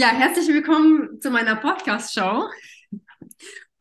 Ja, 0.00 0.10
herzlich 0.10 0.46
willkommen 0.46 1.20
zu 1.20 1.28
meiner 1.28 1.56
Podcast-Show. 1.56 2.48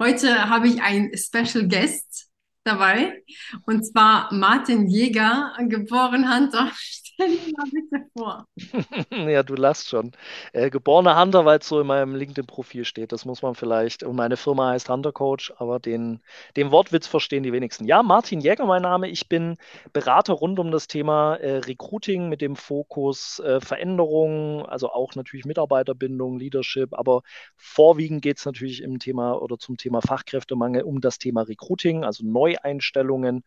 Heute 0.02 0.50
habe 0.50 0.68
ich 0.68 0.82
einen 0.82 1.16
Special 1.16 1.68
Guest 1.68 2.32
dabei 2.64 3.24
und 3.68 3.86
zwar 3.86 4.34
Martin 4.34 4.88
Jäger, 4.88 5.54
geboren 5.70 6.36
Hunter. 6.36 6.72
Stell 7.20 7.36
dir 7.36 7.52
mal 7.58 7.66
bitte 7.72 8.06
vor. 8.16 8.46
ja, 9.28 9.42
du 9.42 9.56
lachst 9.56 9.90
schon. 9.90 10.12
Äh, 10.54 10.70
geborener 10.70 11.20
Hunter, 11.20 11.46
weil 11.46 11.58
es 11.58 11.68
so 11.68 11.82
in 11.82 11.88
meinem 11.88 12.14
LinkedIn-Profil 12.14 12.86
steht. 12.86 13.12
Das 13.12 13.26
muss 13.26 13.42
man 13.42 13.56
vielleicht. 13.56 14.04
Und 14.04 14.16
meine 14.16 14.38
Firma 14.38 14.70
heißt 14.70 14.88
Hunter 14.88 15.12
Coach, 15.12 15.52
aber 15.58 15.80
den, 15.80 16.20
den 16.56 16.70
Wortwitz 16.70 17.08
verstehen 17.08 17.42
die 17.42 17.54
wenigsten. 17.54 17.86
Ja, 17.86 18.04
Martin 18.04 18.40
Jäger, 18.40 18.68
mein 18.68 18.84
Name. 18.84 19.10
Ich 19.10 19.28
bin 19.28 19.58
Berater 19.94 20.34
rund 20.34 20.60
um 20.60 20.70
das 20.70 20.88
Thema 20.88 21.38
äh, 21.38 21.58
Recruiting 21.58 22.30
mit 22.30 22.40
dem 22.40 22.56
Fokus 22.56 23.40
äh, 23.40 23.62
Veränderung, 23.62 24.68
also 24.68 24.92
auch 24.92 25.16
natürlich 25.16 25.46
Mitarbeiterbindung, 25.48 26.38
Leadership, 26.38 26.94
aber 26.94 27.24
vorwiegend 27.56 28.22
geht 28.22 28.38
es 28.38 28.46
natürlich 28.46 28.84
im 28.84 29.00
Thema 29.00 29.42
oder 29.42 29.58
zum 29.58 29.78
Thema 29.78 30.02
Fachkräftemangel 30.02 30.84
um 30.84 31.02
das 31.02 31.18
Thema 31.18 31.42
Recruiting, 31.42 32.04
also 32.04 32.24
Neueinstellungen 32.24 33.44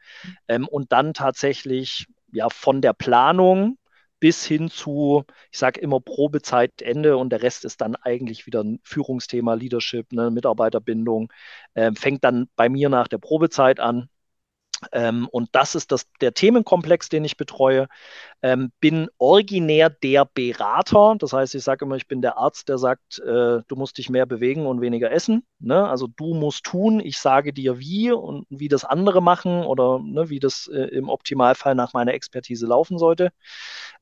ähm, 0.49 0.67
und 0.67 0.91
dann 0.91 1.15
tatsächlich 1.15 2.09
ja 2.33 2.49
von 2.51 2.81
der 2.83 2.93
Planung 2.93 3.79
bis 4.21 4.45
hin 4.45 4.69
zu, 4.71 5.25
ich 5.51 5.59
sage 5.59 5.81
immer 5.81 6.01
Probezeitende 6.01 7.17
und 7.17 7.31
der 7.31 7.43
Rest 7.43 7.65
ist 7.65 7.81
dann 7.81 7.97
eigentlich 7.97 8.47
wieder 8.47 8.63
ein 8.63 8.81
Führungsthema, 8.85 9.55
Leadership, 9.55 10.13
ne, 10.13 10.31
Mitarbeiterbindung, 10.31 11.33
äh, 11.75 11.93
fängt 11.95 12.25
dann 12.25 12.49
bei 12.57 12.69
mir 12.69 12.91
nach 12.91 13.09
der 13.09 13.19
Probezeit 13.19 13.81
an 13.81 14.11
ähm, 14.93 15.29
und 15.29 15.51
das 15.53 15.75
ist 15.75 15.93
das, 15.93 16.07
der 16.21 16.35
Themenkomplex, 16.35 17.09
den 17.09 17.25
ich 17.25 17.37
betreue. 17.37 17.89
Ähm, 18.43 18.73
bin 18.81 19.09
originär 19.19 19.91
der 19.91 20.25
Berater. 20.25 21.17
Das 21.19 21.33
heißt, 21.33 21.55
ich 21.55 21.63
sage 21.63 21.85
immer, 21.85 21.97
ich 21.97 22.09
bin 22.09 22.23
der 22.23 22.39
Arzt, 22.39 22.69
der 22.69 22.79
sagt, 22.79 23.19
äh, 23.21 23.61
du 23.67 23.77
musst 23.77 23.99
dich 23.99 24.09
mehr 24.09 24.27
bewegen 24.27 24.67
und 24.67 24.81
weniger 24.81 25.11
essen. 25.11 25.45
Ne? 25.59 25.87
Also 25.89 26.07
du 26.07 26.35
musst 26.35 26.65
tun, 26.65 27.01
ich 27.01 27.19
sage 27.19 27.53
dir 27.53 27.79
wie 27.79 28.13
und 28.13 28.47
wie 28.49 28.69
das 28.69 28.85
andere 28.85 29.23
machen 29.23 29.65
oder 29.65 29.99
ne, 29.99 30.31
wie 30.31 30.41
das 30.41 30.69
äh, 30.73 30.85
im 30.85 31.09
Optimalfall 31.09 31.75
nach 31.75 31.93
meiner 31.93 32.15
Expertise 32.15 32.67
laufen 32.67 32.99
sollte. 32.99 33.31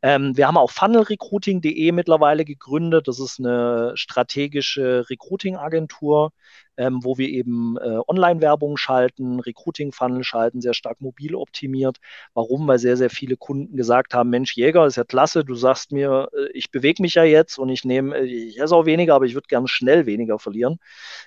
Ähm, 0.02 0.36
wir 0.36 0.46
haben 0.46 0.56
auch 0.56 0.70
funnelrecruiting.de 0.70 1.92
mittlerweile 1.92 2.44
gegründet. 2.44 3.08
Das 3.08 3.18
ist 3.18 3.40
eine 3.40 3.92
strategische 3.96 5.04
Recruiting-Agentur, 5.10 6.32
ähm, 6.76 7.00
wo 7.02 7.18
wir 7.18 7.28
eben 7.28 7.76
äh, 7.78 7.98
Online-Werbung 8.06 8.76
schalten, 8.76 9.40
Recruiting-Funnel 9.40 10.22
schalten, 10.22 10.60
sehr 10.60 10.74
stark 10.74 11.00
mobil 11.00 11.34
optimiert. 11.34 11.98
Warum? 12.34 12.68
Weil 12.68 12.78
sehr, 12.78 12.96
sehr 12.96 13.10
viele 13.10 13.36
Kunden 13.36 13.76
gesagt 13.76 14.14
haben, 14.14 14.27
Mensch, 14.28 14.56
Jäger, 14.56 14.86
ist 14.86 14.96
ja 14.96 15.04
klasse, 15.04 15.44
du 15.44 15.54
sagst 15.54 15.92
mir, 15.92 16.28
äh, 16.36 16.50
ich 16.52 16.70
bewege 16.70 17.02
mich 17.02 17.14
ja 17.14 17.24
jetzt 17.24 17.58
und 17.58 17.68
ich 17.68 17.84
nehme, 17.84 18.16
äh, 18.18 18.24
ich 18.24 18.60
esse 18.60 18.74
auch 18.74 18.86
weniger, 18.86 19.14
aber 19.14 19.26
ich 19.26 19.34
würde 19.34 19.48
gerne 19.48 19.68
schnell 19.68 20.06
weniger 20.06 20.38
verlieren, 20.38 20.78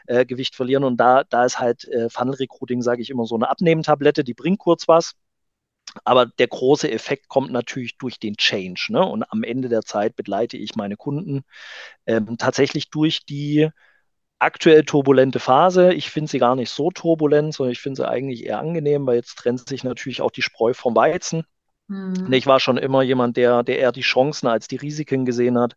äh, 0.08 0.26
Gewicht 0.26 0.56
verlieren. 0.56 0.84
Und 0.84 0.98
da, 0.98 1.24
da 1.24 1.46
ist 1.46 1.60
halt 1.60 1.86
äh, 1.88 2.10
Funnel-Recruiting, 2.10 2.82
sage 2.82 3.02
ich 3.02 3.10
immer, 3.10 3.26
so 3.26 3.36
eine 3.36 3.50
Abnehmtablette, 3.50 4.24
die 4.24 4.34
bringt 4.34 4.60
kurz 4.60 4.88
was. 4.88 5.14
Aber 6.06 6.26
der 6.26 6.48
große 6.48 6.90
Effekt 6.92 7.28
kommt 7.28 7.52
natürlich 7.52 7.98
durch 7.98 8.20
den 8.20 8.38
Change. 8.38 8.88
Ne? 8.90 9.06
Und 9.06 9.24
am 9.24 9.44
Ende 9.44 9.68
der 9.70 9.82
Zeit 9.82 10.16
begleite 10.16 10.58
ich 10.58 10.76
meine 10.76 10.96
Kunden 10.96 11.44
ähm, 12.06 12.38
tatsächlich 12.38 12.90
durch 12.90 13.26
die 13.26 13.70
aktuell 14.40 14.84
turbulente 14.84 15.40
Phase. 15.40 15.94
Ich 15.94 16.10
finde 16.10 16.32
sie 16.32 16.40
gar 16.40 16.56
nicht 16.56 16.72
so 16.72 16.92
turbulent, 16.92 17.54
sondern 17.54 17.74
ich 17.74 17.80
finde 17.80 18.02
sie 18.02 18.10
eigentlich 18.10 18.46
eher 18.46 18.60
angenehm, 18.60 19.06
weil 19.06 19.18
jetzt 19.18 19.36
trennt 19.38 19.68
sich 19.68 19.84
natürlich 19.84 20.22
auch 20.22 20.32
die 20.32 20.42
Spreu 20.42 20.74
vom 20.74 20.96
Weizen. 20.96 21.46
Mhm. 21.92 22.32
Ich 22.32 22.48
war 22.48 22.60
schon 22.60 22.78
immer 22.78 23.02
jemand, 23.02 23.36
der, 23.36 23.64
der 23.64 23.80
eher 23.80 23.92
die 23.92 24.02
Chancen 24.02 24.48
als 24.48 24.68
die 24.68 24.78
Risiken 24.78 25.26
gesehen 25.26 25.60
hat, 25.60 25.76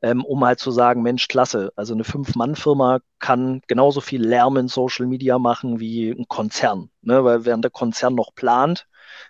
ähm, 0.00 0.24
um 0.24 0.44
halt 0.44 0.58
zu 0.58 0.70
sagen, 0.70 1.02
Mensch, 1.02 1.28
klasse, 1.28 1.70
also 1.76 1.92
eine 1.92 2.04
Fünf-Mann-Firma 2.04 3.00
kann 3.18 3.60
genauso 3.66 4.00
viel 4.00 4.24
Lärm 4.26 4.56
in 4.56 4.68
Social 4.68 5.06
Media 5.06 5.38
machen 5.38 5.78
wie 5.78 6.10
ein 6.10 6.26
Konzern. 6.28 6.90
Ne? 7.02 7.24
Weil 7.24 7.44
während 7.44 7.64
der 7.64 7.70
Konzern 7.70 8.14
noch 8.14 8.34
plant, 8.34 8.86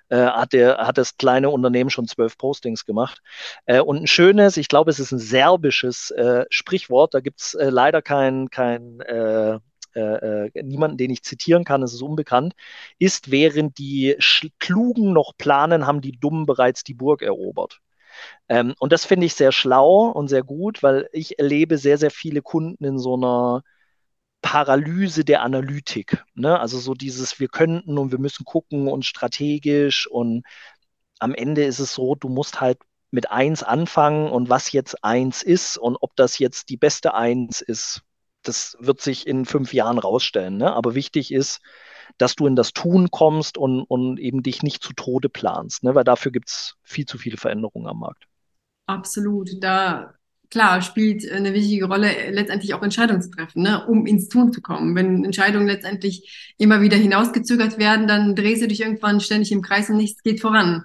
äh, 0.09 0.17
hat, 0.27 0.53
der, 0.53 0.79
hat 0.79 0.99
das 0.99 1.17
kleine 1.17 1.51
Unternehmen 1.51 1.91
schon 1.91 2.07
zwölf 2.07 2.39
Postings 2.39 2.85
gemacht. 2.85 3.23
Äh, 3.67 3.81
und 3.81 4.03
ein 4.03 4.07
schönes, 4.07 4.57
ich 4.57 4.69
glaube, 4.69 4.91
es 4.91 5.01
ist 5.01 5.13
ein 5.13 5.19
serbisches 5.19 6.11
äh, 6.13 6.45
Sprichwort, 6.51 7.15
da 7.15 7.21
gibt 7.21 7.41
es 7.41 7.55
äh, 7.55 7.71
leider 7.71 8.03
kein, 8.03 8.51
kein 8.51 9.01
äh, 9.95 10.47
äh, 10.49 10.63
niemanden, 10.63 10.97
den 10.97 11.11
ich 11.11 11.23
zitieren 11.23 11.65
kann, 11.65 11.83
es 11.83 11.95
ist 11.95 12.03
unbekannt, 12.03 12.55
ist, 12.99 13.31
während 13.31 13.79
die 13.79 14.17
Klugen 14.59 15.13
noch 15.13 15.33
planen, 15.37 15.87
haben 15.87 16.01
die 16.01 16.13
Dummen 16.13 16.47
bereits 16.47 16.85
die 16.85 16.95
Burg 16.95 17.23
erobert. 17.23 17.81
Ähm, 18.49 18.75
und 18.79 18.93
das 18.93 19.07
finde 19.07 19.27
ich 19.27 19.35
sehr 19.35 19.53
schlau 19.53 20.07
und 20.11 20.29
sehr 20.29 20.43
gut, 20.43 20.83
weil 20.83 21.09
ich 21.13 21.39
erlebe 21.39 21.79
sehr, 21.79 21.99
sehr 21.99 22.11
viele 22.11 22.43
Kunden 22.43 22.85
in 22.85 22.99
so 22.99 23.15
einer 23.17 23.63
Paralyse 24.43 25.25
der 25.25 25.43
Analytik. 25.43 26.25
Ne? 26.35 26.59
Also 26.59 26.79
so 26.79 26.95
dieses, 26.95 27.41
wir 27.41 27.49
könnten 27.49 27.99
und 27.99 28.11
wir 28.13 28.19
müssen 28.19 28.45
gucken 28.45 28.89
und 28.89 29.05
strategisch 29.05 30.07
und 30.07 30.45
am 31.19 31.35
Ende 31.35 31.65
ist 31.65 31.79
es 31.81 31.95
so, 31.95 32.15
du 32.15 32.29
musst 32.29 32.61
halt 32.61 32.79
mit 33.11 33.31
eins 33.31 33.63
anfangen 33.63 34.31
und 34.31 34.49
was 34.49 34.73
jetzt 34.73 35.05
eins 35.05 35.43
ist 35.43 35.77
und 35.79 35.97
ob 36.01 36.17
das 36.17 36.39
jetzt 36.39 36.69
die 36.71 36.77
beste 36.77 37.15
eins 37.15 37.61
ist, 37.61 38.03
das 38.43 38.77
wird 38.81 39.01
sich 39.01 39.27
in 39.27 39.45
fünf 39.45 39.73
Jahren 39.73 39.99
rausstellen. 39.99 40.57
Ne? 40.57 40.73
Aber 40.73 40.95
wichtig 40.95 41.33
ist, 41.33 41.61
dass 42.19 42.35
du 42.35 42.47
in 42.47 42.57
das 42.57 42.73
Tun 42.73 43.11
kommst 43.11 43.57
und, 43.57 43.83
und 43.83 44.19
eben 44.19 44.43
dich 44.43 44.63
nicht 44.63 44.83
zu 44.83 44.93
Tode 44.93 45.29
planst, 45.29 45.85
ne? 45.85 45.95
weil 45.95 46.05
dafür 46.05 46.33
gibt 46.33 46.49
es 46.49 46.75
viel 46.83 47.07
zu 47.07 47.19
viele 47.19 47.37
Veränderungen 47.37 47.87
am 47.87 48.01
Markt. 48.01 48.27
Absolut. 48.87 49.51
Da 49.61 50.15
klar, 50.51 50.83
spielt 50.83 51.31
eine 51.31 51.55
wichtige 51.55 51.87
Rolle, 51.87 52.31
letztendlich 52.31 52.75
auch 52.75 52.83
Entscheidungen 52.83 53.23
zu 53.23 53.31
treffen, 53.31 53.63
ne, 53.63 53.87
um 53.87 54.07
ins 54.07 54.29
Tun 54.29 54.53
zu 54.53 54.61
kommen. 54.61 54.97
Wenn 54.97 55.25
Entscheidungen 55.25 55.67
letztendlich 55.67 56.53
immer 56.59 56.81
wieder 56.81 56.97
hinausgezögert 56.97 57.79
werden, 57.79 58.09
dann 58.09 58.35
drehst 58.35 58.63
du 58.63 58.69
dich 58.69 58.81
irgendwann 58.81 59.21
ständig 59.21 59.53
im 59.53 59.63
Kreis 59.63 59.89
und 59.89 59.97
nichts 59.97 60.23
geht 60.23 60.41
voran. 60.41 60.85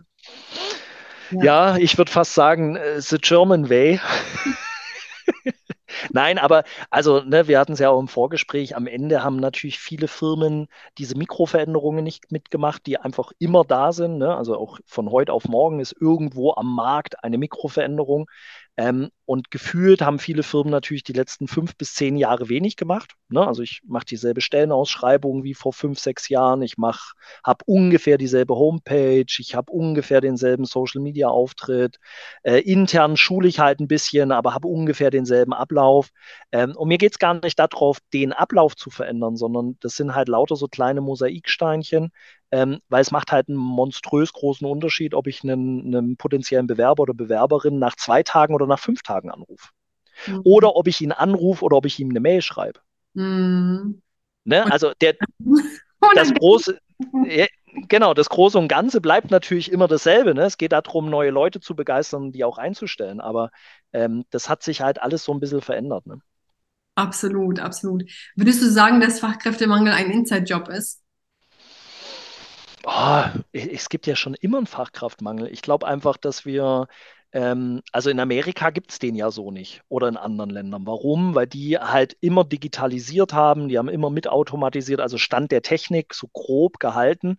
Ja, 1.31 1.43
ja 1.43 1.77
ich 1.77 1.97
würde 1.97 2.11
fast 2.11 2.33
sagen, 2.35 2.75
äh, 2.75 3.01
the 3.01 3.17
German 3.17 3.69
way. 3.69 3.99
Nein, 6.11 6.37
aber 6.37 6.63
also, 6.89 7.21
ne, 7.21 7.47
wir 7.47 7.59
hatten 7.59 7.73
es 7.73 7.79
ja 7.79 7.89
auch 7.89 7.99
im 7.99 8.07
Vorgespräch, 8.07 8.75
am 8.75 8.87
Ende 8.87 9.23
haben 9.23 9.37
natürlich 9.37 9.79
viele 9.79 10.07
Firmen 10.07 10.67
diese 10.97 11.17
Mikroveränderungen 11.17 12.03
nicht 12.03 12.31
mitgemacht, 12.31 12.85
die 12.85 12.97
einfach 12.97 13.31
immer 13.39 13.63
da 13.63 13.91
sind. 13.91 14.17
Ne? 14.17 14.35
Also 14.35 14.57
auch 14.57 14.79
von 14.85 15.11
heute 15.11 15.33
auf 15.33 15.45
morgen 15.47 15.79
ist 15.79 15.95
irgendwo 15.99 16.53
am 16.53 16.73
Markt 16.75 17.23
eine 17.23 17.37
Mikroveränderung. 17.37 18.29
Ähm, 18.77 19.09
und 19.25 19.51
gefühlt 19.51 20.01
haben 20.01 20.19
viele 20.19 20.43
Firmen 20.43 20.69
natürlich 20.69 21.03
die 21.03 21.13
letzten 21.13 21.47
fünf 21.47 21.75
bis 21.77 21.93
zehn 21.95 22.17
Jahre 22.17 22.49
wenig 22.49 22.75
gemacht. 22.75 23.15
Ne? 23.29 23.45
Also 23.45 23.63
ich 23.63 23.81
mache 23.85 24.05
dieselbe 24.05 24.41
Stellenausschreibung 24.41 25.43
wie 25.43 25.53
vor 25.53 25.73
fünf, 25.73 25.99
sechs 25.99 26.29
Jahren. 26.29 26.61
Ich 26.61 26.75
habe 27.43 27.63
ungefähr 27.65 28.17
dieselbe 28.17 28.55
Homepage. 28.55 29.25
Ich 29.39 29.55
habe 29.55 29.71
ungefähr 29.71 30.21
denselben 30.21 30.65
Social-Media-Auftritt. 30.65 31.97
Äh, 32.43 32.59
intern 32.59 33.17
schule 33.17 33.47
ich 33.47 33.59
halt 33.59 33.79
ein 33.79 33.87
bisschen, 33.87 34.31
aber 34.31 34.53
habe 34.53 34.67
ungefähr 34.67 35.09
denselben 35.09 35.53
Ablauf. 35.53 36.09
Ähm, 36.51 36.75
und 36.75 36.87
mir 36.89 36.97
geht 36.97 37.13
es 37.13 37.19
gar 37.19 37.33
nicht 37.33 37.57
darauf, 37.57 37.99
den 38.13 38.33
Ablauf 38.33 38.75
zu 38.75 38.89
verändern, 38.89 39.37
sondern 39.37 39.77
das 39.79 39.95
sind 39.95 40.13
halt 40.13 40.27
lauter 40.27 40.55
so 40.55 40.67
kleine 40.67 41.01
Mosaiksteinchen, 41.01 42.11
ähm, 42.51 42.79
weil 42.89 43.01
es 43.01 43.11
macht 43.11 43.31
halt 43.31 43.49
einen 43.49 43.57
monströs 43.57 44.33
großen 44.33 44.67
Unterschied, 44.67 45.13
ob 45.13 45.27
ich 45.27 45.43
einen, 45.43 45.95
einen 45.95 46.17
potenziellen 46.17 46.67
Bewerber 46.67 47.03
oder 47.03 47.13
Bewerberin 47.13 47.79
nach 47.79 47.95
zwei 47.95 48.23
Tagen 48.23 48.53
oder 48.53 48.67
nach 48.67 48.79
fünf 48.79 49.03
Tagen 49.03 49.31
anrufe. 49.31 49.69
Mhm. 50.27 50.41
Oder 50.43 50.75
ob 50.75 50.87
ich 50.87 51.01
ihn 51.01 51.11
anrufe 51.11 51.63
oder 51.63 51.77
ob 51.77 51.85
ich 51.85 51.99
ihm 51.99 52.09
eine 52.09 52.19
Mail 52.19 52.41
schreibe. 52.41 52.79
Mhm. 53.13 54.01
Ne? 54.43 54.71
Also 54.71 54.93
der, 55.01 55.15
das 56.15 56.33
große, 56.33 56.77
ja, 57.25 57.45
genau, 57.87 58.13
das 58.13 58.29
Große 58.29 58.57
und 58.57 58.67
Ganze 58.67 59.01
bleibt 59.01 59.31
natürlich 59.31 59.71
immer 59.71 59.87
dasselbe. 59.87 60.33
Ne? 60.33 60.43
Es 60.43 60.57
geht 60.57 60.71
darum, 60.71 61.09
neue 61.09 61.31
Leute 61.31 61.59
zu 61.59 61.75
begeistern, 61.75 62.31
die 62.31 62.43
auch 62.43 62.57
einzustellen. 62.57 63.19
Aber 63.19 63.51
ähm, 63.93 64.25
das 64.29 64.49
hat 64.49 64.63
sich 64.63 64.81
halt 64.81 65.01
alles 65.01 65.23
so 65.23 65.33
ein 65.33 65.39
bisschen 65.39 65.61
verändert. 65.61 66.05
Ne? 66.05 66.19
Absolut, 66.95 67.59
absolut. 67.59 68.09
Würdest 68.35 68.61
du 68.61 68.69
sagen, 68.69 69.01
dass 69.01 69.19
Fachkräftemangel 69.19 69.93
ein 69.93 70.11
Inside-Job 70.11 70.69
ist? 70.69 71.01
Oh, 72.87 73.23
es 73.51 73.89
gibt 73.89 74.05
ja 74.05 74.15
schon 74.15 74.35
immer 74.35 74.57
einen 74.57 74.67
Fachkraftmangel. 74.67 75.47
Ich 75.51 75.61
glaube 75.63 75.87
einfach, 75.87 76.17
dass 76.17 76.45
wir, 76.45 76.87
ähm, 77.31 77.81
also 77.91 78.11
in 78.11 78.19
Amerika 78.19 78.69
gibt 78.69 78.91
es 78.91 78.99
den 78.99 79.15
ja 79.15 79.31
so 79.31 79.49
nicht 79.49 79.81
oder 79.89 80.07
in 80.07 80.17
anderen 80.17 80.51
Ländern. 80.51 80.85
Warum? 80.85 81.33
Weil 81.33 81.47
die 81.47 81.77
halt 81.79 82.15
immer 82.21 82.43
digitalisiert 82.43 83.33
haben, 83.33 83.69
die 83.69 83.79
haben 83.79 83.89
immer 83.89 84.11
mitautomatisiert, 84.11 85.01
also 85.01 85.17
Stand 85.17 85.51
der 85.51 85.63
Technik 85.63 86.13
so 86.13 86.27
grob 86.31 86.79
gehalten. 86.79 87.37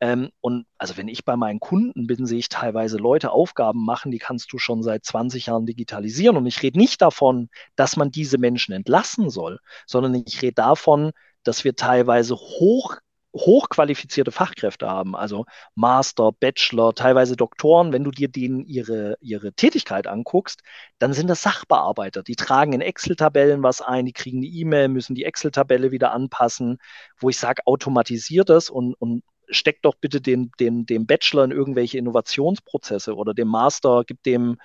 Ähm, 0.00 0.30
und 0.40 0.66
also 0.78 0.96
wenn 0.96 1.08
ich 1.08 1.24
bei 1.24 1.36
meinen 1.36 1.60
Kunden 1.60 2.06
bin, 2.06 2.24
sehe 2.26 2.38
ich 2.38 2.48
teilweise 2.48 2.96
Leute 2.98 3.30
Aufgaben 3.32 3.84
machen, 3.84 4.10
die 4.12 4.18
kannst 4.18 4.52
du 4.52 4.58
schon 4.58 4.82
seit 4.82 5.04
20 5.04 5.46
Jahren 5.46 5.66
digitalisieren. 5.66 6.36
Und 6.38 6.46
ich 6.46 6.62
rede 6.62 6.78
nicht 6.78 7.02
davon, 7.02 7.50
dass 7.76 7.96
man 7.96 8.10
diese 8.10 8.38
Menschen 8.38 8.72
entlassen 8.74 9.28
soll, 9.30 9.58
sondern 9.86 10.14
ich 10.14 10.40
rede 10.42 10.54
davon, 10.54 11.12
dass 11.44 11.64
wir 11.64 11.76
teilweise 11.76 12.36
hoch 12.36 12.96
hochqualifizierte 13.38 14.32
Fachkräfte 14.32 14.88
haben, 14.88 15.16
also 15.16 15.46
Master, 15.74 16.32
Bachelor, 16.32 16.94
teilweise 16.94 17.36
Doktoren, 17.36 17.92
wenn 17.92 18.04
du 18.04 18.10
dir 18.10 18.28
denen 18.28 18.64
ihre, 18.64 19.16
ihre 19.20 19.52
Tätigkeit 19.52 20.06
anguckst, 20.06 20.62
dann 20.98 21.12
sind 21.12 21.28
das 21.28 21.42
Sachbearbeiter. 21.42 22.22
Die 22.22 22.36
tragen 22.36 22.72
in 22.72 22.80
Excel-Tabellen 22.80 23.62
was 23.62 23.80
ein, 23.80 24.06
die 24.06 24.12
kriegen 24.12 24.38
eine 24.38 24.46
E-Mail, 24.46 24.88
müssen 24.88 25.14
die 25.14 25.24
Excel-Tabelle 25.24 25.90
wieder 25.90 26.12
anpassen, 26.12 26.78
wo 27.18 27.28
ich 27.30 27.38
sage, 27.38 27.62
automatisiert 27.66 28.48
das 28.50 28.70
und, 28.70 28.94
und 28.94 29.22
steckt 29.50 29.84
doch 29.84 29.94
bitte 29.94 30.20
den, 30.20 30.50
den, 30.60 30.86
den 30.86 31.06
Bachelor 31.06 31.44
in 31.44 31.50
irgendwelche 31.50 31.98
Innovationsprozesse 31.98 33.14
oder 33.14 33.34
dem 33.34 33.48
Master, 33.48 34.04
gibt 34.04 34.26
dem, 34.26 34.58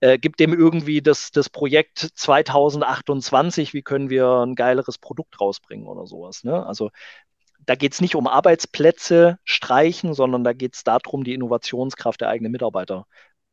äh, 0.00 0.18
gibt 0.18 0.40
dem 0.40 0.52
irgendwie 0.54 1.02
das, 1.02 1.30
das 1.30 1.50
Projekt 1.50 1.98
2028, 2.14 3.74
wie 3.74 3.82
können 3.82 4.10
wir 4.10 4.26
ein 4.44 4.54
geileres 4.54 4.98
Produkt 4.98 5.40
rausbringen 5.40 5.86
oder 5.86 6.06
sowas. 6.06 6.44
Ne? 6.44 6.64
Also 6.66 6.90
da 7.66 7.74
geht 7.74 7.92
es 7.92 8.00
nicht 8.00 8.14
um 8.14 8.26
Arbeitsplätze 8.26 9.38
streichen, 9.44 10.14
sondern 10.14 10.44
da 10.44 10.52
geht 10.52 10.74
es 10.74 10.84
darum, 10.84 11.24
die 11.24 11.34
Innovationskraft 11.34 12.20
der 12.20 12.28
eigenen 12.28 12.52
Mitarbeiter 12.52 13.06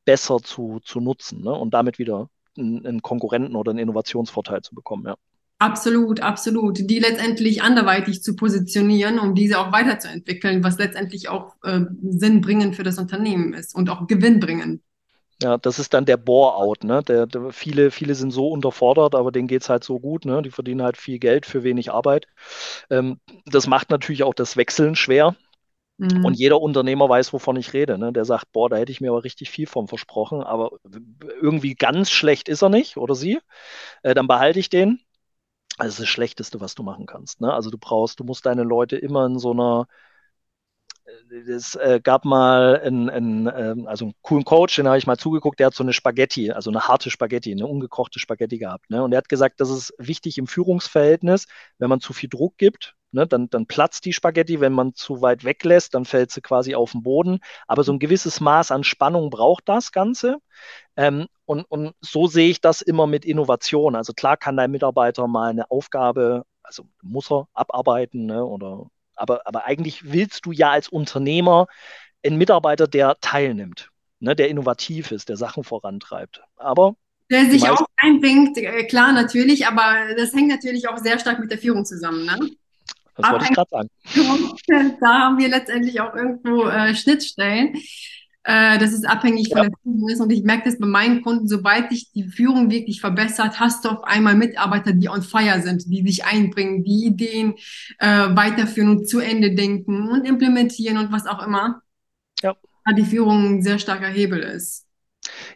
besser 0.06 0.40
zu, 0.40 0.80
zu 0.84 1.00
nutzen 1.00 1.42
ne? 1.42 1.52
und 1.52 1.74
damit 1.74 2.00
wieder 2.00 2.30
einen, 2.58 2.86
einen 2.86 3.02
Konkurrenten 3.02 3.56
oder 3.56 3.72
einen 3.72 3.80
Innovationsvorteil 3.80 4.62
zu 4.62 4.74
bekommen. 4.76 5.06
Ja. 5.06 5.16
Absolut, 5.60 6.22
absolut. 6.22 6.80
Die 6.90 7.00
letztendlich 7.00 7.62
anderweitig 7.62 8.24
zu 8.24 8.36
positionieren, 8.36 9.20
um 9.20 9.36
diese 9.36 9.60
auch 9.60 9.74
weiterzuentwickeln, 9.74 10.64
was 10.64 10.78
letztendlich 10.78 11.28
auch 11.28 11.56
äh, 11.64 11.82
Sinn 12.02 12.40
bringen 12.40 12.74
für 12.74 12.84
das 12.84 12.98
Unternehmen 12.98 13.54
ist 13.54 13.76
und 13.76 13.90
auch 13.90 14.08
Gewinn 14.08 14.40
bringen. 14.40 14.82
Ja, 15.42 15.58
das 15.58 15.80
ist 15.80 15.94
dann 15.94 16.06
der 16.06 16.18
Bore-out, 16.18 16.84
ne? 16.84 17.02
Der, 17.04 17.26
der, 17.26 17.52
viele, 17.52 17.92
viele 17.92 18.14
sind 18.16 18.32
so 18.32 18.50
unterfordert, 18.50 19.16
aber 19.16 19.32
denen 19.32 19.48
geht 19.48 19.62
es 19.62 19.70
halt 19.70 19.84
so 19.86 20.00
gut, 20.00 20.26
ne? 20.26 20.42
Die 20.42 20.52
verdienen 20.52 20.84
halt 20.84 20.98
viel 20.98 21.18
Geld 21.20 21.46
für 21.46 21.64
wenig 21.64 21.92
Arbeit. 21.92 22.28
Ähm, 22.90 23.20
das 23.46 23.68
macht 23.68 23.90
natürlich 23.90 24.24
auch 24.24 24.34
das 24.34 24.58
Wechseln 24.58 24.96
schwer. 24.96 25.36
Mhm. 25.98 26.26
Und 26.26 26.34
jeder 26.34 26.62
Unternehmer 26.62 27.08
weiß, 27.10 27.34
wovon 27.34 27.58
ich 27.58 27.74
rede. 27.74 27.98
Ne? 27.98 28.14
Der 28.14 28.26
sagt, 28.26 28.52
boah, 28.54 28.70
da 28.70 28.78
hätte 28.78 28.92
ich 28.92 29.02
mir 29.02 29.12
aber 29.12 29.24
richtig 29.24 29.50
viel 29.50 29.68
von 29.68 29.88
versprochen, 29.88 30.42
aber 30.44 30.72
irgendwie 31.42 31.76
ganz 31.76 32.10
schlecht 32.10 32.50
ist 32.50 32.62
er 32.62 32.70
nicht 32.70 32.98
oder 32.98 33.16
sie. 33.16 33.40
Äh, 34.04 34.14
dann 34.14 34.28
behalte 34.28 34.60
ich 34.60 34.70
den 34.70 35.00
das 35.80 35.94
ist 35.94 36.00
das 36.02 36.10
Schlechteste, 36.10 36.60
was 36.60 36.76
du 36.76 36.84
machen 36.84 37.06
kannst. 37.06 37.42
Ne? 37.42 37.54
Also 37.54 37.70
du 37.70 37.78
brauchst, 37.78 38.20
du 38.20 38.24
musst 38.24 38.46
deine 38.46 38.64
Leute 38.64 38.98
immer 38.98 39.26
in 39.26 39.40
so 39.40 39.52
einer 39.52 39.88
es 41.32 41.76
äh, 41.76 42.00
gab 42.04 42.26
mal 42.26 42.80
einen, 42.80 43.10
einen, 43.10 43.48
äh, 43.48 43.76
also 43.88 44.06
einen 44.06 44.14
coolen 44.22 44.46
Coach, 44.46 44.76
den 44.76 44.88
habe 44.88 44.98
ich 44.98 45.08
mal 45.08 45.18
zugeguckt, 45.18 45.60
der 45.60 45.68
hat 45.68 45.74
so 45.74 45.84
eine 45.84 45.94
Spaghetti, 45.94 46.52
also 46.52 46.70
eine 46.70 46.88
harte 46.88 47.10
Spaghetti, 47.10 47.52
eine 47.52 47.68
ungekochte 47.68 48.20
Spaghetti 48.20 48.58
gehabt. 48.58 48.90
Ne? 48.90 49.04
Und 49.04 49.12
er 49.12 49.18
hat 49.18 49.30
gesagt, 49.30 49.60
das 49.62 49.70
ist 49.70 49.94
wichtig 49.98 50.38
im 50.38 50.48
Führungsverhältnis, 50.48 51.46
wenn 51.78 51.90
man 51.90 52.00
zu 52.02 52.14
viel 52.14 52.30
Druck 52.30 52.58
gibt, 52.58 52.96
ne, 53.12 53.28
dann, 53.28 53.50
dann 53.50 53.66
platzt 53.66 54.06
die 54.06 54.14
Spaghetti, 54.14 54.60
wenn 54.60 54.74
man 54.74 54.94
zu 54.96 55.22
weit 55.22 55.44
weglässt, 55.44 55.94
dann 55.94 56.06
fällt 56.06 56.32
sie 56.32 56.42
quasi 56.42 56.76
auf 56.76 56.92
den 56.92 57.04
Boden. 57.04 57.40
Aber 57.68 57.84
so 57.84 57.92
ein 57.94 58.00
gewisses 58.00 58.40
Maß 58.40 58.72
an 58.72 58.84
Spannung 58.84 59.30
braucht 59.30 59.68
das 59.70 59.92
Ganze. 59.92 60.38
Ähm, 60.96 61.28
und, 61.46 61.64
und 61.66 61.94
so 62.02 62.28
sehe 62.28 62.50
ich 62.50 62.62
das 62.62 62.82
immer 62.82 63.08
mit 63.08 63.26
Innovation. 63.26 63.96
Also 63.96 64.14
klar 64.14 64.38
kann 64.38 64.58
dein 64.58 64.72
Mitarbeiter 64.72 65.28
mal 65.28 65.50
eine 65.50 65.70
Aufgabe, 65.72 66.44
also 66.64 66.86
muss 67.02 67.32
er 67.32 67.48
abarbeiten, 67.54 68.26
ne, 68.26 68.46
oder 68.46 68.88
aber, 69.20 69.42
aber 69.46 69.66
eigentlich 69.66 70.12
willst 70.12 70.46
du 70.46 70.52
ja 70.52 70.72
als 70.72 70.90
Unternehmer 70.90 71.68
einen 72.26 72.38
Mitarbeiter, 72.38 72.88
der 72.88 73.18
teilnimmt, 73.22 73.90
ne, 74.20 74.36
der 74.36 74.50
innovativ 74.50 75.12
ist, 75.12 75.30
der 75.30 75.38
Sachen 75.38 75.64
vorantreibt. 75.64 76.42
Aber 76.58 76.96
der 77.32 77.46
sich 77.46 77.70
auch 77.70 77.86
einbringt, 77.98 78.58
äh, 78.58 78.84
klar 78.86 79.14
natürlich, 79.14 79.68
aber 79.68 80.16
das 80.18 80.34
hängt 80.34 80.48
natürlich 80.48 80.90
auch 80.90 80.98
sehr 80.98 81.20
stark 81.20 81.40
mit 81.40 81.52
der 81.52 81.60
Führung 81.60 81.86
zusammen. 81.86 82.26
Ne? 82.26 82.52
Das 83.16 83.32
wollte 83.32 83.46
ich 83.46 83.52
gerade 83.52 83.70
sagen. 83.70 83.90
Da 85.02 85.20
haben 85.20 85.38
wir 85.38 85.50
letztendlich 85.50 86.00
auch 86.02 86.16
irgendwo 86.16 86.66
äh, 86.68 86.96
Schnittstellen. 86.96 87.76
Äh, 88.44 88.80
das 88.80 88.94
ist 88.94 89.08
abhängig 89.08 89.50
von 89.50 89.58
ja. 89.58 89.64
der 89.66 89.74
Führung 89.84 90.10
ist. 90.10 90.22
Und 90.22 90.32
ich 90.32 90.44
merke 90.44 90.70
das 90.70 90.80
bei 90.80 90.88
meinen 90.88 91.22
Kunden, 91.22 91.48
sobald 91.48 91.90
sich 91.92 92.12
die 92.12 92.24
Führung 92.24 92.70
wirklich 92.70 93.02
verbessert, 93.02 93.60
hast 93.60 93.86
du 93.86 93.90
auf 93.90 94.04
einmal 94.04 94.36
Mitarbeiter, 94.36 94.94
die 94.94 95.10
on 95.10 95.22
fire 95.22 95.62
sind, 95.62 95.84
die 95.88 96.06
sich 96.06 96.26
einbringen, 96.26 96.84
die 96.84 97.06
Ideen 97.06 97.56
äh, 98.00 98.08
weiterführen 98.08 98.90
und 98.90 99.10
zu 99.10 99.20
Ende 99.20 99.56
denken 99.56 100.10
und 100.10 100.26
implementieren 100.26 100.98
und 100.98 101.12
was 101.12 101.28
auch 101.28 101.46
immer. 101.46 101.82
Ja. 102.42 102.56
Da 102.86 102.94
die 102.94 103.06
Führung 103.06 103.58
ein 103.58 103.62
sehr 103.62 103.80
starker 103.80 104.08
Hebel 104.08 104.40
ist. 104.40 104.86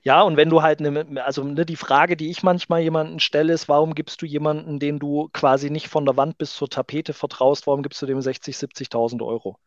Ja, 0.04 0.22
und 0.22 0.38
wenn 0.38 0.50
du 0.50 0.62
halt, 0.62 0.82
ne, 0.82 1.24
also 1.24 1.44
ne, 1.44 1.66
die 1.66 1.76
Frage, 1.76 2.18
die 2.18 2.30
ich 2.30 2.44
manchmal 2.44 2.82
jemanden 2.82 3.20
stelle, 3.20 3.54
ist, 3.54 3.70
warum 3.70 3.96
gibst 3.96 4.22
du 4.22 4.26
jemanden, 4.26 4.80
den 4.80 5.00
du 5.00 5.30
quasi 5.34 5.70
nicht 5.70 5.88
von 5.88 6.06
der 6.06 6.18
Wand 6.18 6.38
bis 6.38 6.54
zur 6.54 6.70
Tapete 6.70 7.14
vertraust, 7.14 7.66
warum 7.66 7.82
gibst 7.82 8.02
du 8.02 8.06
dem 8.06 8.22
60, 8.22 8.56
70.000 8.56 9.26
Euro? 9.26 9.58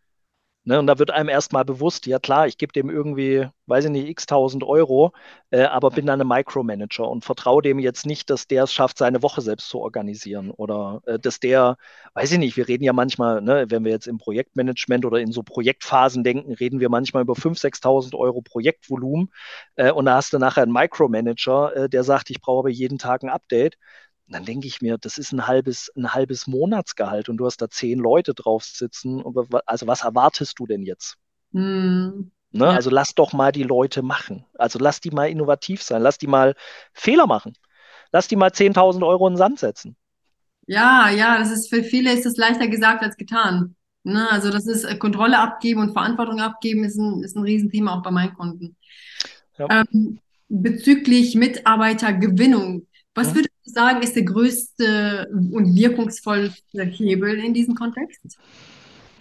Ne, 0.69 0.81
und 0.81 0.89
da 0.89 0.99
wird 0.99 1.13
einem 1.13 1.29
erstmal 1.29 1.65
bewusst, 1.65 2.07
ja 2.07 2.19
klar, 2.19 2.49
ich 2.49 2.59
gebe 2.59 2.73
dem 2.73 2.91
irgendwie, 2.91 3.47
weiß 3.67 3.85
ich 3.85 3.91
nicht, 3.93 4.09
x 4.09 4.27
tausend 4.27 4.65
Euro, 4.65 5.13
äh, 5.51 5.63
aber 5.63 5.93
bin 5.93 6.07
dann 6.07 6.21
ein 6.21 6.27
Micromanager 6.27 7.09
und 7.09 7.25
vertraue 7.25 7.63
dem 7.63 7.79
jetzt 7.79 8.05
nicht, 8.05 8.31
dass 8.31 8.49
der 8.49 8.65
es 8.65 8.73
schafft, 8.73 8.99
seine 8.99 9.23
Woche 9.23 9.43
selbst 9.43 9.69
zu 9.69 9.79
organisieren 9.79 10.51
oder 10.51 11.03
äh, 11.07 11.21
dass 11.21 11.39
der, 11.39 11.77
weiß 12.15 12.33
ich 12.33 12.39
nicht, 12.39 12.57
wir 12.57 12.67
reden 12.67 12.83
ja 12.83 12.93
manchmal, 12.93 13.43
ne, 13.43 13.67
wenn 13.69 13.85
wir 13.85 13.93
jetzt 13.93 14.09
im 14.09 14.19
Projektmanagement 14.19 15.05
oder 15.05 15.21
in 15.21 15.31
so 15.31 15.45
Projektphasen 15.45 16.25
denken, 16.25 16.53
reden 16.53 16.81
wir 16.81 16.89
manchmal 16.89 17.23
über 17.23 17.37
5.000, 17.37 17.61
6.000 17.61 18.17
Euro 18.17 18.43
Projektvolumen 18.43 19.31
äh, 19.77 19.93
und 19.93 20.07
da 20.07 20.17
hast 20.17 20.33
du 20.33 20.39
nachher 20.41 20.65
einen 20.65 20.73
Micromanager, 20.73 21.77
äh, 21.77 21.89
der 21.89 22.03
sagt, 22.03 22.29
ich 22.31 22.41
brauche 22.41 22.59
aber 22.61 22.71
jeden 22.71 22.99
Tag 22.99 23.23
ein 23.23 23.31
Update 23.31 23.77
dann 24.29 24.45
denke 24.45 24.67
ich 24.67 24.81
mir, 24.81 24.99
das 24.99 25.19
ist 25.19 25.33
ein 25.33 25.47
halbes, 25.47 25.91
ein 25.97 26.13
halbes 26.13 26.47
Monatsgehalt 26.47 27.29
und 27.29 27.37
du 27.37 27.47
hast 27.47 27.63
da 27.63 27.69
zehn 27.69 27.99
Leute 27.99 28.35
drauf 28.35 28.65
sitzen. 28.65 29.23
Also 29.67 29.87
was 29.87 30.03
erwartest 30.03 30.59
du 30.59 30.67
denn 30.67 30.83
jetzt? 30.83 31.17
Mm, 31.53 32.31
ne? 32.51 32.65
ja. 32.65 32.71
Also 32.71 32.91
lass 32.91 33.15
doch 33.15 33.33
mal 33.33 33.53
die 33.53 33.63
Leute 33.63 34.03
machen. 34.03 34.45
Also 34.55 34.79
lass 34.81 35.01
die 35.01 35.11
mal 35.11 35.31
innovativ 35.31 35.83
sein. 35.83 36.03
Lass 36.03 36.19
die 36.19 36.27
mal 36.27 36.55
Fehler 36.93 37.27
machen. 37.27 37.57
Lass 38.13 38.27
die 38.29 38.37
mal 38.37 38.51
10.000 38.51 39.07
Euro 39.07 39.29
in 39.29 39.35
den 39.35 39.39
Sand 39.39 39.59
setzen. 39.61 39.97
Ja, 40.67 41.11
ja, 41.11 41.39
das 41.39 41.53
ist 41.53 41.69
für 41.69 41.85
viele 41.85 42.13
ist 42.13 42.27
das 42.27 42.37
leichter 42.37 42.67
gesagt 42.67 43.03
als 43.03 43.17
getan. 43.17 43.77
Ne? 44.03 44.29
Also 44.31 44.51
das 44.51 44.67
ist 44.67 44.85
äh, 44.85 44.97
Kontrolle 44.97 45.39
abgeben 45.39 45.81
und 45.81 45.93
Verantwortung 45.93 46.41
abgeben 46.41 46.83
ist 46.85 46.97
ein, 46.97 47.23
ist 47.23 47.37
ein 47.37 47.45
Riesenthema 47.45 47.97
auch 47.97 48.03
bei 48.03 48.11
meinen 48.11 48.35
Kunden. 48.35 48.77
Ja. 49.59 49.85
Ähm, 49.93 50.19
bezüglich 50.49 51.35
Mitarbeitergewinnung, 51.35 52.87
was 53.15 53.29
hm? 53.29 53.37
würdest 53.37 53.56
sagen, 53.67 54.03
ist 54.03 54.17
der 54.17 54.25
größte 54.25 55.29
und 55.31 55.75
wirkungsvollste 55.75 56.83
Hebel 56.85 57.39
in 57.39 57.53
diesem 57.53 57.75
Kontext? 57.75 58.39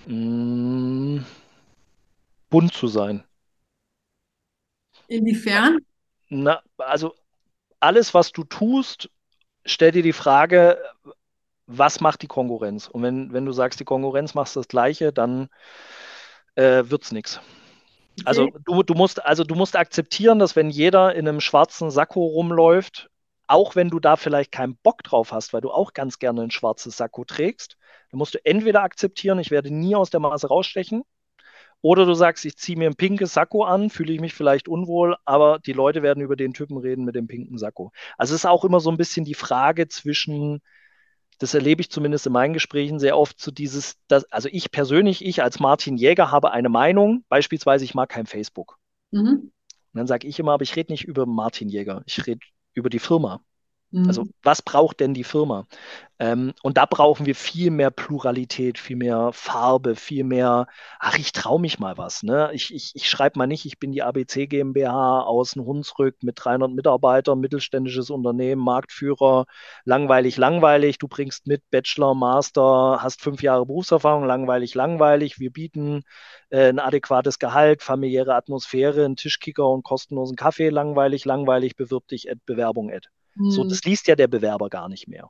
Mm, 0.07 1.19
bunt 2.50 2.74
zu 2.74 2.88
sein. 2.88 3.24
Inwiefern? 5.07 5.80
Na, 6.30 6.62
also 6.77 7.13
alles, 7.80 8.13
was 8.13 8.31
du 8.31 8.44
tust, 8.44 9.09
stell 9.65 9.92
dir 9.92 10.03
die 10.03 10.14
Frage, 10.14 10.80
was 11.68 11.99
macht 11.99 12.21
die 12.21 12.28
Konkurrenz? 12.28 12.87
Und 12.87 13.04
wenn, 13.04 13.33
wenn 13.33 13.45
du 13.45 13.52
sagst, 13.52 13.80
die 13.80 13.85
Konkurrenz 13.85 14.33
macht 14.33 14.56
das 14.56 14.68
Gleiche, 14.68 15.11
dann 15.11 15.49
äh, 16.56 16.83
wird 16.85 17.04
es 17.04 17.11
nichts. 17.11 17.40
Also 18.23 18.49
du, 18.66 18.83
du 18.83 18.94
musst, 18.94 19.23
also 19.25 19.44
du 19.44 19.56
musst 19.56 19.75
akzeptieren, 19.75 20.40
dass 20.40 20.56
wenn 20.56 20.69
jeder 20.69 21.16
in 21.16 21.28
einem 21.28 21.42
schwarzen 21.42 21.92
Sakko 21.92 22.25
rumläuft, 22.25 23.09
auch 23.47 23.75
wenn 23.75 23.90
du 23.90 23.99
da 23.99 24.16
vielleicht 24.16 24.52
keinen 24.52 24.78
Bock 24.78 25.04
drauf 25.04 25.31
hast, 25.31 25.54
weil 25.54 25.61
du 25.61 25.71
auch 25.71 25.94
ganz 25.94 26.19
gerne 26.19 26.44
ein 26.44 26.52
schwarzes 26.52 26.97
Sakko 26.97 27.25
trägst, 27.25 27.78
dann 28.11 28.18
musst 28.18 28.33
du 28.33 28.45
entweder 28.45 28.83
akzeptieren, 28.83 29.40
ich 29.40 29.52
werde 29.52 29.73
nie 29.73 29.95
aus 29.95 30.09
der 30.09 30.19
Maße 30.19 30.47
rausstechen, 30.47 31.04
oder 31.81 32.07
du 32.07 32.16
sagst, 32.16 32.45
ich 32.45 32.57
ziehe 32.57 32.78
mir 32.78 32.90
ein 32.90 32.95
pinkes 32.95 33.33
Sakko 33.33 33.64
an, 33.64 33.92
fühle 33.92 34.11
ich 34.11 34.19
mich 34.19 34.33
vielleicht 34.33 34.68
unwohl, 34.68 35.18
aber 35.23 35.59
die 35.59 35.73
Leute 35.73 36.02
werden 36.02 36.23
über 36.23 36.35
den 36.35 36.54
Typen 36.54 36.78
reden 36.78 37.06
mit 37.06 37.14
dem 37.14 37.28
pinken 37.28 37.59
Sakko. 37.59 37.92
Also 38.18 38.33
es 38.33 38.42
ist 38.42 38.45
auch 38.45 38.66
immer 38.66 38.80
so 38.80 38.90
ein 38.90 38.97
bisschen 38.97 39.23
die 39.23 39.35
Frage 39.35 39.87
zwischen, 39.87 40.61
das 41.37 41.54
erlebe 41.54 41.81
ich 41.81 41.92
zumindest 41.92 42.25
in 42.25 42.33
meinen 42.33 42.54
Gesprächen 42.54 42.97
sehr 42.97 43.18
oft, 43.18 43.40
zu 43.40 43.45
so 43.45 43.52
dieses, 43.52 43.97
das, 44.07 44.25
also 44.31 44.49
ich 44.52 44.71
persönlich, 44.71 45.23
ich 45.23 45.44
als 45.44 45.59
Martin 45.59 45.95
Jäger 45.95 46.31
habe 46.31 46.52
eine 46.52 46.69
Meinung, 46.69 47.23
beispielsweise 47.30 47.85
ich 47.85 47.94
mag 47.94 48.09
kein 48.09 48.25
Facebook. 48.25 48.80
Mhm. 49.11 49.52
Und 49.52 49.99
dann 49.99 50.07
sage 50.07 50.28
ich 50.28 50.40
immer, 50.40 50.54
aber 50.54 50.64
ich 50.64 50.75
rede 50.75 50.92
nicht 50.92 51.06
über 51.06 51.28
Martin 51.28 51.69
Jäger, 51.69 52.02
ich 52.07 52.25
rede 52.25 52.40
über 52.76 52.90
die 52.90 53.00
Firma. 53.00 53.44
Also 54.07 54.23
mhm. 54.23 54.31
was 54.44 54.61
braucht 54.61 54.99
denn 54.99 55.14
die 55.14 55.23
Firma? 55.23 55.66
Ähm, 56.18 56.54
und 56.64 56.78
da 56.78 56.85
brauchen 56.85 57.25
wir 57.25 57.35
viel 57.35 57.71
mehr 57.71 57.92
Pluralität, 57.92 58.78
viel 58.78 58.95
mehr 58.95 59.31
Farbe, 59.33 59.95
viel 59.95 60.23
mehr, 60.23 60.68
ach, 60.99 61.18
ich 61.18 61.33
traue 61.33 61.59
mich 61.59 61.78
mal 61.80 61.97
was. 61.97 62.23
Ne? 62.23 62.49
Ich, 62.54 62.73
ich, 62.73 62.92
ich 62.95 63.09
schreibe 63.09 63.37
mal 63.37 63.47
nicht, 63.47 63.66
ich 63.66 63.80
bin 63.80 63.92
die 63.92 64.02
ABC 64.02 64.47
GmbH 64.47 65.21
aus 65.21 65.56
Hunsrück 65.56 66.23
mit 66.23 66.35
300 66.42 66.71
Mitarbeitern, 66.71 67.40
mittelständisches 67.40 68.09
Unternehmen, 68.09 68.61
Marktführer, 68.61 69.45
langweilig, 69.83 70.37
langweilig. 70.37 70.99
Du 70.99 71.07
bringst 71.09 71.47
mit 71.47 71.61
Bachelor, 71.69 72.16
Master, 72.16 72.99
hast 73.02 73.21
fünf 73.21 73.42
Jahre 73.42 73.66
Berufserfahrung, 73.66 74.25
langweilig, 74.25 74.73
langweilig. 74.73 75.40
Wir 75.40 75.52
bieten 75.52 76.04
äh, 76.49 76.69
ein 76.69 76.80
adäquates 76.80 77.40
Gehalt, 77.40 77.83
familiäre 77.83 78.35
Atmosphäre, 78.35 79.06
einen 79.06 79.18
Tischkicker 79.18 79.68
und 79.69 79.83
kostenlosen 79.83 80.37
Kaffee, 80.37 80.69
langweilig, 80.69 81.25
langweilig, 81.25 81.75
bewirb 81.75 82.07
dich, 82.07 82.30
Ad, 82.30 82.40
Bewerbung, 82.45 82.90
Ad. 82.92 83.09
Mhm. 83.35 83.51
So, 83.51 83.63
das 83.63 83.83
liest 83.83 84.07
ja 84.07 84.15
der 84.15 84.27
Bewerber 84.27 84.69
gar 84.69 84.89
nicht 84.89 85.07
mehr. 85.07 85.30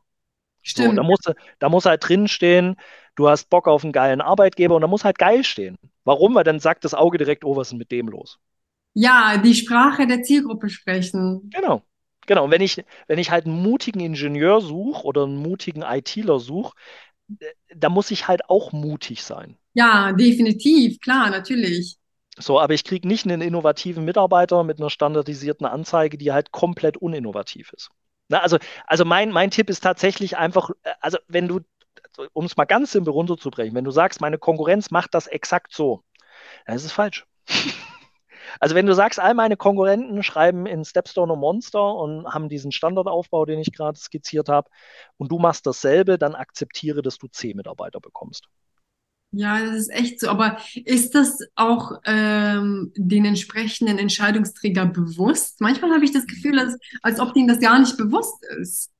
Stimmt. 0.61 0.89
So, 0.89 0.93
da, 0.93 1.03
muss, 1.03 1.19
da 1.59 1.69
muss 1.69 1.85
halt 1.85 2.07
drinstehen, 2.07 2.75
du 3.15 3.29
hast 3.29 3.49
Bock 3.49 3.67
auf 3.67 3.83
einen 3.83 3.93
geilen 3.93 4.21
Arbeitgeber 4.21 4.75
und 4.75 4.81
da 4.81 4.87
muss 4.87 5.03
halt 5.05 5.17
geil 5.17 5.43
stehen. 5.43 5.77
Warum? 6.03 6.35
Weil 6.35 6.43
dann 6.43 6.59
sagt 6.59 6.85
das 6.85 6.93
Auge 6.93 7.17
direkt, 7.17 7.45
oh, 7.45 7.55
was 7.55 7.67
ist 7.67 7.71
denn 7.71 7.79
mit 7.79 7.91
dem 7.91 8.07
los? 8.07 8.39
Ja, 8.93 9.37
die 9.37 9.53
Sprache 9.53 10.07
der 10.07 10.23
Zielgruppe 10.23 10.69
sprechen. 10.69 11.51
Genau. 11.51 11.83
Genau. 12.27 12.45
Und 12.45 12.51
wenn 12.51 12.61
ich, 12.61 12.83
wenn 13.07 13.19
ich 13.19 13.29
halt 13.29 13.45
einen 13.45 13.61
mutigen 13.61 13.99
Ingenieur 13.99 14.61
suche 14.61 15.03
oder 15.03 15.23
einen 15.23 15.37
mutigen 15.37 15.83
ITler 15.83 16.39
suche, 16.39 16.73
äh, 17.39 17.45
da 17.75 17.89
muss 17.89 18.11
ich 18.11 18.27
halt 18.27 18.49
auch 18.49 18.71
mutig 18.71 19.23
sein. 19.23 19.57
Ja, 19.73 20.13
definitiv, 20.13 20.99
klar, 21.01 21.29
natürlich. 21.29 21.97
So, 22.37 22.59
aber 22.59 22.73
ich 22.73 22.83
kriege 22.83 23.07
nicht 23.07 23.25
einen 23.25 23.41
innovativen 23.41 24.03
Mitarbeiter 24.03 24.63
mit 24.63 24.79
einer 24.79 24.89
standardisierten 24.89 25.65
Anzeige, 25.65 26.17
die 26.17 26.33
halt 26.33 26.51
komplett 26.51 26.97
uninnovativ 26.97 27.71
ist. 27.73 27.89
Na, 28.27 28.39
also, 28.39 28.57
also 28.87 29.05
mein, 29.05 29.31
mein 29.31 29.51
Tipp 29.51 29.69
ist 29.69 29.81
tatsächlich 29.81 30.37
einfach, 30.37 30.71
äh, 30.83 30.91
also 30.99 31.17
wenn 31.27 31.47
du, 31.47 31.61
um 32.33 32.45
es 32.45 32.57
mal 32.57 32.65
ganz 32.65 32.91
simpel 32.91 33.11
runterzubrechen, 33.13 33.75
wenn 33.75 33.85
du 33.85 33.91
sagst, 33.91 34.21
meine 34.21 34.37
Konkurrenz 34.37 34.91
macht 34.91 35.13
das 35.13 35.27
exakt 35.27 35.73
so, 35.73 36.03
dann 36.65 36.75
ist 36.75 36.85
es 36.85 36.91
falsch. 36.91 37.25
Also 38.59 38.75
wenn 38.75 38.85
du 38.85 38.93
sagst, 38.93 39.19
all 39.19 39.33
meine 39.33 39.57
Konkurrenten 39.57 40.23
schreiben 40.23 40.65
in 40.65 40.85
Stepstone 40.85 41.33
und 41.33 41.39
Monster 41.39 41.95
und 41.95 42.27
haben 42.27 42.47
diesen 42.47 42.71
Standardaufbau, 42.71 43.45
den 43.45 43.59
ich 43.59 43.73
gerade 43.73 43.97
skizziert 43.99 44.49
habe, 44.49 44.69
und 45.17 45.31
du 45.31 45.39
machst 45.39 45.65
dasselbe, 45.65 46.17
dann 46.17 46.35
akzeptiere, 46.35 47.01
dass 47.01 47.17
du 47.17 47.27
C-Mitarbeiter 47.27 47.99
bekommst. 47.99 48.47
Ja, 49.31 49.59
das 49.59 49.75
ist 49.75 49.91
echt 49.91 50.19
so. 50.19 50.29
Aber 50.29 50.57
ist 50.85 51.13
das 51.13 51.39
auch 51.55 51.99
ähm, 52.05 52.93
den 52.95 53.25
entsprechenden 53.25 53.97
Entscheidungsträger 53.97 54.85
bewusst? 54.85 55.59
Manchmal 55.59 55.91
habe 55.91 56.05
ich 56.05 56.13
das 56.13 56.25
Gefühl, 56.25 56.57
als, 56.59 56.77
als 57.01 57.19
ob 57.19 57.33
denen 57.33 57.47
das 57.47 57.59
gar 57.59 57.79
nicht 57.79 57.97
bewusst 57.97 58.43
ist. 58.59 58.91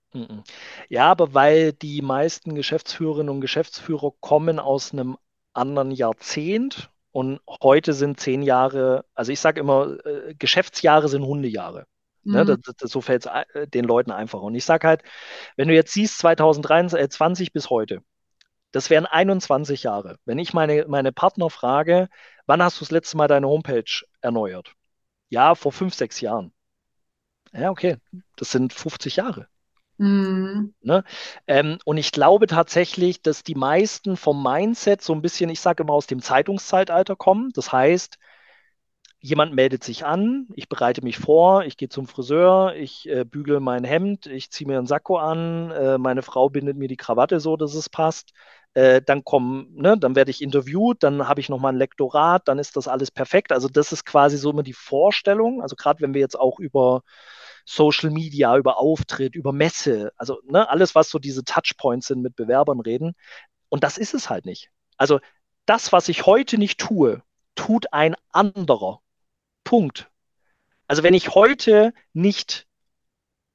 Ja, 0.90 1.12
aber 1.12 1.34
weil 1.34 1.74
die 1.74 2.02
meisten 2.02 2.56
Geschäftsführerinnen 2.56 3.30
und 3.30 3.42
Geschäftsführer 3.42 4.12
kommen 4.20 4.60
aus 4.60 4.94
einem 4.94 5.18
anderen 5.54 5.92
Jahrzehnt 5.92 6.90
und 7.12 7.40
heute 7.62 7.94
sind 7.94 8.20
zehn 8.20 8.42
Jahre, 8.42 9.06
also 9.14 9.32
ich 9.32 9.40
sage 9.40 9.60
immer, 9.60 9.98
äh, 10.06 10.36
Geschäftsjahre 10.36 11.08
sind 11.08 11.24
Hundejahre. 11.24 11.86
Ne, 12.24 12.44
mhm. 12.44 12.48
das, 12.48 12.76
das, 12.78 12.92
so 12.92 13.02
fällt 13.02 13.26
es 13.26 13.32
äh, 13.54 13.68
den 13.68 13.86
Leuten 13.86 14.12
einfacher. 14.12 14.44
Und 14.44 14.56
ich 14.56 14.66
sage 14.66 14.88
halt, 14.88 15.04
wenn 15.58 15.68
du 15.68 15.76
jetzt 15.76 15.94
siehst, 15.94 16.18
2023 16.18 17.54
bis 17.54 17.70
heute, 17.70 18.02
das 18.76 18.90
wären 18.90 19.06
21 19.06 19.84
Jahre. 19.84 20.18
Wenn 20.26 20.38
ich 20.38 20.54
meine, 20.54 20.86
meine 20.90 21.14
Partner 21.14 21.50
frage, 21.50 22.10
wann 22.46 22.62
hast 22.62 22.78
du 22.78 22.84
das 22.84 22.92
letzte 22.92 23.16
Mal 23.16 23.30
deine 23.30 23.48
Homepage 23.48 24.04
erneuert? 24.20 24.74
Ja, 25.30 25.56
vor 25.56 25.72
fünf, 25.72 25.94
sechs 25.94 26.20
Jahren. 26.20 26.52
Ja, 27.54 27.72
okay, 27.72 27.96
das 28.36 28.52
sind 28.52 28.74
50 28.74 29.16
Jahre. 29.16 29.48
Mhm. 29.98 30.74
Ne? 30.82 31.06
Ähm, 31.48 31.78
und 31.86 31.96
ich 31.96 32.12
glaube 32.12 32.48
tatsächlich, 32.48 33.22
dass 33.22 33.44
die 33.44 33.56
meisten 33.56 34.18
vom 34.18 34.44
Mindset 34.44 35.02
so 35.02 35.14
ein 35.14 35.22
bisschen, 35.22 35.50
ich 35.50 35.62
sage 35.62 35.84
immer, 35.84 35.94
aus 35.94 36.08
dem 36.08 36.22
Zeitungszeitalter 36.22 37.16
kommen. 37.16 37.52
Das 37.54 37.72
heißt, 37.72 38.18
jemand 39.22 39.56
meldet 39.56 39.86
sich 39.86 40.06
an, 40.06 40.50
ich 40.54 40.68
bereite 40.68 41.02
mich 41.02 41.18
vor, 41.18 41.64
ich 41.64 41.78
gehe 41.78 41.88
zum 41.88 42.08
Friseur, 42.08 42.76
ich 42.76 43.08
äh, 43.10 43.24
bügele 43.24 43.62
mein 43.62 43.86
Hemd, 43.86 44.28
ich 44.28 44.52
ziehe 44.52 44.68
mir 44.68 44.78
einen 44.78 44.86
Sakko 44.86 45.18
an, 45.18 45.72
äh, 45.72 45.98
meine 45.98 46.24
Frau 46.24 46.50
bindet 46.50 46.78
mir 46.78 46.90
die 46.90 46.98
Krawatte 46.98 47.40
so, 47.40 47.56
dass 47.56 47.74
es 47.74 47.90
passt. 47.90 48.34
Äh, 48.76 49.02
dann 49.02 49.24
kommen, 49.24 49.74
ne, 49.76 49.98
dann 49.98 50.16
werde 50.16 50.32
ich 50.32 50.42
interviewt, 50.42 51.02
dann 51.04 51.28
habe 51.28 51.40
ich 51.42 51.50
nochmal 51.50 51.74
ein 51.74 51.78
Lektorat, 51.78 52.48
dann 52.48 52.60
ist 52.60 52.76
das 52.78 52.88
alles 52.88 53.10
perfekt. 53.12 53.52
Also 53.52 53.70
das 53.70 53.92
ist 53.94 54.06
quasi 54.06 54.38
so 54.38 54.52
immer 54.52 54.64
die 54.64 54.74
Vorstellung. 54.74 55.62
Also 55.62 55.76
gerade 55.76 56.02
wenn 56.02 56.14
wir 56.14 56.22
jetzt 56.22 56.38
auch 56.40 56.60
über 56.60 57.02
Social 57.66 58.12
Media, 58.12 58.58
über 58.58 58.78
Auftritt, 58.78 59.36
über 59.36 59.54
Messe, 59.54 60.12
also 60.18 60.40
ne, 60.46 60.70
alles, 60.70 60.94
was 60.96 61.10
so 61.10 61.20
diese 61.20 61.44
Touchpoints 61.46 62.08
sind 62.08 62.22
mit 62.22 62.36
Bewerbern 62.36 62.80
reden. 62.82 63.16
Und 63.70 63.84
das 63.84 63.98
ist 63.98 64.14
es 64.14 64.30
halt 64.30 64.46
nicht. 64.46 64.70
Also 64.98 65.20
das, 65.66 65.92
was 65.92 66.10
ich 66.10 66.26
heute 66.26 66.58
nicht 66.58 66.80
tue, 66.80 67.24
tut 67.56 67.94
ein 67.94 68.16
anderer. 68.32 69.02
Punkt. 69.64 70.10
Also 70.88 71.04
wenn 71.04 71.14
ich 71.14 71.36
heute 71.36 71.94
nicht 72.14 72.68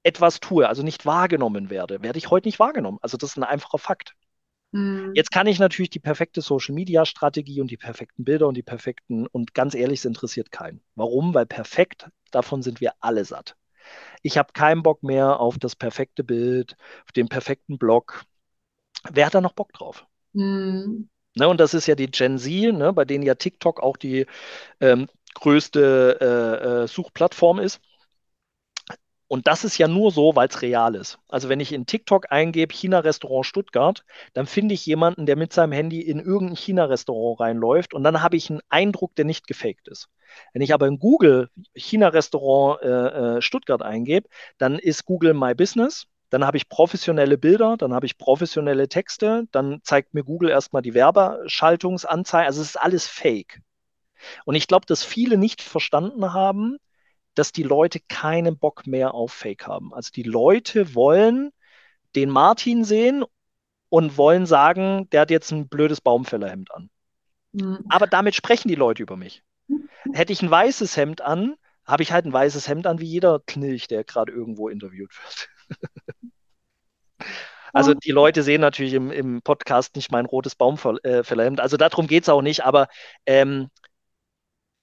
etwas 0.03 0.41
tue, 0.41 0.69
also 0.69 0.83
nicht 0.83 1.07
wahrgenommen 1.07 1.71
werde, 1.71 2.03
werde 2.03 2.19
ich 2.19 2.31
heute 2.31 2.49
nicht 2.49 2.59
wahrgenommen. 2.59 2.99
Also 3.03 3.17
das 3.17 3.31
ist 3.31 3.37
ein 3.37 3.45
einfacher 3.45 3.79
Fakt. 3.79 4.15
Mhm. 4.73 5.12
Jetzt 5.15 5.31
kann 5.31 5.47
ich 5.47 5.59
natürlich 5.59 5.91
die 5.91 5.99
perfekte 6.00 6.41
Social 6.41 6.75
Media 6.75 7.05
Strategie 7.05 7.61
und 7.61 7.71
die 7.71 7.77
perfekten 7.77 8.25
Bilder 8.25 8.47
und 8.47 8.57
die 8.57 8.62
perfekten, 8.62 9.27
und 9.27 9.55
ganz 9.55 9.75
ehrlich, 9.75 10.00
es 10.00 10.05
interessiert 10.05 10.53
keinen. 10.53 10.81
Warum? 10.95 11.35
Weil 11.35 11.47
perfekt, 11.47 12.09
davon 12.31 12.62
sind 12.62 12.81
wir 12.81 12.93
alle 13.00 13.25
satt. 13.25 13.57
Ich 14.23 14.39
habe 14.39 14.53
keinen 14.53 14.83
Bock 14.83 15.03
mehr 15.03 15.41
auf 15.41 15.59
das 15.59 15.77
perfekte 15.77 16.25
Bild, 16.25 16.77
auf 17.05 17.12
den 17.12 17.29
perfekten 17.29 17.79
Blog. 17.79 18.25
Wer 19.11 19.27
hat 19.27 19.35
da 19.35 19.41
noch 19.41 19.53
Bock 19.53 19.73
drauf? 19.73 20.07
Mhm. 20.33 21.09
Ne, 21.37 21.49
und 21.49 21.61
das 21.61 21.75
ist 21.75 21.87
ja 21.87 21.95
die 21.95 22.11
Gen 22.11 22.39
Z, 22.39 22.75
ne, 22.75 22.93
bei 22.93 23.05
denen 23.05 23.25
ja 23.25 23.35
TikTok 23.35 23.81
auch 23.81 23.97
die 23.97 24.27
ähm, 24.81 25.09
größte 25.35 26.19
äh, 26.21 26.85
äh, 26.85 26.89
Suchplattform 26.89 27.61
ist. 27.61 27.81
Und 29.31 29.47
das 29.47 29.63
ist 29.63 29.79
ja 29.79 29.87
nur 29.87 30.11
so, 30.11 30.35
weil 30.35 30.49
es 30.49 30.61
real 30.61 30.97
ist. 30.97 31.21
Also 31.29 31.49
wenn 31.49 31.61
ich 31.61 31.73
in 31.73 31.87
TikTok 31.87 32.33
eingebe 32.33 32.75
China-Restaurant 32.75 33.47
Stuttgart, 33.47 34.05
dann 34.33 34.49
finde 34.49 34.75
ich 34.75 34.85
jemanden, 34.85 35.25
der 35.25 35.37
mit 35.37 35.53
seinem 35.53 35.71
Handy 35.71 36.01
in 36.01 36.19
irgendein 36.19 36.57
China-Restaurant 36.57 37.39
reinläuft 37.39 37.95
und 37.95 38.03
dann 38.03 38.25
habe 38.25 38.37
ich 38.37 38.51
einen 38.51 38.59
Eindruck, 38.71 39.15
der 39.15 39.25
nicht 39.25 39.47
gefaked 39.47 39.87
ist. 39.87 40.09
Wenn 40.53 40.63
ich 40.63 40.75
aber 40.75 40.89
in 40.89 40.99
Google 40.99 41.49
China-Restaurant 41.77 42.83
äh, 42.83 42.89
äh, 42.89 43.41
Stuttgart 43.41 43.83
eingebe, 43.83 44.29
dann 44.59 44.81
ist 44.81 45.05
Google 45.05 45.35
My 45.35 45.55
Business. 45.55 46.09
Dann 46.31 46.45
habe 46.45 46.57
ich 46.57 46.69
professionelle 46.69 47.39
Bilder, 47.39 47.77
dann 47.77 47.95
habe 47.95 48.07
ich 48.07 48.19
professionelle 48.19 48.89
Texte, 48.89 49.45
dann 49.53 49.79
zeigt 49.85 50.13
mir 50.13 50.25
Google 50.25 50.51
erstmal 50.51 50.83
die 50.83 50.95
Werbeschaltungsanzeige. 50.95 52.47
Also 52.47 52.63
es 52.63 52.71
ist 52.71 52.81
alles 52.81 53.07
fake. 53.07 53.61
Und 54.45 54.57
ich 54.57 54.67
glaube, 54.67 54.87
dass 54.87 55.05
viele 55.05 55.39
nicht 55.39 55.63
verstanden 55.63 56.33
haben, 56.33 56.79
dass 57.41 57.53
die 57.53 57.63
Leute 57.63 58.01
keinen 58.07 58.59
Bock 58.59 58.87
mehr 58.87 59.15
auf 59.15 59.33
Fake 59.33 59.67
haben. 59.67 59.95
Also 59.95 60.11
die 60.15 60.25
Leute 60.25 60.95
wollen 60.95 61.53
den 62.15 62.29
Martin 62.29 62.85
sehen 62.85 63.25
und 63.89 64.19
wollen 64.19 64.45
sagen, 64.45 65.09
der 65.09 65.23
hat 65.23 65.31
jetzt 65.31 65.51
ein 65.51 65.67
blödes 65.67 66.03
Baumfällerhemd 66.03 66.71
an. 66.71 66.91
Mhm. 67.53 67.79
Aber 67.89 68.07
damit 68.07 68.35
sprechen 68.35 68.69
die 68.69 68.75
Leute 68.75 69.03
über 69.03 69.17
mich. 69.17 69.43
Hätte 70.13 70.35
ich 70.35 70.43
ein 70.43 70.51
weißes 70.51 70.99
Hemd 70.99 71.23
an, 71.23 71.55
habe 71.87 72.03
ich 72.03 72.13
halt 72.13 72.27
ein 72.27 72.33
weißes 72.33 72.69
Hemd 72.69 72.87
an, 72.87 73.01
wie 73.01 73.07
jeder 73.07 73.41
Knilch, 73.47 73.89
der 73.89 74.05
gerade 74.05 74.33
irgendwo 74.33 74.69
interviewt 74.69 75.13
wird. 75.23 75.49
also 77.73 77.95
die 77.95 78.13
Leute 78.13 78.43
sehen 78.43 78.61
natürlich 78.61 78.93
im, 78.93 79.11
im 79.11 79.41
Podcast 79.41 79.97
nicht 79.97 80.13
mein 80.13 80.27
rotes 80.27 80.57
Baumfällerhemd. 80.57 81.59
Also 81.59 81.79
darum 81.79 82.07
geht 82.07 82.25
es 82.25 82.29
auch 82.29 82.43
nicht, 82.43 82.67
aber 82.67 82.89
ähm, 83.25 83.71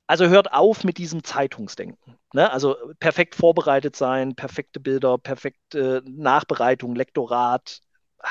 also 0.08 0.28
hört 0.28 0.54
auf 0.54 0.84
mit 0.84 0.98
diesem 0.98 1.24
Zeitungsdenken. 1.24 2.18
Ne? 2.34 2.52
Also 2.52 2.76
perfekt 3.00 3.36
vorbereitet 3.36 3.96
sein, 3.96 4.36
perfekte 4.36 4.80
Bilder, 4.80 5.18
perfekte 5.18 6.02
Nachbereitung, 6.06 6.96
Lektorat. 6.96 7.82
Ah, 8.20 8.30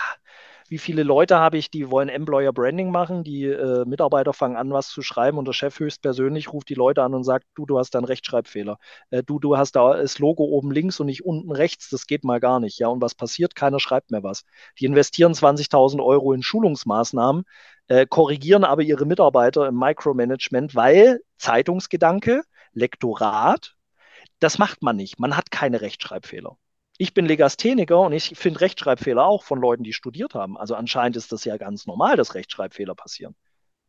wie 0.70 0.78
viele 0.78 1.02
Leute 1.02 1.38
habe 1.38 1.58
ich, 1.58 1.70
die 1.70 1.90
wollen 1.90 2.08
Employer 2.08 2.52
Branding 2.52 2.90
machen, 2.90 3.24
die 3.24 3.44
äh, 3.44 3.84
Mitarbeiter 3.84 4.32
fangen 4.32 4.56
an, 4.56 4.72
was 4.72 4.88
zu 4.88 5.02
schreiben 5.02 5.38
und 5.38 5.46
der 5.46 5.52
Chef 5.52 5.78
höchstpersönlich 5.78 6.52
ruft 6.52 6.68
die 6.68 6.74
Leute 6.74 7.02
an 7.02 7.14
und 7.14 7.24
sagt, 7.24 7.46
du, 7.54 7.66
du 7.66 7.78
hast 7.78 7.94
da 7.94 7.98
einen 7.98 8.06
Rechtschreibfehler. 8.06 8.78
Äh, 9.10 9.22
du, 9.22 9.38
du 9.38 9.56
hast 9.56 9.72
da 9.72 9.96
das 9.96 10.18
Logo 10.18 10.44
oben 10.44 10.70
links 10.70 11.00
und 11.00 11.06
nicht 11.06 11.24
unten 11.24 11.52
rechts, 11.52 11.90
das 11.90 12.06
geht 12.06 12.24
mal 12.24 12.40
gar 12.40 12.60
nicht. 12.60 12.78
Ja, 12.78 12.88
und 12.88 13.00
was 13.00 13.14
passiert? 13.14 13.54
Keiner 13.54 13.80
schreibt 13.80 14.10
mehr 14.10 14.22
was. 14.22 14.44
Die 14.78 14.86
investieren 14.86 15.32
20.000 15.32 16.02
Euro 16.04 16.32
in 16.32 16.42
Schulungsmaßnahmen, 16.42 17.44
äh, 17.88 18.06
korrigieren 18.06 18.64
aber 18.64 18.82
ihre 18.82 19.06
Mitarbeiter 19.06 19.68
im 19.68 19.76
Micromanagement, 19.76 20.74
weil 20.74 21.20
Zeitungsgedanke, 21.38 22.42
Lektorat, 22.72 23.76
das 24.40 24.58
macht 24.58 24.82
man 24.82 24.96
nicht. 24.96 25.18
Man 25.18 25.36
hat 25.36 25.50
keine 25.50 25.80
Rechtschreibfehler. 25.80 26.56
Ich 26.98 27.14
bin 27.14 27.26
Legastheniker 27.26 28.00
und 28.00 28.12
ich 28.12 28.32
finde 28.36 28.60
Rechtschreibfehler 28.60 29.24
auch 29.24 29.44
von 29.44 29.60
Leuten, 29.60 29.84
die 29.84 29.92
studiert 29.92 30.34
haben. 30.34 30.56
Also 30.56 30.74
anscheinend 30.74 31.16
ist 31.16 31.32
das 31.32 31.44
ja 31.44 31.56
ganz 31.56 31.86
normal, 31.86 32.16
dass 32.16 32.34
Rechtschreibfehler 32.34 32.94
passieren. 32.94 33.34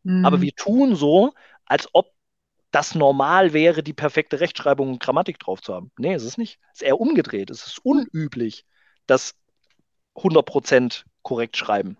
Mhm. 0.03 0.25
Aber 0.25 0.41
wir 0.41 0.53
tun 0.53 0.95
so, 0.95 1.33
als 1.65 1.87
ob 1.93 2.11
das 2.71 2.95
normal 2.95 3.53
wäre, 3.53 3.81
die 3.81 3.93
perfekte 3.93 4.39
Rechtschreibung 4.39 4.89
und 4.89 4.99
Grammatik 4.99 5.39
drauf 5.39 5.61
zu 5.61 5.73
haben. 5.73 5.91
Nee, 5.97 6.13
es 6.13 6.23
ist 6.23 6.37
nicht. 6.37 6.59
Es 6.73 6.81
ist 6.81 6.87
eher 6.87 6.99
umgedreht. 6.99 7.49
Es 7.49 7.65
ist 7.65 7.79
unüblich, 7.83 8.65
dass 9.05 9.35
100% 10.15 11.03
korrekt 11.21 11.57
schreiben. 11.57 11.97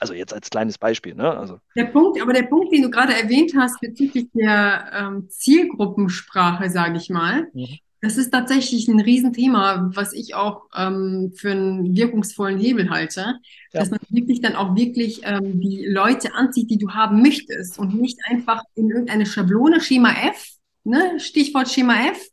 Also 0.00 0.14
jetzt 0.14 0.32
als 0.32 0.50
kleines 0.50 0.78
Beispiel. 0.78 1.14
Ne? 1.14 1.36
Also. 1.36 1.60
Der 1.74 1.86
Punkt, 1.86 2.20
aber 2.22 2.32
der 2.32 2.44
Punkt, 2.44 2.72
den 2.72 2.82
du 2.82 2.90
gerade 2.90 3.14
erwähnt 3.14 3.52
hast 3.56 3.80
bezüglich 3.80 4.28
der 4.32 4.92
ähm, 4.94 5.28
Zielgruppensprache, 5.28 6.70
sage 6.70 6.98
ich 6.98 7.10
mal, 7.10 7.48
mhm. 7.52 7.78
Das 8.00 8.16
ist 8.16 8.30
tatsächlich 8.30 8.88
ein 8.88 9.00
Riesenthema, 9.00 9.90
was 9.94 10.12
ich 10.12 10.34
auch 10.34 10.62
ähm, 10.76 11.32
für 11.34 11.50
einen 11.50 11.96
wirkungsvollen 11.96 12.58
Hebel 12.58 12.90
halte, 12.90 13.20
ja. 13.20 13.80
dass 13.80 13.90
man 13.90 14.00
wirklich 14.08 14.40
dann 14.40 14.54
auch 14.54 14.76
wirklich 14.76 15.22
ähm, 15.24 15.60
die 15.60 15.86
Leute 15.86 16.34
anzieht, 16.34 16.70
die 16.70 16.78
du 16.78 16.90
haben 16.90 17.22
möchtest 17.22 17.78
und 17.78 18.00
nicht 18.00 18.18
einfach 18.24 18.62
in 18.74 18.90
irgendeine 18.90 19.26
Schablone, 19.26 19.80
Schema 19.80 20.12
F, 20.12 20.46
ne? 20.84 21.18
Stichwort 21.18 21.68
Schema 21.68 22.08
F, 22.08 22.28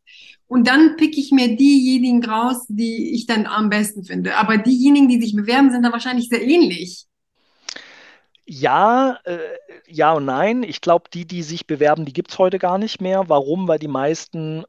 und 0.48 0.68
dann 0.68 0.96
pick 0.96 1.18
ich 1.18 1.32
mir 1.32 1.56
diejenigen 1.56 2.24
raus, 2.24 2.66
die 2.68 3.16
ich 3.16 3.26
dann 3.26 3.48
am 3.48 3.70
besten 3.70 4.04
finde. 4.04 4.38
Aber 4.38 4.58
diejenigen, 4.58 5.08
die 5.08 5.20
sich 5.20 5.36
bewerben, 5.36 5.72
sind 5.72 5.84
dann 5.84 5.92
wahrscheinlich 5.92 6.30
sehr 6.30 6.42
ähnlich. 6.42 7.06
Ja, 8.46 9.18
äh, 9.24 9.40
ja 9.88 10.14
und 10.14 10.26
nein. 10.26 10.62
Ich 10.62 10.82
glaube, 10.82 11.10
die, 11.12 11.26
die 11.26 11.42
sich 11.42 11.66
bewerben, 11.66 12.06
die 12.06 12.14
gibt 12.14 12.32
es 12.32 12.38
heute 12.38 12.60
gar 12.60 12.78
nicht 12.78 13.02
mehr. 13.02 13.28
Warum? 13.28 13.68
Weil 13.68 13.80
die 13.80 13.88
meisten, 13.88 14.66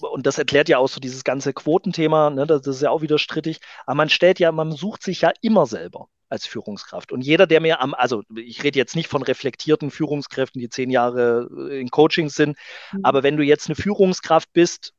und 0.00 0.26
das 0.26 0.38
erklärt 0.38 0.68
ja 0.68 0.78
auch 0.78 0.88
so 0.88 1.00
dieses 1.00 1.24
ganze 1.24 1.52
Quotenthema, 1.52 2.30
ne, 2.30 2.46
das 2.46 2.66
ist 2.66 2.82
ja 2.82 2.90
auch 2.90 3.02
wieder 3.02 3.18
strittig, 3.18 3.60
aber 3.86 3.96
man 3.96 4.08
stellt 4.08 4.38
ja, 4.38 4.52
man 4.52 4.72
sucht 4.72 5.02
sich 5.02 5.22
ja 5.22 5.32
immer 5.40 5.66
selber 5.66 6.08
als 6.28 6.46
Führungskraft. 6.46 7.10
Und 7.10 7.22
jeder, 7.22 7.46
der 7.46 7.60
mir 7.60 7.80
am, 7.80 7.94
also 7.94 8.22
ich 8.34 8.62
rede 8.62 8.78
jetzt 8.78 8.96
nicht 8.96 9.08
von 9.08 9.22
reflektierten 9.22 9.90
Führungskräften, 9.90 10.60
die 10.60 10.68
zehn 10.68 10.90
Jahre 10.90 11.48
in 11.72 11.90
Coaching 11.90 12.28
sind, 12.28 12.56
mhm. 12.92 13.00
aber 13.02 13.22
wenn 13.22 13.36
du 13.36 13.42
jetzt 13.42 13.68
eine 13.68 13.76
Führungskraft 13.76 14.52
bist, 14.52 14.92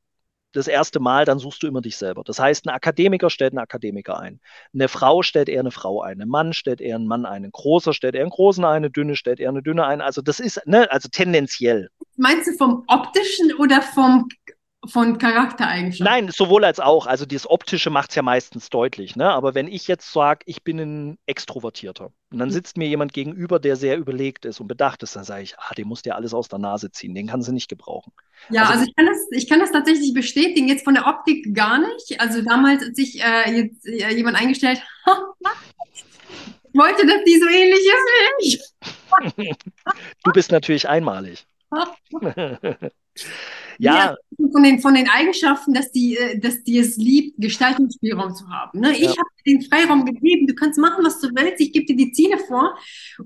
das 0.51 0.67
erste 0.67 0.99
Mal, 0.99 1.25
dann 1.25 1.39
suchst 1.39 1.61
du 1.61 1.67
immer 1.67 1.81
dich 1.81 1.97
selber. 1.97 2.23
Das 2.25 2.39
heißt, 2.39 2.65
ein 2.65 2.69
Akademiker 2.69 3.29
stellt 3.29 3.53
einen 3.53 3.59
Akademiker 3.59 4.19
ein. 4.19 4.39
Eine 4.73 4.87
Frau 4.87 5.21
stellt 5.21 5.47
eher 5.47 5.59
eine 5.59 5.71
Frau 5.71 6.01
ein. 6.01 6.21
Ein 6.21 6.27
Mann 6.27 6.53
stellt 6.53 6.81
eher 6.81 6.95
einen 6.95 7.07
Mann 7.07 7.25
ein. 7.25 7.45
Ein 7.45 7.51
großer 7.51 7.93
stellt 7.93 8.15
eher 8.15 8.21
einen 8.21 8.31
großen 8.31 8.65
ein. 8.65 8.77
Eine 8.77 8.89
dünne 8.89 9.15
stellt 9.15 9.39
eher 9.39 9.49
eine 9.49 9.61
dünne 9.61 9.85
ein. 9.85 10.01
Also 10.01 10.21
das 10.21 10.39
ist, 10.39 10.65
ne, 10.65 10.91
also 10.91 11.07
tendenziell. 11.09 11.89
Meinst 12.17 12.47
du 12.47 12.53
vom 12.57 12.83
optischen 12.87 13.53
oder 13.55 13.81
vom 13.81 14.27
von 14.87 15.17
Charaktereigenschaften? 15.17 16.05
Nein, 16.05 16.29
sowohl 16.31 16.63
als 16.63 16.79
auch. 16.79 17.05
Also 17.05 17.25
das 17.25 17.49
Optische 17.49 17.89
macht 17.89 18.11
es 18.11 18.15
ja 18.15 18.21
meistens 18.21 18.69
deutlich. 18.69 19.15
Ne? 19.15 19.29
Aber 19.29 19.53
wenn 19.55 19.67
ich 19.67 19.87
jetzt 19.87 20.11
sage, 20.11 20.41
ich 20.45 20.63
bin 20.63 20.79
ein 20.79 21.17
Extrovertierter 21.25 22.11
und 22.31 22.39
dann 22.39 22.49
mhm. 22.49 22.53
sitzt 22.53 22.77
mir 22.77 22.87
jemand 22.87 23.13
gegenüber, 23.13 23.59
der 23.59 23.75
sehr 23.75 23.97
überlegt 23.97 24.45
ist 24.45 24.59
und 24.59 24.67
bedacht 24.67 25.03
ist, 25.03 25.15
dann 25.15 25.23
sage 25.25 25.43
ich, 25.43 25.57
ah, 25.59 25.73
dem 25.75 25.87
muss 25.87 26.01
dir 26.01 26.15
alles 26.15 26.33
aus 26.33 26.47
der 26.47 26.59
Nase 26.59 26.91
ziehen, 26.91 27.13
den 27.13 27.27
kann 27.27 27.41
sie 27.41 27.51
nicht 27.51 27.67
gebrauchen. 27.69 28.13
Ja, 28.49 28.61
also, 28.61 28.73
also 28.73 28.85
ich, 28.85 28.95
kann 28.95 29.05
das, 29.05 29.27
ich 29.31 29.49
kann 29.49 29.59
das 29.59 29.71
tatsächlich 29.71 30.13
bestätigen, 30.13 30.67
jetzt 30.67 30.85
von 30.85 30.93
der 30.93 31.07
Optik 31.07 31.53
gar 31.53 31.79
nicht. 31.79 32.19
Also 32.19 32.41
damals, 32.41 32.83
als 32.83 32.95
sich 32.95 33.21
äh, 33.21 33.51
jetzt, 33.51 33.85
äh, 33.85 34.15
jemand 34.15 34.39
eingestellt 34.39 34.81
wollte, 36.73 37.05
dass 37.05 37.23
die 37.25 37.37
so 37.37 37.47
ähnlich 37.47 37.79
ist 37.79 38.07
wie 38.07 38.47
ich. 38.47 39.55
du 40.23 40.31
bist 40.31 40.51
natürlich 40.51 40.87
einmalig. 40.87 41.45
Ja. 43.79 43.95
ja. 43.95 44.15
von, 44.51 44.61
den, 44.61 44.79
von 44.79 44.93
den 44.93 45.07
Eigenschaften, 45.09 45.73
dass 45.73 45.91
die, 45.91 46.17
äh, 46.17 46.37
dass 46.37 46.63
die 46.63 46.77
es 46.77 46.97
liebt, 46.97 47.41
Gestaltungsspielraum 47.41 48.35
zu 48.35 48.49
haben. 48.49 48.81
Ne? 48.81 48.91
Ich 48.91 49.03
ja. 49.03 49.09
habe 49.11 49.29
den 49.47 49.61
Freiraum 49.61 50.05
gegeben, 50.05 50.47
du 50.47 50.53
kannst 50.53 50.77
machen, 50.77 51.03
was 51.05 51.21
du 51.21 51.29
willst, 51.29 51.61
ich 51.61 51.71
gebe 51.71 51.85
dir 51.85 51.95
die 51.95 52.11
Ziele 52.11 52.37
vor. 52.39 52.77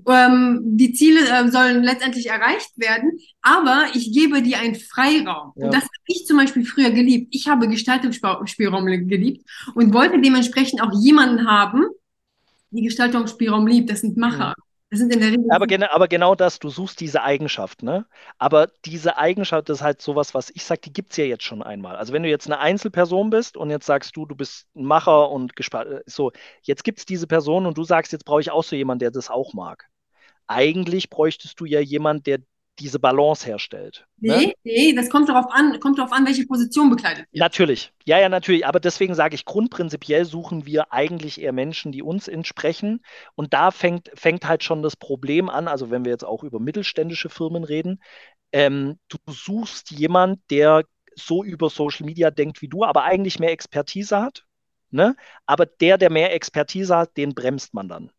Ähm, 0.08 0.60
die 0.62 0.92
Ziele 0.92 1.20
äh, 1.28 1.50
sollen 1.50 1.82
letztendlich 1.82 2.28
erreicht 2.30 2.70
werden, 2.76 3.18
aber 3.42 3.86
ich 3.94 4.12
gebe 4.12 4.42
dir 4.42 4.60
einen 4.60 4.76
Freiraum. 4.76 5.52
Ja. 5.56 5.66
Und 5.66 5.74
das 5.74 5.82
habe 5.82 6.04
ich 6.06 6.24
zum 6.24 6.36
Beispiel 6.36 6.64
früher 6.64 6.90
geliebt. 6.90 7.34
Ich 7.34 7.48
habe 7.48 7.68
Gestaltungsspielraum 7.68 8.86
geliebt 8.86 9.44
und 9.74 9.92
wollte 9.92 10.20
dementsprechend 10.20 10.80
auch 10.80 10.92
jemanden 11.02 11.48
haben, 11.50 11.84
die 12.70 12.82
Gestaltungsspielraum 12.82 13.66
liebt. 13.66 13.90
Das 13.90 14.02
sind 14.02 14.16
Macher. 14.16 14.54
Das 14.94 15.00
sind 15.00 15.12
in 15.12 15.18
der 15.18 15.32
Regel. 15.32 15.50
Aber, 15.50 15.66
genau, 15.66 15.88
aber 15.90 16.06
genau 16.06 16.36
das, 16.36 16.60
du 16.60 16.68
suchst 16.68 17.00
diese 17.00 17.22
Eigenschaft, 17.24 17.82
ne? 17.82 18.06
Aber 18.38 18.68
diese 18.84 19.16
Eigenschaft 19.16 19.68
ist 19.68 19.82
halt 19.82 20.00
sowas, 20.00 20.34
was 20.34 20.50
ich 20.50 20.62
sage, 20.62 20.82
die 20.82 20.92
gibt 20.92 21.10
es 21.10 21.16
ja 21.16 21.24
jetzt 21.24 21.42
schon 21.42 21.64
einmal. 21.64 21.96
Also 21.96 22.12
wenn 22.12 22.22
du 22.22 22.28
jetzt 22.28 22.46
eine 22.46 22.60
Einzelperson 22.60 23.28
bist 23.28 23.56
und 23.56 23.70
jetzt 23.70 23.86
sagst 23.86 24.16
du, 24.16 24.24
du 24.24 24.36
bist 24.36 24.68
ein 24.76 24.84
Macher 24.84 25.32
und 25.32 25.52
äh, 25.58 26.00
so, 26.06 26.30
jetzt 26.62 26.84
gibt 26.84 27.00
es 27.00 27.06
diese 27.06 27.26
Person 27.26 27.66
und 27.66 27.76
du 27.76 27.82
sagst, 27.82 28.12
jetzt 28.12 28.24
brauche 28.24 28.40
ich 28.40 28.52
auch 28.52 28.62
so 28.62 28.76
jemanden, 28.76 29.00
der 29.00 29.10
das 29.10 29.30
auch 29.30 29.52
mag. 29.52 29.88
Eigentlich 30.46 31.10
bräuchtest 31.10 31.58
du 31.58 31.64
ja 31.64 31.80
jemanden, 31.80 32.22
der 32.22 32.38
diese 32.78 32.98
Balance 32.98 33.46
herstellt. 33.46 34.06
Ne? 34.18 34.36
Nee, 34.36 34.46
ne? 34.46 34.54
nee, 34.64 34.92
das 34.94 35.08
kommt 35.08 35.28
darauf 35.28 35.46
an, 35.50 35.78
kommt 35.80 35.98
darauf 35.98 36.12
an, 36.12 36.26
welche 36.26 36.46
Position 36.46 36.90
bekleidet 36.90 37.26
wird. 37.30 37.40
Natürlich, 37.40 37.92
ja, 38.04 38.18
ja, 38.18 38.28
natürlich. 38.28 38.66
Aber 38.66 38.80
deswegen 38.80 39.14
sage 39.14 39.34
ich, 39.34 39.44
grundprinzipiell 39.44 40.24
suchen 40.24 40.66
wir 40.66 40.92
eigentlich 40.92 41.40
eher 41.40 41.52
Menschen, 41.52 41.92
die 41.92 42.02
uns 42.02 42.28
entsprechen. 42.28 43.04
Und 43.34 43.54
da 43.54 43.70
fängt, 43.70 44.10
fängt 44.14 44.46
halt 44.46 44.64
schon 44.64 44.82
das 44.82 44.96
Problem 44.96 45.48
an, 45.48 45.68
also 45.68 45.90
wenn 45.90 46.04
wir 46.04 46.12
jetzt 46.12 46.24
auch 46.24 46.42
über 46.42 46.58
mittelständische 46.58 47.28
Firmen 47.28 47.64
reden, 47.64 48.00
ähm, 48.52 48.98
du 49.08 49.18
suchst 49.26 49.90
jemand, 49.90 50.40
der 50.50 50.84
so 51.16 51.44
über 51.44 51.70
Social 51.70 52.06
Media 52.06 52.30
denkt 52.30 52.62
wie 52.62 52.68
du, 52.68 52.84
aber 52.84 53.04
eigentlich 53.04 53.38
mehr 53.38 53.52
Expertise 53.52 54.20
hat. 54.20 54.44
Ne? 54.90 55.16
Aber 55.46 55.66
der, 55.66 55.98
der 55.98 56.10
mehr 56.10 56.32
Expertise 56.34 56.96
hat, 56.96 57.16
den 57.16 57.34
bremst 57.34 57.74
man 57.74 57.88
dann. 57.88 58.10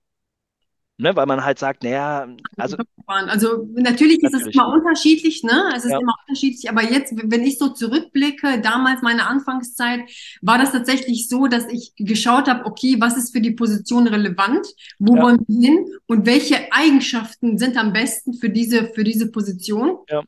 Ne, 0.98 1.14
weil 1.14 1.26
man 1.26 1.44
halt 1.44 1.60
sagt, 1.60 1.84
naja, 1.84 2.26
also. 2.56 2.78
Also 3.06 3.68
natürlich, 3.74 4.24
ist 4.24 4.34
es 4.34 4.48
immer 4.48 4.70
unterschiedlich, 4.70 5.44
ne? 5.44 5.72
Es 5.76 5.84
ist 5.84 5.92
ja. 5.92 6.00
immer 6.00 6.16
unterschiedlich, 6.26 6.70
aber 6.70 6.84
jetzt, 6.84 7.14
wenn 7.16 7.44
ich 7.44 7.58
so 7.58 7.70
zurückblicke, 7.70 8.62
damals 8.62 9.02
meine 9.02 9.28
Anfangszeit, 9.28 10.10
war 10.42 10.58
das 10.58 10.72
tatsächlich 10.72 11.28
so, 11.28 11.48
dass 11.48 11.68
ich 11.68 11.94
geschaut 11.98 12.48
habe, 12.48 12.66
okay, 12.66 12.96
was 13.00 13.18
ist 13.18 13.34
für 13.34 13.42
die 13.42 13.52
Position 13.52 14.08
relevant, 14.08 14.66
wo 14.98 15.18
ja. 15.18 15.22
wollen 15.22 15.46
wir 15.48 15.68
hin 15.68 15.86
und 16.08 16.26
welche 16.26 16.72
Eigenschaften 16.72 17.58
sind 17.58 17.78
am 17.78 17.92
besten 17.92 18.34
für 18.34 18.50
diese, 18.50 18.88
für 18.94 19.04
diese 19.04 19.30
Position. 19.30 19.98
Ja 20.10 20.24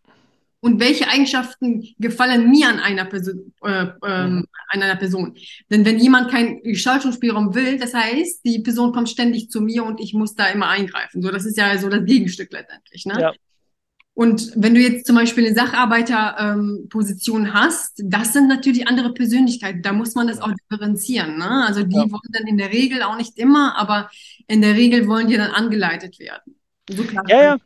und 0.60 0.80
welche 0.80 1.08
Eigenschaften 1.08 1.84
gefallen 2.00 2.50
mir 2.50 2.68
an 2.68 2.80
einer 2.80 3.06
Person, 3.06 3.54
äh, 3.64 3.86
mhm. 3.86 4.46
an 4.70 4.82
einer 4.82 4.96
Person. 4.96 5.36
Denn 5.70 5.86
wenn 5.86 6.00
jemand 6.00 6.32
keinen 6.32 6.62
Gestaltungsspielraum 6.64 7.54
will, 7.54 7.78
das 7.78 7.94
heißt, 7.94 8.44
die 8.44 8.60
Person 8.60 8.92
kommt 8.92 9.10
ständig 9.10 9.52
zu 9.52 9.62
mir 9.62 9.84
und 9.84 10.00
ich 10.00 10.14
muss 10.14 10.36
da 10.36 10.48
immer 10.48 10.68
eingreifen. 10.68 11.22
So, 11.22 11.30
das 11.30 11.46
ist 11.46 11.58
ja 11.58 11.78
so 11.78 11.90
das 11.90 12.06
Gegenstück 12.06 12.52
letztendlich. 12.52 13.06
Ne? 13.06 13.22
Ja. 13.22 13.34
Und 14.18 14.52
wenn 14.56 14.74
du 14.74 14.82
jetzt 14.82 15.06
zum 15.06 15.16
Beispiel 15.16 15.46
eine 15.46 15.54
Sacharbeiterposition 15.54 17.46
ähm, 17.46 17.54
hast, 17.54 18.02
das 18.04 18.34
sind 18.34 18.48
natürlich 18.48 18.88
andere 18.88 19.14
Persönlichkeiten. 19.14 19.84
Da 19.84 19.94
muss 19.94 20.16
man 20.16 20.28
das 20.28 20.42
auch 20.42 20.52
differenzieren. 20.52 21.38
Ne? 21.38 21.66
Also 21.68 21.84
die 21.84 21.96
ja. 21.96 22.10
wollen 22.10 22.32
dann 22.32 22.48
in 22.48 22.58
der 22.58 22.74
Regel 22.74 23.04
auch 23.04 23.16
nicht 23.16 23.38
immer, 23.38 23.78
aber 23.78 24.10
in 24.48 24.64
der 24.64 24.74
Regel 24.74 25.08
wollen 25.08 25.28
die 25.28 25.38
dann 25.38 25.52
angeleitet 25.52 26.18
werden. 26.18 26.56
So 26.90 27.04
ja, 27.28 27.44
ja, 27.44 27.58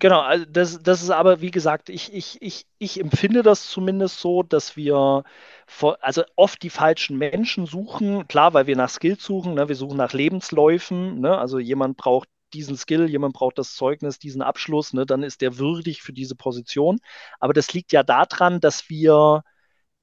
Genau, 0.00 0.20
also 0.20 0.44
das, 0.46 0.82
das 0.82 1.02
ist 1.02 1.10
aber, 1.10 1.40
wie 1.40 1.50
gesagt, 1.50 1.88
ich, 1.88 2.12
ich, 2.12 2.42
ich, 2.42 2.66
ich 2.78 3.00
empfinde 3.00 3.42
das 3.42 3.68
zumindest 3.68 4.18
so, 4.20 4.42
dass 4.42 4.76
wir 4.76 5.22
vor, 5.66 5.96
also 6.00 6.24
oft 6.36 6.62
die 6.62 6.70
falschen 6.70 7.16
Menschen 7.16 7.66
suchen. 7.66 8.26
Klar, 8.28 8.54
weil 8.54 8.66
wir 8.66 8.76
nach 8.76 8.90
Skills 8.90 9.24
suchen, 9.24 9.54
ne? 9.54 9.68
wir 9.68 9.76
suchen 9.76 9.96
nach 9.96 10.12
Lebensläufen. 10.12 11.20
Ne? 11.20 11.38
Also 11.38 11.58
jemand 11.58 11.96
braucht 11.96 12.28
diesen 12.52 12.76
Skill, 12.76 13.08
jemand 13.08 13.34
braucht 13.34 13.58
das 13.58 13.74
Zeugnis, 13.74 14.18
diesen 14.18 14.42
Abschluss, 14.42 14.92
ne? 14.92 15.06
dann 15.06 15.22
ist 15.22 15.40
der 15.40 15.58
würdig 15.58 16.02
für 16.02 16.12
diese 16.12 16.34
Position. 16.36 16.98
Aber 17.40 17.52
das 17.52 17.72
liegt 17.72 17.92
ja 17.92 18.02
daran, 18.02 18.60
dass 18.60 18.88
wir 18.90 19.42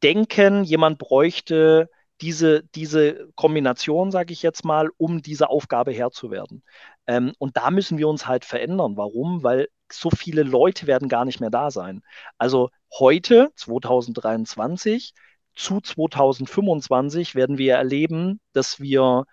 denken, 0.03 0.63
jemand 0.63 0.97
bräuchte 0.99 1.89
diese, 2.21 2.63
diese 2.75 3.29
Kombination, 3.35 4.11
sage 4.11 4.33
ich 4.33 4.43
jetzt 4.43 4.63
mal, 4.63 4.89
um 4.97 5.21
diese 5.21 5.49
Aufgabe 5.49 5.91
Herr 5.91 6.11
zu 6.11 6.31
werden. 6.31 6.63
Ähm, 7.07 7.33
und 7.39 7.57
da 7.57 7.71
müssen 7.71 7.97
wir 7.97 8.07
uns 8.07 8.27
halt 8.27 8.45
verändern. 8.45 8.95
Warum? 8.97 9.43
Weil 9.43 9.69
so 9.93 10.09
viele 10.09 10.43
Leute 10.43 10.87
werden 10.87 11.09
gar 11.09 11.25
nicht 11.25 11.39
mehr 11.39 11.49
da 11.49 11.71
sein. 11.71 12.03
Also 12.37 12.69
heute, 12.99 13.51
2023, 13.55 15.13
zu 15.55 15.81
2025 15.81 17.35
werden 17.35 17.57
wir 17.57 17.75
erleben, 17.75 18.39
dass 18.53 18.79
wir 18.79 19.25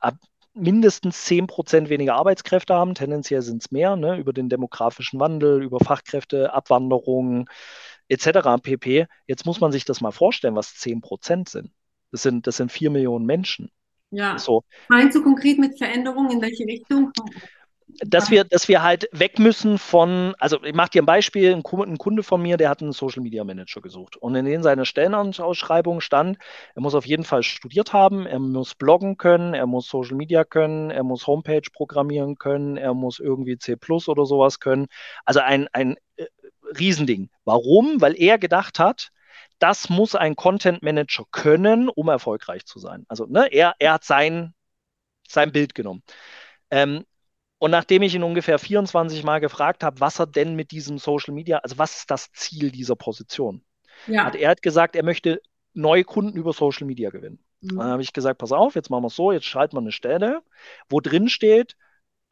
ab 0.00 0.16
mindestens 0.54 1.24
10% 1.26 1.88
weniger 1.88 2.14
Arbeitskräfte 2.16 2.74
haben. 2.74 2.94
Tendenziell 2.94 3.42
sind 3.42 3.62
es 3.62 3.70
mehr, 3.70 3.96
ne, 3.96 4.18
über 4.18 4.32
den 4.32 4.48
demografischen 4.48 5.20
Wandel, 5.20 5.62
über 5.62 5.78
Fachkräfteabwanderung 5.78 7.48
etc. 8.08 8.60
pp. 8.60 9.06
Jetzt 9.26 9.46
muss 9.46 9.60
man 9.60 9.72
sich 9.72 9.84
das 9.84 10.00
mal 10.00 10.10
vorstellen, 10.10 10.56
was 10.56 10.74
10% 10.74 11.48
sind. 11.48 11.70
Das 12.10 12.22
sind, 12.22 12.46
das 12.46 12.56
sind 12.56 12.72
4 12.72 12.90
Millionen 12.90 13.26
Menschen. 13.26 13.70
Ja. 14.10 14.38
So. 14.38 14.64
Meinst 14.88 15.16
du 15.16 15.22
konkret 15.22 15.58
mit 15.58 15.76
Veränderungen 15.76 16.32
in 16.32 16.40
welche 16.40 16.64
Richtung? 16.64 17.12
Dass 18.00 18.30
wir, 18.30 18.44
dass 18.44 18.68
wir 18.68 18.82
halt 18.82 19.08
weg 19.12 19.38
müssen 19.38 19.78
von, 19.78 20.34
also 20.38 20.62
ich 20.62 20.74
mache 20.74 20.90
dir 20.90 21.02
ein 21.02 21.06
Beispiel, 21.06 21.52
ein 21.52 21.62
Kunde 21.62 22.22
von 22.22 22.40
mir, 22.40 22.56
der 22.56 22.68
hat 22.68 22.82
einen 22.82 22.92
Social 22.92 23.22
Media 23.22 23.44
Manager 23.44 23.80
gesucht 23.80 24.16
und 24.16 24.34
in 24.34 24.62
seiner 24.62 24.84
Stellenausschreibung 24.84 26.00
stand, 26.00 26.38
er 26.74 26.82
muss 26.82 26.94
auf 26.94 27.06
jeden 27.06 27.24
Fall 27.24 27.42
studiert 27.42 27.92
haben, 27.92 28.26
er 28.26 28.38
muss 28.38 28.74
bloggen 28.74 29.16
können, 29.16 29.54
er 29.54 29.66
muss 29.66 29.88
Social 29.88 30.16
Media 30.16 30.44
können, 30.44 30.90
er 30.90 31.02
muss 31.02 31.26
Homepage 31.26 31.62
programmieren 31.72 32.36
können, 32.36 32.76
er 32.76 32.94
muss 32.94 33.18
irgendwie 33.18 33.58
C 33.58 33.76
Plus 33.76 34.08
oder 34.08 34.26
sowas 34.26 34.60
können. 34.60 34.86
Also 35.24 35.40
ein, 35.40 35.68
ein 35.72 35.96
äh, 36.16 36.26
Riesending. 36.78 37.30
Warum? 37.44 38.00
Weil 38.00 38.14
er 38.20 38.38
gedacht 38.38 38.78
hat, 38.78 39.10
das 39.58 39.88
muss 39.88 40.14
ein 40.14 40.36
Content 40.36 40.82
Manager 40.82 41.24
können, 41.32 41.88
um 41.88 42.08
erfolgreich 42.08 42.64
zu 42.64 42.78
sein. 42.78 43.04
Also 43.08 43.26
ne, 43.26 43.48
er, 43.50 43.74
er 43.78 43.94
hat 43.94 44.04
sein, 44.04 44.54
sein 45.26 45.52
Bild 45.52 45.74
genommen. 45.74 46.02
Ähm, 46.70 47.04
und 47.58 47.70
nachdem 47.70 48.02
ich 48.02 48.14
ihn 48.14 48.22
ungefähr 48.22 48.58
24 48.58 49.24
Mal 49.24 49.40
gefragt 49.40 49.82
habe, 49.82 50.00
was 50.00 50.18
er 50.18 50.26
denn 50.26 50.54
mit 50.54 50.70
diesem 50.70 50.98
Social 50.98 51.34
Media, 51.34 51.58
also 51.58 51.78
was 51.78 51.98
ist 51.98 52.10
das 52.10 52.30
Ziel 52.32 52.70
dieser 52.70 52.96
Position, 52.96 53.64
ja. 54.06 54.24
hat 54.24 54.36
er 54.36 54.50
hat 54.50 54.62
gesagt, 54.62 54.96
er 54.96 55.04
möchte 55.04 55.42
neue 55.74 56.04
Kunden 56.04 56.36
über 56.36 56.52
Social 56.52 56.86
Media 56.86 57.10
gewinnen. 57.10 57.44
Mhm. 57.60 57.78
Dann 57.78 57.88
habe 57.88 58.02
ich 58.02 58.12
gesagt, 58.12 58.38
pass 58.38 58.52
auf, 58.52 58.74
jetzt 58.74 58.90
machen 58.90 59.02
wir 59.02 59.08
es 59.08 59.16
so, 59.16 59.32
jetzt 59.32 59.46
schalten 59.46 59.76
wir 59.76 59.80
eine 59.80 59.92
Stelle, 59.92 60.42
wo 60.88 61.00
drin 61.00 61.28
steht, 61.28 61.76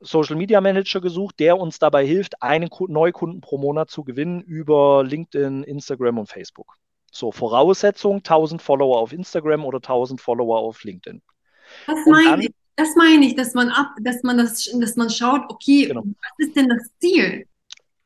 Social 0.00 0.36
Media 0.36 0.60
Manager 0.60 1.00
gesucht, 1.00 1.40
der 1.40 1.58
uns 1.58 1.78
dabei 1.78 2.06
hilft, 2.06 2.42
einen 2.42 2.68
neuen 2.88 3.12
Kunden 3.12 3.40
pro 3.40 3.58
Monat 3.58 3.90
zu 3.90 4.04
gewinnen 4.04 4.42
über 4.42 5.02
LinkedIn, 5.04 5.64
Instagram 5.64 6.18
und 6.18 6.28
Facebook. 6.28 6.76
So, 7.10 7.32
Voraussetzung, 7.32 8.16
1000 8.18 8.60
Follower 8.60 8.98
auf 8.98 9.12
Instagram 9.12 9.64
oder 9.64 9.78
1000 9.78 10.20
Follower 10.20 10.58
auf 10.58 10.84
LinkedIn. 10.84 11.22
Das 11.86 11.96
meine 12.06 12.42
ich, 12.44 12.54
das 12.76 12.94
meine 12.94 13.24
ich, 13.26 13.34
dass 13.34 13.54
man 13.54 13.70
ab, 13.70 13.96
dass 14.00 14.22
man 14.22 14.38
das, 14.38 14.70
dass 14.78 14.96
man 14.96 15.10
schaut, 15.10 15.42
okay, 15.48 15.86
genau. 15.86 16.04
was 16.04 16.46
ist 16.46 16.56
denn 16.56 16.68
das 16.68 16.88
Ziel? 17.00 17.46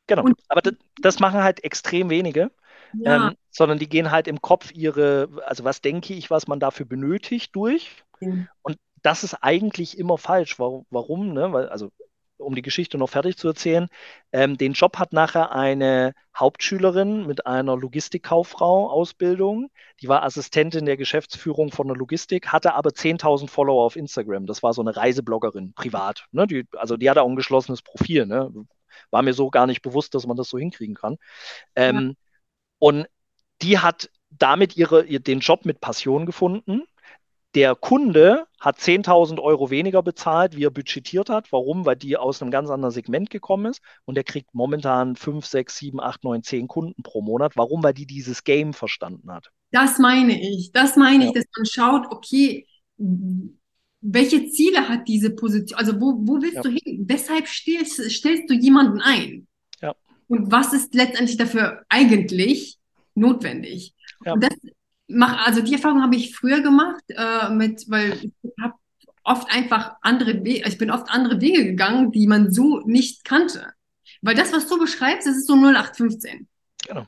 Genau, 0.07 0.23
Und, 0.23 0.39
aber 0.47 0.61
das, 0.61 0.73
das, 1.01 1.19
machen 1.19 1.43
halt 1.43 1.63
extrem 1.63 2.09
wenige. 2.09 2.51
Ja. 2.93 3.29
Ähm, 3.29 3.35
sondern 3.51 3.79
die 3.79 3.87
gehen 3.87 4.11
halt 4.11 4.27
im 4.27 4.41
Kopf 4.41 4.71
ihre, 4.73 5.29
also 5.45 5.63
was 5.63 5.81
denke 5.81 6.13
ich, 6.13 6.29
was 6.29 6.47
man 6.47 6.59
dafür 6.59 6.85
benötigt, 6.85 7.55
durch. 7.55 8.03
Mhm. 8.19 8.47
Und 8.61 8.77
das 9.01 9.23
ist 9.23 9.35
eigentlich 9.35 9.97
immer 9.97 10.17
falsch. 10.17 10.59
Warum? 10.59 10.85
warum 10.89 11.33
ne? 11.33 11.53
Weil, 11.53 11.69
also 11.69 11.91
um 12.41 12.55
die 12.55 12.61
Geschichte 12.61 12.97
noch 12.97 13.09
fertig 13.09 13.37
zu 13.37 13.47
erzählen, 13.47 13.87
ähm, 14.31 14.57
den 14.57 14.73
Job 14.73 14.97
hat 14.97 15.13
nachher 15.13 15.51
eine 15.51 16.13
Hauptschülerin 16.35 17.25
mit 17.27 17.45
einer 17.45 17.77
Logistikkauffrau-Ausbildung. 17.77 19.69
Die 20.01 20.07
war 20.07 20.23
Assistentin 20.23 20.85
der 20.85 20.97
Geschäftsführung 20.97 21.71
von 21.71 21.87
der 21.87 21.95
Logistik, 21.95 22.47
hatte 22.47 22.73
aber 22.73 22.91
10.000 22.91 23.49
Follower 23.49 23.83
auf 23.83 23.95
Instagram. 23.95 24.45
Das 24.45 24.63
war 24.63 24.73
so 24.73 24.81
eine 24.81 24.95
Reisebloggerin, 24.95 25.73
privat. 25.73 26.25
Ne? 26.31 26.47
Die, 26.47 26.65
also 26.75 26.97
die 26.97 27.09
hatte 27.09 27.21
auch 27.21 27.29
ein 27.29 27.35
geschlossenes 27.35 27.81
Profil. 27.81 28.25
Ne? 28.25 28.51
War 29.09 29.21
mir 29.21 29.33
so 29.33 29.49
gar 29.49 29.67
nicht 29.67 29.81
bewusst, 29.81 30.13
dass 30.15 30.27
man 30.27 30.37
das 30.37 30.49
so 30.49 30.57
hinkriegen 30.57 30.95
kann. 30.95 31.17
Ähm, 31.75 32.09
ja. 32.09 32.13
Und 32.79 33.07
die 33.61 33.79
hat 33.79 34.09
damit 34.29 34.77
ihre, 34.77 35.05
den 35.05 35.39
Job 35.39 35.65
mit 35.65 35.81
Passion 35.81 36.25
gefunden 36.25 36.83
der 37.55 37.75
Kunde 37.75 38.45
hat 38.59 38.79
10.000 38.79 39.39
Euro 39.39 39.69
weniger 39.69 40.01
bezahlt, 40.01 40.55
wie 40.55 40.65
er 40.65 40.71
budgetiert 40.71 41.29
hat. 41.29 41.51
Warum? 41.51 41.85
Weil 41.85 41.97
die 41.97 42.15
aus 42.15 42.41
einem 42.41 42.51
ganz 42.51 42.69
anderen 42.69 42.93
Segment 42.93 43.29
gekommen 43.29 43.65
ist 43.65 43.81
und 44.05 44.15
der 44.15 44.23
kriegt 44.23 44.53
momentan 44.53 45.15
5, 45.15 45.45
6, 45.45 45.77
7, 45.77 45.99
8, 45.99 46.23
9, 46.23 46.43
10 46.43 46.67
Kunden 46.67 47.03
pro 47.03 47.21
Monat. 47.21 47.57
Warum? 47.57 47.83
Weil 47.83 47.93
die 47.93 48.05
dieses 48.05 48.43
Game 48.43 48.73
verstanden 48.73 49.31
hat. 49.31 49.51
Das 49.71 49.99
meine 49.99 50.39
ich. 50.39 50.71
Das 50.71 50.95
meine 50.95 51.25
ja. 51.25 51.29
ich, 51.29 51.35
dass 51.35 51.45
man 51.55 51.65
schaut, 51.65 52.11
okay, 52.11 52.67
welche 54.01 54.49
Ziele 54.49 54.87
hat 54.87 55.07
diese 55.07 55.31
Position? 55.31 55.77
Also 55.77 55.99
wo, 55.99 56.17
wo 56.21 56.41
willst 56.41 56.55
ja. 56.55 56.61
du 56.61 56.69
hin? 56.69 57.05
Weshalb 57.07 57.47
stellst, 57.47 58.01
stellst 58.11 58.49
du 58.49 58.53
jemanden 58.53 59.01
ein? 59.01 59.47
Ja. 59.81 59.95
Und 60.27 60.51
was 60.51 60.73
ist 60.73 60.93
letztendlich 60.93 61.37
dafür 61.37 61.83
eigentlich 61.89 62.77
notwendig? 63.15 63.93
Ja. 64.25 64.33
Und 64.33 64.43
das 64.43 64.53
mach, 65.11 65.45
also 65.45 65.61
die 65.61 65.73
Erfahrung 65.73 66.01
habe 66.01 66.15
ich 66.15 66.35
früher 66.35 66.61
gemacht, 66.61 67.03
äh, 67.09 67.49
mit, 67.49 67.89
weil 67.89 68.13
ich 68.43 68.53
habe 68.61 68.73
oft 69.23 69.51
einfach 69.53 69.95
andere 70.01 70.43
Wege, 70.43 70.67
ich 70.67 70.77
bin 70.77 70.91
oft 70.91 71.09
andere 71.09 71.41
Wege 71.41 71.63
gegangen, 71.65 72.11
die 72.11 72.27
man 72.27 72.51
so 72.51 72.81
nicht 72.85 73.23
kannte. 73.23 73.73
Weil 74.21 74.35
das, 74.35 74.53
was 74.53 74.67
du 74.67 74.77
beschreibst, 74.79 75.27
das 75.27 75.35
ist 75.35 75.47
so 75.47 75.55
0815. 75.55 76.47
Genau. 76.87 77.07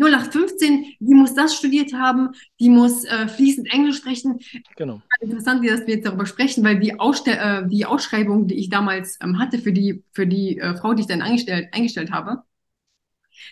0815, 0.00 0.96
die 0.98 1.14
muss 1.14 1.34
das 1.34 1.54
studiert 1.54 1.92
haben, 1.92 2.30
die 2.58 2.70
muss 2.70 3.04
äh, 3.04 3.28
fließend 3.28 3.70
Englisch 3.72 3.98
sprechen. 3.98 4.40
Genau. 4.76 5.02
Interessant, 5.20 5.66
dass 5.66 5.86
wir 5.86 5.94
jetzt 5.94 6.06
darüber 6.06 6.24
sprechen, 6.24 6.64
weil 6.64 6.78
die, 6.80 6.98
Ausstell 6.98 7.64
äh, 7.64 7.68
die 7.68 7.84
Ausschreibung, 7.84 8.46
die 8.46 8.54
ich 8.54 8.70
damals 8.70 9.18
ähm, 9.22 9.38
hatte 9.38 9.58
für 9.58 9.72
die, 9.72 10.02
für 10.12 10.26
die 10.26 10.58
äh, 10.58 10.74
Frau, 10.76 10.94
die 10.94 11.02
ich 11.02 11.06
dann 11.06 11.20
eingestellt, 11.20 11.68
eingestellt 11.72 12.10
habe, 12.12 12.42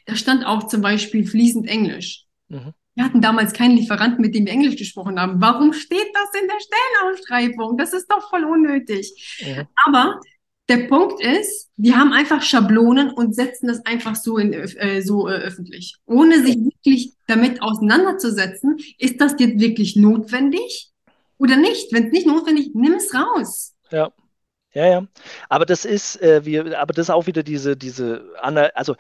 da 0.07 0.17
stand 0.17 0.47
auch 0.47 0.67
zum 0.67 0.81
Beispiel 0.81 1.27
fließend 1.27 1.69
Englisch. 1.69 2.25
Mhm. 2.49 2.73
Wir 2.99 3.05
hatten 3.05 3.21
damals 3.21 3.53
keinen 3.53 3.77
Lieferanten, 3.77 4.21
mit 4.21 4.35
dem 4.35 4.47
wir 4.47 4.53
Englisch 4.53 4.75
gesprochen 4.75 5.21
haben. 5.21 5.41
Warum 5.41 5.73
steht 5.73 6.09
das 6.15 6.43
in 6.43 6.49
der 6.49 6.59
Stellenausschreibung? 6.59 7.79
Das 7.79 7.93
ist 7.93 8.11
doch 8.11 8.29
voll 8.29 8.43
unnötig. 8.43 9.39
Ja. 9.39 9.69
Aber 9.87 10.19
der 10.69 10.89
Punkt 10.89 11.23
ist, 11.23 11.71
die 11.77 11.95
haben 11.95 12.13
einfach 12.13 12.43
Schablonen 12.43 13.11
und 13.11 13.37
setzen 13.37 13.69
das 13.69 13.87
einfach 13.87 14.17
so, 14.17 14.37
in, 14.37 14.53
äh, 14.53 15.01
so 15.01 15.29
äh, 15.29 15.35
öffentlich. 15.35 15.95
Ohne 16.07 16.43
sich 16.43 16.57
wirklich 16.57 17.13
damit 17.29 17.63
auseinanderzusetzen, 17.63 18.79
ist 18.99 19.21
das 19.21 19.37
jetzt 19.39 19.61
wirklich 19.61 19.95
notwendig 19.95 20.91
oder 21.39 21.57
nicht? 21.57 21.93
Wenn 21.93 22.07
es 22.07 22.13
nicht 22.13 22.27
notwendig, 22.27 22.71
nimm 22.75 22.95
es 22.95 23.15
raus. 23.15 23.77
Ja. 23.93 24.11
Ja, 24.75 24.87
ja. 24.87 25.07
Aber 25.49 25.67
das 25.67 25.85
ist, 25.85 26.21
äh, 26.21 26.45
wir, 26.45 26.77
aber 26.81 26.95
das 26.95 27.07
ist 27.07 27.11
auch 27.11 27.29
wieder 27.29 27.45
diese, 27.45 27.77
diese, 27.77 28.25
also 28.75 28.97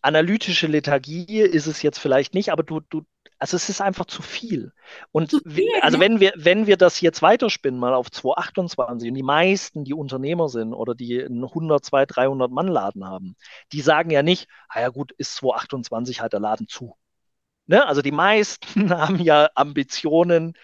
analytische 0.00 0.68
Lethargie 0.68 1.40
ist 1.40 1.66
es 1.66 1.82
jetzt 1.82 1.98
vielleicht 1.98 2.34
nicht, 2.34 2.50
aber 2.50 2.62
du, 2.62 2.80
du, 2.88 3.02
also 3.42 3.56
es 3.56 3.68
ist 3.68 3.80
einfach 3.80 4.04
zu 4.06 4.22
viel. 4.22 4.72
Und 5.10 5.32
zu 5.32 5.40
viel, 5.40 5.66
also 5.80 5.96
ja. 5.96 6.00
wenn 6.00 6.20
wir, 6.20 6.32
wenn 6.36 6.68
wir 6.68 6.76
das 6.76 7.00
jetzt 7.00 7.22
weiterspinnen, 7.22 7.80
mal 7.80 7.92
auf 7.92 8.08
228 8.08 9.08
und 9.08 9.16
die 9.16 9.24
meisten, 9.24 9.82
die 9.82 9.94
Unternehmer 9.94 10.48
sind 10.48 10.72
oder 10.72 10.94
die 10.94 11.20
einen 11.24 11.42
100, 11.42 11.84
200, 11.84 12.16
300 12.16 12.52
Mann 12.52 12.68
Laden 12.68 13.04
haben, 13.04 13.34
die 13.72 13.80
sagen 13.80 14.10
ja 14.10 14.22
nicht, 14.22 14.46
ah 14.68 14.80
ja 14.80 14.90
gut, 14.90 15.10
ist 15.18 15.34
228 15.34 16.20
halt 16.20 16.34
der 16.34 16.38
Laden 16.38 16.68
zu. 16.68 16.96
Ne? 17.66 17.84
Also 17.84 18.00
die 18.00 18.12
meisten 18.12 18.90
haben 18.96 19.18
ja 19.18 19.50
Ambitionen, 19.56 20.54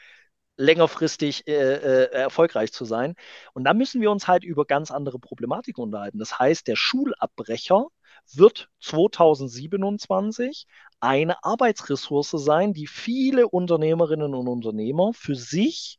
längerfristig 0.59 1.47
äh, 1.47 1.53
äh, 1.53 2.13
erfolgreich 2.13 2.73
zu 2.73 2.85
sein. 2.85 3.15
Und 3.55 3.65
da 3.65 3.73
müssen 3.73 4.03
wir 4.03 4.11
uns 4.11 4.29
halt 4.29 4.45
über 4.45 4.67
ganz 4.67 4.91
andere 4.91 5.19
Problematiken 5.19 5.83
unterhalten. 5.83 6.19
Das 6.19 6.39
heißt, 6.39 6.67
der 6.67 6.77
Schulabbrecher 6.77 7.87
wird 8.35 8.69
2027 8.81 10.67
eine 11.01 11.43
Arbeitsressource 11.45 12.33
sein, 12.33 12.75
die 12.75 12.87
viele 12.87 13.49
Unternehmerinnen 13.49 14.35
und 14.35 14.49
Unternehmer 14.49 15.13
für 15.15 15.37
sich 15.37 15.99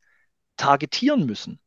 targetieren 0.57 1.25
müssen. 1.25 1.59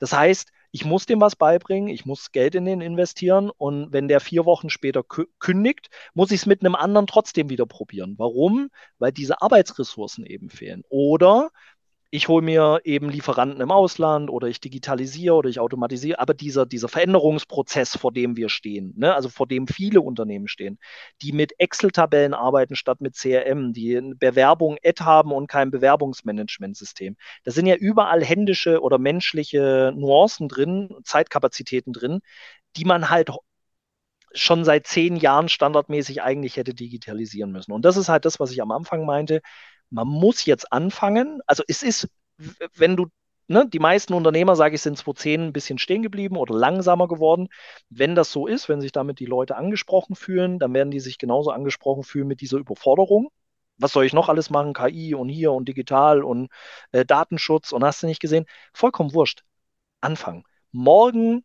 Das 0.00 0.12
heißt, 0.12 0.50
ich 0.74 0.86
muss 0.86 1.04
dem 1.04 1.20
was 1.20 1.36
beibringen, 1.36 1.88
ich 1.88 2.06
muss 2.06 2.32
Geld 2.32 2.54
in 2.54 2.64
den 2.64 2.80
investieren 2.80 3.50
und 3.50 3.92
wenn 3.92 4.08
der 4.08 4.20
vier 4.20 4.46
Wochen 4.46 4.70
später 4.70 5.04
kündigt, 5.04 5.90
muss 6.14 6.30
ich 6.30 6.40
es 6.40 6.46
mit 6.46 6.62
einem 6.64 6.74
anderen 6.74 7.06
trotzdem 7.06 7.50
wieder 7.50 7.66
probieren. 7.66 8.14
Warum? 8.16 8.70
Weil 8.98 9.12
diese 9.12 9.42
Arbeitsressourcen 9.42 10.24
eben 10.24 10.48
fehlen. 10.48 10.82
Oder 10.88 11.50
ich 12.14 12.28
hole 12.28 12.44
mir 12.44 12.80
eben 12.84 13.08
Lieferanten 13.08 13.62
im 13.62 13.70
Ausland 13.70 14.28
oder 14.28 14.46
ich 14.46 14.60
digitalisiere 14.60 15.34
oder 15.34 15.48
ich 15.48 15.58
automatisiere, 15.58 16.18
aber 16.20 16.34
dieser, 16.34 16.66
dieser 16.66 16.88
Veränderungsprozess, 16.88 17.96
vor 17.96 18.12
dem 18.12 18.36
wir 18.36 18.50
stehen, 18.50 18.92
ne, 18.98 19.14
also 19.14 19.30
vor 19.30 19.46
dem 19.46 19.66
viele 19.66 20.02
Unternehmen 20.02 20.46
stehen, 20.46 20.78
die 21.22 21.32
mit 21.32 21.58
Excel-Tabellen 21.58 22.34
arbeiten 22.34 22.76
statt 22.76 23.00
mit 23.00 23.16
CRM, 23.16 23.72
die 23.72 23.96
eine 23.96 24.14
Bewerbung 24.14 24.76
Ad 24.84 25.02
haben 25.02 25.32
und 25.32 25.46
kein 25.46 25.70
Bewerbungsmanagementsystem. 25.70 27.16
Da 27.44 27.50
sind 27.50 27.64
ja 27.64 27.76
überall 27.76 28.22
händische 28.22 28.82
oder 28.82 28.98
menschliche 28.98 29.94
Nuancen 29.96 30.48
drin, 30.48 30.90
Zeitkapazitäten 31.04 31.94
drin, 31.94 32.20
die 32.76 32.84
man 32.84 33.08
halt 33.08 33.30
schon 34.34 34.64
seit 34.64 34.86
zehn 34.86 35.16
Jahren 35.16 35.48
standardmäßig 35.48 36.22
eigentlich 36.22 36.56
hätte 36.56 36.74
digitalisieren 36.74 37.52
müssen. 37.52 37.72
Und 37.72 37.84
das 37.84 37.96
ist 37.96 38.08
halt 38.10 38.24
das, 38.26 38.40
was 38.40 38.50
ich 38.50 38.60
am 38.62 38.70
Anfang 38.70 39.06
meinte 39.06 39.40
man 39.92 40.08
muss 40.08 40.46
jetzt 40.46 40.72
anfangen. 40.72 41.40
Also 41.46 41.62
es 41.68 41.82
ist, 41.82 42.08
wenn 42.76 42.96
du, 42.96 43.06
ne, 43.48 43.68
die 43.68 43.78
meisten 43.78 44.14
Unternehmer, 44.14 44.56
sage 44.56 44.74
ich, 44.74 44.82
sind 44.82 44.98
2010 44.98 45.40
ein 45.42 45.52
bisschen 45.52 45.78
stehen 45.78 46.02
geblieben 46.02 46.36
oder 46.36 46.54
langsamer 46.54 47.08
geworden. 47.08 47.48
Wenn 47.90 48.14
das 48.14 48.32
so 48.32 48.46
ist, 48.46 48.68
wenn 48.68 48.80
sich 48.80 48.92
damit 48.92 49.20
die 49.20 49.26
Leute 49.26 49.56
angesprochen 49.56 50.16
fühlen, 50.16 50.58
dann 50.58 50.74
werden 50.74 50.90
die 50.90 51.00
sich 51.00 51.18
genauso 51.18 51.50
angesprochen 51.50 52.04
fühlen 52.04 52.28
mit 52.28 52.40
dieser 52.40 52.58
Überforderung. 52.58 53.28
Was 53.78 53.92
soll 53.92 54.04
ich 54.06 54.12
noch 54.14 54.28
alles 54.28 54.50
machen? 54.50 54.74
KI 54.74 55.14
und 55.14 55.28
hier 55.28 55.52
und 55.52 55.68
digital 55.68 56.24
und 56.24 56.48
äh, 56.92 57.04
Datenschutz 57.04 57.72
und 57.72 57.84
hast 57.84 58.02
du 58.02 58.06
nicht 58.06 58.20
gesehen? 58.20 58.46
Vollkommen 58.72 59.12
wurscht. 59.14 59.42
Anfangen. 60.00 60.44
Morgen 60.72 61.44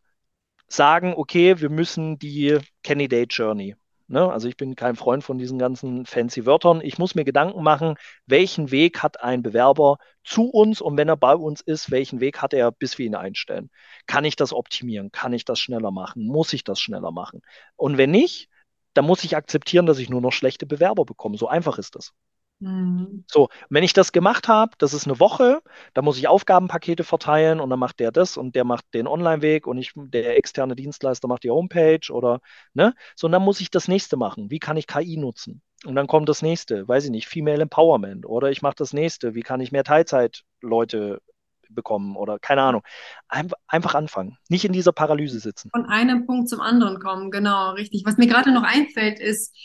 sagen, 0.67 1.13
okay, 1.15 1.59
wir 1.61 1.69
müssen 1.69 2.19
die 2.19 2.59
Candidate 2.83 3.29
Journey 3.29 3.75
Ne? 4.07 4.31
Also 4.31 4.47
ich 4.47 4.55
bin 4.55 4.75
kein 4.75 4.95
Freund 4.95 5.23
von 5.23 5.37
diesen 5.37 5.59
ganzen 5.59 6.05
fancy 6.05 6.45
Wörtern. 6.45 6.81
Ich 6.81 6.97
muss 6.97 7.15
mir 7.15 7.25
Gedanken 7.25 7.61
machen, 7.61 7.95
welchen 8.25 8.71
Weg 8.71 9.03
hat 9.03 9.21
ein 9.21 9.43
Bewerber 9.43 9.97
zu 10.23 10.49
uns 10.49 10.81
und 10.81 10.97
wenn 10.97 11.09
er 11.09 11.17
bei 11.17 11.35
uns 11.35 11.61
ist, 11.61 11.91
welchen 11.91 12.19
Weg 12.21 12.41
hat 12.41 12.53
er, 12.53 12.71
bis 12.71 12.97
wir 12.97 13.05
ihn 13.05 13.15
einstellen? 13.15 13.69
Kann 14.05 14.23
ich 14.25 14.35
das 14.37 14.53
optimieren? 14.53 15.11
Kann 15.11 15.33
ich 15.33 15.45
das 15.45 15.59
schneller 15.59 15.91
machen? 15.91 16.25
Muss 16.25 16.53
ich 16.53 16.63
das 16.63 16.79
schneller 16.79 17.11
machen? 17.11 17.41
Und 17.75 17.97
wenn 17.97 18.11
nicht, 18.11 18.49
dann 18.93 19.05
muss 19.05 19.23
ich 19.23 19.35
akzeptieren, 19.35 19.85
dass 19.85 19.99
ich 19.99 20.09
nur 20.09 20.21
noch 20.21 20.31
schlechte 20.31 20.65
Bewerber 20.65 21.05
bekomme. 21.05 21.37
So 21.37 21.47
einfach 21.47 21.77
ist 21.77 21.95
das. 21.95 22.13
Mhm. 22.59 23.23
So, 23.27 23.49
wenn 23.69 23.83
ich 23.83 23.93
das 23.93 24.11
gemacht 24.11 24.47
habe, 24.47 24.71
das 24.79 24.93
ist 24.93 25.05
eine 25.05 25.19
Woche, 25.19 25.61
dann 25.93 26.05
muss 26.05 26.17
ich 26.17 26.27
Aufgabenpakete 26.27 27.03
verteilen 27.03 27.59
und 27.59 27.69
dann 27.69 27.79
macht 27.79 27.99
der 27.99 28.11
das 28.11 28.35
und 28.35 28.55
der 28.55 28.63
macht 28.63 28.85
den 28.93 29.07
Online-Weg 29.07 29.67
und 29.67 29.77
ich, 29.77 29.93
der 29.95 30.37
externe 30.37 30.75
Dienstleister 30.75 31.27
macht 31.27 31.43
die 31.43 31.51
Homepage 31.51 32.11
oder, 32.11 32.39
ne? 32.73 32.95
So, 33.15 33.27
und 33.27 33.33
dann 33.33 33.43
muss 33.43 33.61
ich 33.61 33.69
das 33.69 33.87
nächste 33.87 34.17
machen. 34.17 34.49
Wie 34.49 34.59
kann 34.59 34.77
ich 34.77 34.87
KI 34.87 35.17
nutzen? 35.17 35.61
Und 35.85 35.95
dann 35.95 36.07
kommt 36.07 36.27
das 36.29 36.41
nächste, 36.41 36.87
weiß 36.87 37.05
ich 37.05 37.11
nicht, 37.11 37.27
Female 37.27 37.61
Empowerment 37.61 38.25
oder 38.25 38.49
ich 38.49 38.63
mache 38.63 38.75
das 38.77 38.93
nächste, 38.93 39.35
wie 39.35 39.43
kann 39.43 39.61
ich 39.61 39.71
mehr 39.71 39.83
Teilzeitleute 39.83 41.21
bekommen 41.69 42.15
oder 42.15 42.39
keine 42.39 42.63
Ahnung. 42.63 42.81
Ein, 43.27 43.51
einfach 43.67 43.93
anfangen, 43.93 44.37
nicht 44.49 44.65
in 44.65 44.73
dieser 44.73 44.93
Paralyse 44.93 45.39
sitzen. 45.39 45.69
Von 45.69 45.85
einem 45.85 46.25
Punkt 46.25 46.49
zum 46.49 46.61
anderen 46.61 46.99
kommen, 46.99 47.29
genau, 47.29 47.71
richtig. 47.71 48.03
Was 48.05 48.17
mir 48.17 48.27
gerade 48.27 48.51
noch 48.51 48.63
einfällt, 48.63 49.19
ist, 49.19 49.55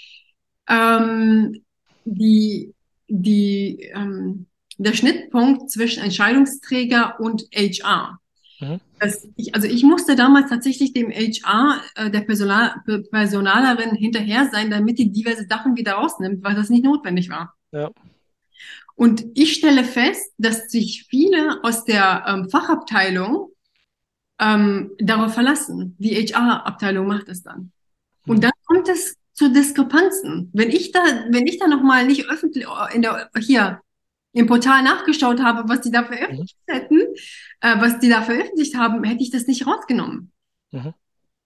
ähm, 0.68 1.64
die 2.04 2.74
die, 3.12 3.90
ähm, 3.94 4.46
der 4.78 4.94
Schnittpunkt 4.94 5.70
zwischen 5.70 6.02
Entscheidungsträger 6.02 7.20
und 7.20 7.46
HR. 7.54 8.18
Mhm. 8.58 8.80
Ich, 9.36 9.54
also 9.54 9.66
ich 9.66 9.82
musste 9.82 10.16
damals 10.16 10.48
tatsächlich 10.48 10.92
dem 10.92 11.10
HR, 11.10 11.80
äh, 11.96 12.10
der 12.10 12.22
Personal, 12.22 12.76
Personalerin 13.10 13.94
hinterher 13.94 14.48
sein, 14.50 14.70
damit 14.70 14.98
die 14.98 15.12
diverse 15.12 15.46
Sachen 15.46 15.76
wieder 15.76 15.92
rausnimmt, 15.92 16.42
weil 16.42 16.54
das 16.54 16.70
nicht 16.70 16.84
notwendig 16.84 17.28
war. 17.28 17.54
Ja. 17.72 17.90
Und 18.94 19.24
ich 19.34 19.54
stelle 19.54 19.84
fest, 19.84 20.32
dass 20.38 20.70
sich 20.70 21.06
viele 21.08 21.62
aus 21.62 21.84
der 21.84 22.24
ähm, 22.26 22.48
Fachabteilung 22.48 23.50
ähm, 24.38 24.92
darauf 24.98 25.34
verlassen. 25.34 25.96
Die 25.98 26.14
HR-Abteilung 26.14 27.06
macht 27.06 27.28
es 27.28 27.42
dann. 27.42 27.72
Und 28.26 28.36
mhm. 28.38 28.40
dann 28.42 28.52
kommt 28.64 28.88
es 28.88 29.16
zu 29.32 29.52
Diskrepanzen. 29.52 30.50
Wenn 30.52 30.70
ich 30.70 30.92
da, 30.92 31.00
wenn 31.30 31.46
ich 31.46 31.58
da 31.58 31.66
nochmal 31.66 32.06
nicht 32.06 32.28
öffentlich 32.28 32.66
in 32.94 33.02
der, 33.02 33.30
hier 33.38 33.80
im 34.32 34.46
Portal 34.46 34.82
nachgeschaut 34.82 35.42
habe, 35.42 35.68
was 35.68 35.82
die 35.82 35.90
da 35.90 36.04
veröffentlicht 36.04 36.56
mhm. 36.66 36.72
hätten, 36.72 37.00
äh, 37.60 37.80
was 37.80 37.98
die 37.98 38.08
da 38.08 38.22
veröffentlicht 38.22 38.76
haben, 38.76 39.04
hätte 39.04 39.22
ich 39.22 39.30
das 39.30 39.46
nicht 39.46 39.66
rausgenommen. 39.66 40.32
Mhm. 40.70 40.94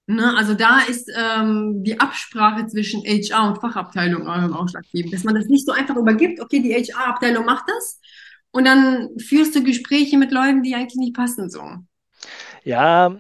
Ne, 0.09 0.37
also 0.37 0.55
da 0.55 0.83
ist 0.83 1.11
ähm, 1.17 1.83
die 1.83 1.99
Absprache 1.99 2.65
zwischen 2.69 3.03
HR 3.03 3.49
und 3.49 3.61
Fachabteilung 3.61 4.23
ähm, 4.23 4.53
ausschlaggebend, 4.53 5.13
dass 5.13 5.25
man 5.25 5.35
das 5.35 5.47
nicht 5.47 5.67
so 5.67 5.73
einfach 5.73 5.97
übergibt, 5.97 6.41
okay, 6.41 6.61
die 6.61 6.73
HR-Abteilung 6.73 7.45
macht 7.45 7.65
das 7.67 8.01
und 8.53 8.67
dann 8.67 9.19
führst 9.19 9.57
du 9.57 9.65
Gespräche 9.65 10.17
mit 10.17 10.31
Leuten, 10.31 10.63
die 10.63 10.77
eigentlich 10.77 10.95
nicht 10.95 11.17
passen 11.17 11.51
so. 11.51 11.61
Ja, 12.63 13.19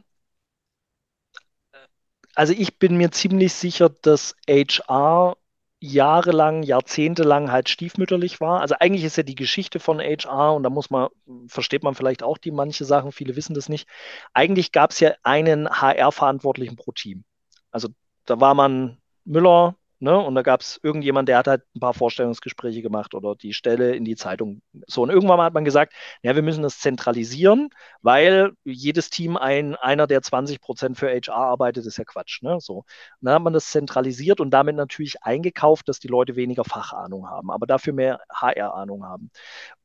also 2.36 2.52
ich 2.52 2.78
bin 2.78 2.96
mir 2.96 3.10
ziemlich 3.10 3.54
sicher, 3.54 3.88
dass 3.90 4.36
HR 4.48 5.36
jahrelang, 5.80 6.62
jahrzehntelang 6.62 7.50
halt 7.50 7.68
stiefmütterlich 7.68 8.40
war. 8.40 8.60
Also 8.60 8.76
eigentlich 8.78 9.04
ist 9.04 9.16
ja 9.16 9.22
die 9.22 9.34
Geschichte 9.34 9.80
von 9.80 10.00
HR, 10.00 10.54
und 10.54 10.62
da 10.62 10.70
muss 10.70 10.90
man, 10.90 11.08
versteht 11.48 11.82
man 11.82 11.94
vielleicht 11.94 12.22
auch 12.22 12.38
die 12.38 12.50
manche 12.50 12.84
Sachen, 12.84 13.12
viele 13.12 13.36
wissen 13.36 13.54
das 13.54 13.68
nicht. 13.68 13.88
Eigentlich 14.32 14.72
gab 14.72 14.90
es 14.90 15.00
ja 15.00 15.14
einen 15.22 15.68
HR-Verantwortlichen 15.68 16.76
pro 16.76 16.92
Team. 16.92 17.24
Also 17.70 17.88
da 18.26 18.40
war 18.40 18.54
man 18.54 18.98
Müller, 19.24 19.76
Ne? 19.98 20.16
Und 20.18 20.34
da 20.34 20.42
gab 20.42 20.60
es 20.60 20.78
irgendjemand, 20.82 21.28
der 21.28 21.38
hat 21.38 21.46
halt 21.46 21.62
ein 21.74 21.80
paar 21.80 21.94
Vorstellungsgespräche 21.94 22.82
gemacht 22.82 23.14
oder 23.14 23.34
die 23.34 23.54
Stelle 23.54 23.94
in 23.96 24.04
die 24.04 24.16
Zeitung. 24.16 24.60
So, 24.86 25.02
und 25.02 25.10
irgendwann 25.10 25.40
hat 25.40 25.54
man 25.54 25.64
gesagt, 25.64 25.94
ja, 26.22 26.34
wir 26.34 26.42
müssen 26.42 26.62
das 26.62 26.78
zentralisieren, 26.80 27.70
weil 28.02 28.52
jedes 28.64 29.08
Team 29.08 29.36
ein, 29.38 29.74
einer 29.74 30.06
der 30.06 30.20
20 30.20 30.60
Prozent 30.60 30.98
für 30.98 31.08
HR 31.08 31.36
arbeitet, 31.36 31.86
ist 31.86 31.96
ja 31.96 32.04
Quatsch. 32.04 32.42
Ne? 32.42 32.58
So. 32.60 32.78
Und 32.78 32.86
dann 33.22 33.34
hat 33.34 33.42
man 33.42 33.54
das 33.54 33.70
zentralisiert 33.70 34.40
und 34.40 34.50
damit 34.50 34.76
natürlich 34.76 35.22
eingekauft, 35.22 35.88
dass 35.88 35.98
die 35.98 36.08
Leute 36.08 36.36
weniger 36.36 36.64
Fachahnung 36.64 37.28
haben, 37.28 37.50
aber 37.50 37.66
dafür 37.66 37.94
mehr 37.94 38.20
HR-Ahnung 38.30 39.04
haben. 39.04 39.30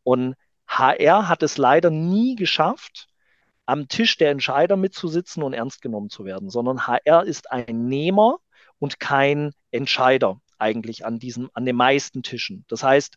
Und 0.04 0.36
HR 0.68 1.30
hat 1.30 1.44
es 1.44 1.58
leider 1.58 1.90
nie 1.90 2.36
geschafft, 2.36 3.08
am 3.66 3.88
Tisch 3.88 4.18
der 4.18 4.32
Entscheider 4.32 4.76
mitzusitzen 4.76 5.44
und 5.44 5.54
ernst 5.54 5.82
genommen 5.82 6.10
zu 6.10 6.26
werden, 6.26 6.50
sondern 6.50 6.88
HR 6.88 7.24
ist 7.24 7.52
ein 7.52 7.88
Nehmer 7.88 8.40
und 8.82 9.00
kein 9.00 9.54
Entscheider 9.70 10.42
eigentlich 10.58 11.06
an 11.06 11.20
diesem, 11.20 11.52
an 11.54 11.66
den 11.66 11.76
meisten 11.76 12.24
Tischen. 12.24 12.66
Das 12.68 12.84
heißt, 12.84 13.16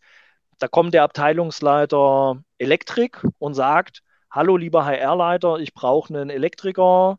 da 0.58 0.68
kommt 0.68 0.92
der 0.92 1.02
Abteilungsleiter 1.02 2.42
Elektrik 2.58 3.24
und 3.38 3.54
sagt, 3.54 4.02
hallo 4.30 4.58
lieber 4.58 4.84
HR-Leiter, 4.84 5.58
ich 5.58 5.72
brauche 5.72 6.14
einen 6.14 6.28
Elektriker, 6.28 7.18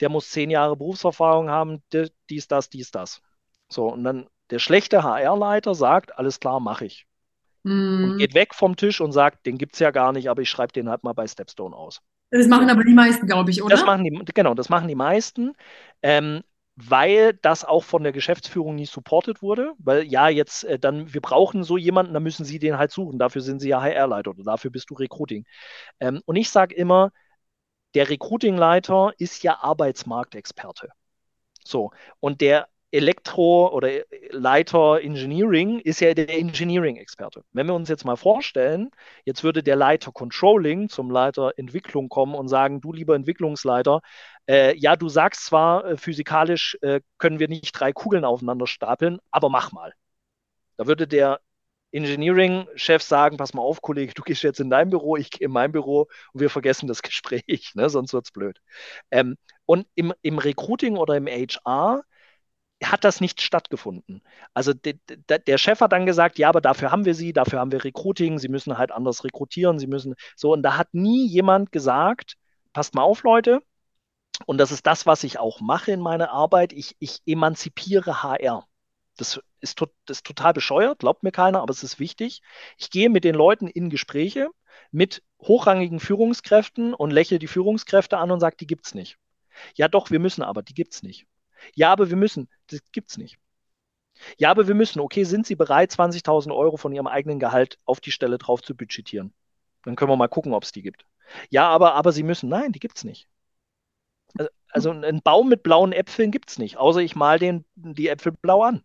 der 0.00 0.10
muss 0.10 0.30
zehn 0.30 0.50
Jahre 0.50 0.76
Berufserfahrung 0.76 1.48
haben, 1.48 1.82
dies, 2.28 2.48
das, 2.48 2.68
dies, 2.68 2.90
das. 2.90 3.22
So, 3.68 3.88
und 3.88 4.04
dann 4.04 4.26
der 4.50 4.58
schlechte 4.58 5.02
HR-Leiter 5.02 5.74
sagt, 5.74 6.18
alles 6.18 6.38
klar, 6.38 6.60
mache 6.60 6.84
ich. 6.84 7.06
Mm. 7.62 8.04
Und 8.04 8.18
geht 8.18 8.34
weg 8.34 8.54
vom 8.54 8.76
Tisch 8.76 9.00
und 9.00 9.12
sagt, 9.12 9.46
den 9.46 9.56
gibt 9.56 9.72
es 9.72 9.80
ja 9.80 9.90
gar 9.90 10.12
nicht, 10.12 10.28
aber 10.28 10.42
ich 10.42 10.50
schreibe 10.50 10.72
den 10.72 10.90
halt 10.90 11.02
mal 11.02 11.14
bei 11.14 11.26
Stepstone 11.26 11.74
aus. 11.74 12.02
Das 12.30 12.46
machen 12.46 12.68
aber 12.68 12.84
die 12.84 12.92
meisten, 12.92 13.26
glaube 13.26 13.50
ich, 13.50 13.62
oder? 13.62 13.74
Das 13.74 13.86
machen 13.86 14.04
die, 14.04 14.32
genau, 14.34 14.52
das 14.52 14.68
machen 14.68 14.86
die 14.86 14.94
meisten. 14.94 15.54
Ähm, 16.02 16.42
weil 16.76 17.32
das 17.42 17.64
auch 17.64 17.84
von 17.84 18.02
der 18.02 18.12
Geschäftsführung 18.12 18.74
nie 18.76 18.86
supported 18.86 19.42
wurde, 19.42 19.72
weil 19.78 20.04
ja, 20.04 20.28
jetzt 20.28 20.64
äh, 20.64 20.78
dann, 20.78 21.12
wir 21.12 21.22
brauchen 21.22 21.64
so 21.64 21.76
jemanden, 21.78 22.12
dann 22.14 22.22
müssen 22.22 22.44
sie 22.44 22.58
den 22.58 22.78
halt 22.78 22.92
suchen, 22.92 23.18
dafür 23.18 23.40
sind 23.42 23.60
sie 23.60 23.70
ja 23.70 23.80
HR-Leiter 23.82 24.30
oder 24.30 24.44
dafür 24.44 24.70
bist 24.70 24.90
du 24.90 24.94
Recruiting. 24.94 25.46
Ähm, 26.00 26.22
und 26.26 26.36
ich 26.36 26.50
sage 26.50 26.74
immer, 26.74 27.12
der 27.94 28.10
Recruiting-Leiter 28.10 29.12
ist 29.18 29.42
ja 29.42 29.58
Arbeitsmarktexperte. 29.62 30.90
So, 31.64 31.92
und 32.20 32.40
der 32.40 32.68
Elektro- 32.92 33.72
oder 33.72 33.90
Leiter 34.30 35.00
Engineering 35.02 35.80
ist 35.80 36.00
ja 36.00 36.14
der 36.14 36.30
Engineering-Experte. 36.30 37.42
Wenn 37.52 37.66
wir 37.66 37.74
uns 37.74 37.88
jetzt 37.88 38.04
mal 38.04 38.16
vorstellen, 38.16 38.90
jetzt 39.24 39.44
würde 39.44 39.62
der 39.62 39.76
Leiter 39.76 40.12
Controlling 40.12 40.88
zum 40.88 41.10
Leiter 41.10 41.52
Entwicklung 41.56 42.08
kommen 42.08 42.34
und 42.34 42.48
sagen, 42.48 42.80
du 42.80 42.92
lieber 42.92 43.16
Entwicklungsleiter, 43.16 44.00
äh, 44.48 44.76
ja, 44.76 44.96
du 44.96 45.08
sagst 45.08 45.46
zwar, 45.46 45.84
äh, 45.84 45.96
physikalisch 45.96 46.78
äh, 46.82 47.00
können 47.18 47.38
wir 47.38 47.48
nicht 47.48 47.72
drei 47.72 47.92
Kugeln 47.92 48.24
aufeinander 48.24 48.66
stapeln, 48.66 49.18
aber 49.30 49.48
mach 49.48 49.72
mal. 49.72 49.92
Da 50.76 50.86
würde 50.86 51.08
der 51.08 51.40
Engineering-Chef 51.92 53.02
sagen, 53.02 53.36
pass 53.38 53.54
mal 53.54 53.62
auf, 53.62 53.80
Kollege, 53.82 54.12
du 54.14 54.22
gehst 54.22 54.42
jetzt 54.42 54.60
in 54.60 54.70
dein 54.70 54.90
Büro, 54.90 55.16
ich 55.16 55.30
gehe 55.30 55.46
in 55.46 55.52
mein 55.52 55.72
Büro 55.72 56.08
und 56.32 56.40
wir 56.40 56.50
vergessen 56.50 56.86
das 56.88 57.02
Gespräch, 57.02 57.72
ne? 57.74 57.88
sonst 57.90 58.12
wird 58.12 58.26
es 58.26 58.32
blöd. 58.32 58.60
Ähm, 59.10 59.36
und 59.66 59.86
im, 59.94 60.12
im 60.22 60.38
Recruiting 60.38 60.96
oder 60.96 61.16
im 61.16 61.26
HR 61.26 62.02
hat 62.84 63.04
das 63.04 63.20
nicht 63.20 63.40
stattgefunden. 63.40 64.22
Also 64.54 64.74
de, 64.74 64.98
de, 65.08 65.38
der 65.38 65.58
Chef 65.58 65.80
hat 65.80 65.92
dann 65.92 66.06
gesagt, 66.06 66.38
ja, 66.38 66.48
aber 66.50 66.60
dafür 66.60 66.92
haben 66.92 67.04
wir 67.06 67.14
sie, 67.14 67.32
dafür 67.32 67.60
haben 67.60 67.72
wir 67.72 67.84
Recruiting, 67.84 68.38
sie 68.38 68.48
müssen 68.48 68.76
halt 68.78 68.92
anders 68.92 69.24
rekrutieren, 69.24 69.78
sie 69.78 69.86
müssen 69.86 70.14
so. 70.36 70.52
Und 70.52 70.62
da 70.62 70.76
hat 70.76 70.92
nie 70.92 71.26
jemand 71.26 71.72
gesagt, 71.72 72.36
passt 72.72 72.94
mal 72.94 73.02
auf, 73.02 73.22
Leute. 73.22 73.62
Und 74.44 74.58
das 74.58 74.70
ist 74.70 74.86
das, 74.86 75.06
was 75.06 75.24
ich 75.24 75.38
auch 75.38 75.60
mache 75.60 75.92
in 75.92 76.00
meiner 76.00 76.30
Arbeit. 76.30 76.72
Ich, 76.72 76.96
ich 76.98 77.22
emanzipiere 77.26 78.22
HR. 78.22 78.66
Das 79.16 79.40
ist, 79.60 79.80
das 79.80 80.18
ist 80.18 80.26
total 80.26 80.52
bescheuert, 80.52 80.98
glaubt 80.98 81.22
mir 81.22 81.32
keiner, 81.32 81.62
aber 81.62 81.70
es 81.70 81.82
ist 81.82 81.98
wichtig. 81.98 82.42
Ich 82.76 82.90
gehe 82.90 83.08
mit 83.08 83.24
den 83.24 83.34
Leuten 83.34 83.66
in 83.66 83.88
Gespräche 83.88 84.50
mit 84.90 85.22
hochrangigen 85.40 86.00
Führungskräften 86.00 86.94
und 86.94 87.10
lächle 87.10 87.38
die 87.38 87.46
Führungskräfte 87.46 88.18
an 88.18 88.30
und 88.30 88.40
sage, 88.40 88.56
die 88.58 88.66
gibt 88.66 88.86
es 88.86 88.94
nicht. 88.94 89.18
Ja, 89.74 89.88
doch, 89.88 90.10
wir 90.10 90.18
müssen 90.18 90.42
aber, 90.42 90.62
die 90.62 90.74
gibt 90.74 90.94
es 90.94 91.02
nicht. 91.02 91.26
Ja, 91.74 91.92
aber 91.92 92.10
wir 92.10 92.16
müssen. 92.16 92.48
Das 92.68 92.80
gibt's 92.92 93.16
nicht. 93.16 93.38
Ja, 94.38 94.50
aber 94.50 94.66
wir 94.68 94.74
müssen. 94.74 95.00
Okay, 95.00 95.24
sind 95.24 95.46
Sie 95.46 95.56
bereit, 95.56 95.92
20.000 95.92 96.54
Euro 96.54 96.76
von 96.76 96.92
Ihrem 96.92 97.06
eigenen 97.06 97.38
Gehalt 97.38 97.78
auf 97.84 98.00
die 98.00 98.12
Stelle 98.12 98.38
drauf 98.38 98.62
zu 98.62 98.74
budgetieren? 98.74 99.32
Dann 99.82 99.96
können 99.96 100.10
wir 100.10 100.16
mal 100.16 100.28
gucken, 100.28 100.54
ob 100.54 100.64
es 100.64 100.72
die 100.72 100.82
gibt. 100.82 101.06
Ja, 101.50 101.68
aber, 101.68 101.94
aber 101.94 102.12
Sie 102.12 102.22
müssen. 102.22 102.48
Nein, 102.48 102.72
die 102.72 102.80
gibt 102.80 102.98
es 102.98 103.04
nicht. 103.04 103.28
Also 104.76 104.90
einen 104.90 105.22
Baum 105.22 105.48
mit 105.48 105.62
blauen 105.62 105.92
Äpfeln 105.92 106.30
gibt 106.30 106.50
es 106.50 106.58
nicht, 106.58 106.76
außer 106.76 107.00
ich 107.00 107.16
mal 107.16 107.38
den, 107.38 107.64
die 107.76 108.08
Äpfel 108.08 108.32
blau 108.32 108.62
an. 108.62 108.82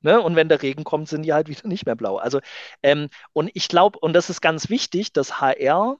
Ne? 0.00 0.18
Und 0.22 0.36
wenn 0.36 0.48
der 0.48 0.62
Regen 0.62 0.84
kommt, 0.84 1.08
sind 1.10 1.22
die 1.22 1.34
halt 1.34 1.48
wieder 1.48 1.68
nicht 1.68 1.84
mehr 1.84 1.96
blau. 1.96 2.16
Also, 2.16 2.40
ähm, 2.82 3.10
und 3.34 3.50
ich 3.52 3.68
glaube, 3.68 3.98
und 3.98 4.14
das 4.14 4.30
ist 4.30 4.40
ganz 4.40 4.70
wichtig, 4.70 5.12
dass 5.12 5.38
HR 5.38 5.98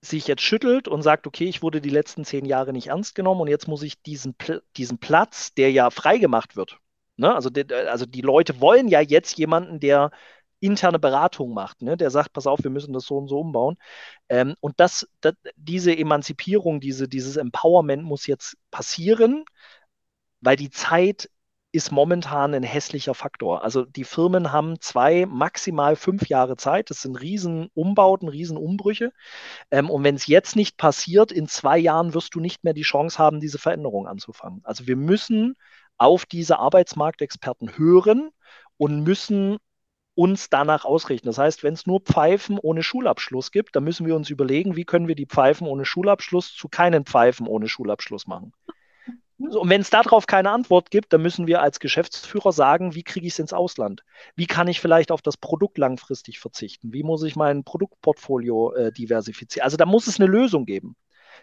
sich 0.00 0.26
jetzt 0.26 0.40
schüttelt 0.40 0.88
und 0.88 1.02
sagt, 1.02 1.26
okay, 1.26 1.44
ich 1.44 1.62
wurde 1.62 1.82
die 1.82 1.90
letzten 1.90 2.24
zehn 2.24 2.46
Jahre 2.46 2.72
nicht 2.72 2.86
ernst 2.86 3.14
genommen 3.14 3.42
und 3.42 3.48
jetzt 3.48 3.68
muss 3.68 3.82
ich 3.82 4.00
diesen, 4.02 4.34
diesen 4.78 4.96
Platz, 4.96 5.52
der 5.52 5.70
ja 5.70 5.90
freigemacht 5.90 6.56
wird. 6.56 6.78
Ne? 7.16 7.34
Also, 7.34 7.50
also 7.88 8.06
die 8.06 8.22
Leute 8.22 8.58
wollen 8.60 8.88
ja 8.88 9.00
jetzt 9.02 9.36
jemanden, 9.36 9.80
der 9.80 10.12
interne 10.60 10.98
Beratung 10.98 11.52
macht, 11.54 11.82
ne? 11.82 11.96
der 11.96 12.10
sagt, 12.10 12.32
pass 12.32 12.46
auf, 12.46 12.62
wir 12.62 12.70
müssen 12.70 12.92
das 12.92 13.04
so 13.04 13.16
und 13.18 13.28
so 13.28 13.40
umbauen. 13.40 13.76
Ähm, 14.28 14.54
und 14.60 14.80
das, 14.80 15.06
das, 15.20 15.34
diese 15.56 15.96
Emanzipierung, 15.96 16.80
diese, 16.80 17.08
dieses 17.08 17.36
Empowerment 17.36 18.02
muss 18.02 18.26
jetzt 18.26 18.56
passieren, 18.70 19.44
weil 20.40 20.56
die 20.56 20.70
Zeit 20.70 21.28
ist 21.72 21.92
momentan 21.92 22.54
ein 22.54 22.62
hässlicher 22.62 23.14
Faktor. 23.14 23.62
Also 23.62 23.84
die 23.84 24.04
Firmen 24.04 24.50
haben 24.50 24.80
zwei, 24.80 25.26
maximal 25.26 25.94
fünf 25.94 26.26
Jahre 26.28 26.56
Zeit. 26.56 26.88
Das 26.88 27.02
sind 27.02 27.16
Riesenumbauten, 27.16 28.28
Riesenumbrüche. 28.28 29.12
Ähm, 29.70 29.90
und 29.90 30.02
wenn 30.02 30.14
es 30.14 30.26
jetzt 30.26 30.56
nicht 30.56 30.78
passiert, 30.78 31.32
in 31.32 31.48
zwei 31.48 31.76
Jahren 31.76 32.14
wirst 32.14 32.34
du 32.34 32.40
nicht 32.40 32.64
mehr 32.64 32.72
die 32.72 32.82
Chance 32.82 33.18
haben, 33.18 33.40
diese 33.40 33.58
Veränderung 33.58 34.06
anzufangen. 34.06 34.62
Also 34.64 34.86
wir 34.86 34.96
müssen 34.96 35.54
auf 35.98 36.24
diese 36.24 36.58
Arbeitsmarktexperten 36.58 37.76
hören 37.76 38.30
und 38.78 39.02
müssen 39.02 39.58
uns 40.16 40.50
danach 40.50 40.84
ausrichten. 40.84 41.28
Das 41.28 41.38
heißt, 41.38 41.62
wenn 41.62 41.74
es 41.74 41.86
nur 41.86 42.00
Pfeifen 42.00 42.58
ohne 42.58 42.82
Schulabschluss 42.82 43.52
gibt, 43.52 43.76
dann 43.76 43.84
müssen 43.84 44.06
wir 44.06 44.16
uns 44.16 44.30
überlegen, 44.30 44.74
wie 44.74 44.84
können 44.84 45.06
wir 45.06 45.14
die 45.14 45.26
Pfeifen 45.26 45.68
ohne 45.68 45.84
Schulabschluss 45.84 46.54
zu 46.54 46.68
keinen 46.68 47.04
Pfeifen 47.04 47.46
ohne 47.46 47.68
Schulabschluss 47.68 48.26
machen. 48.26 48.52
So, 49.38 49.60
und 49.60 49.68
wenn 49.68 49.82
es 49.82 49.90
darauf 49.90 50.26
keine 50.26 50.50
Antwort 50.50 50.90
gibt, 50.90 51.12
dann 51.12 51.20
müssen 51.20 51.46
wir 51.46 51.60
als 51.60 51.78
Geschäftsführer 51.78 52.52
sagen, 52.52 52.94
wie 52.94 53.02
kriege 53.02 53.26
ich 53.26 53.34
es 53.34 53.38
ins 53.38 53.52
Ausland? 53.52 54.02
Wie 54.34 54.46
kann 54.46 54.66
ich 54.66 54.80
vielleicht 54.80 55.12
auf 55.12 55.20
das 55.20 55.36
Produkt 55.36 55.76
langfristig 55.76 56.38
verzichten? 56.38 56.94
Wie 56.94 57.02
muss 57.02 57.22
ich 57.22 57.36
mein 57.36 57.62
Produktportfolio 57.62 58.72
äh, 58.72 58.92
diversifizieren? 58.92 59.64
Also 59.64 59.76
da 59.76 59.84
muss 59.84 60.06
es 60.06 60.18
eine 60.18 60.28
Lösung 60.28 60.64
geben. 60.64 60.96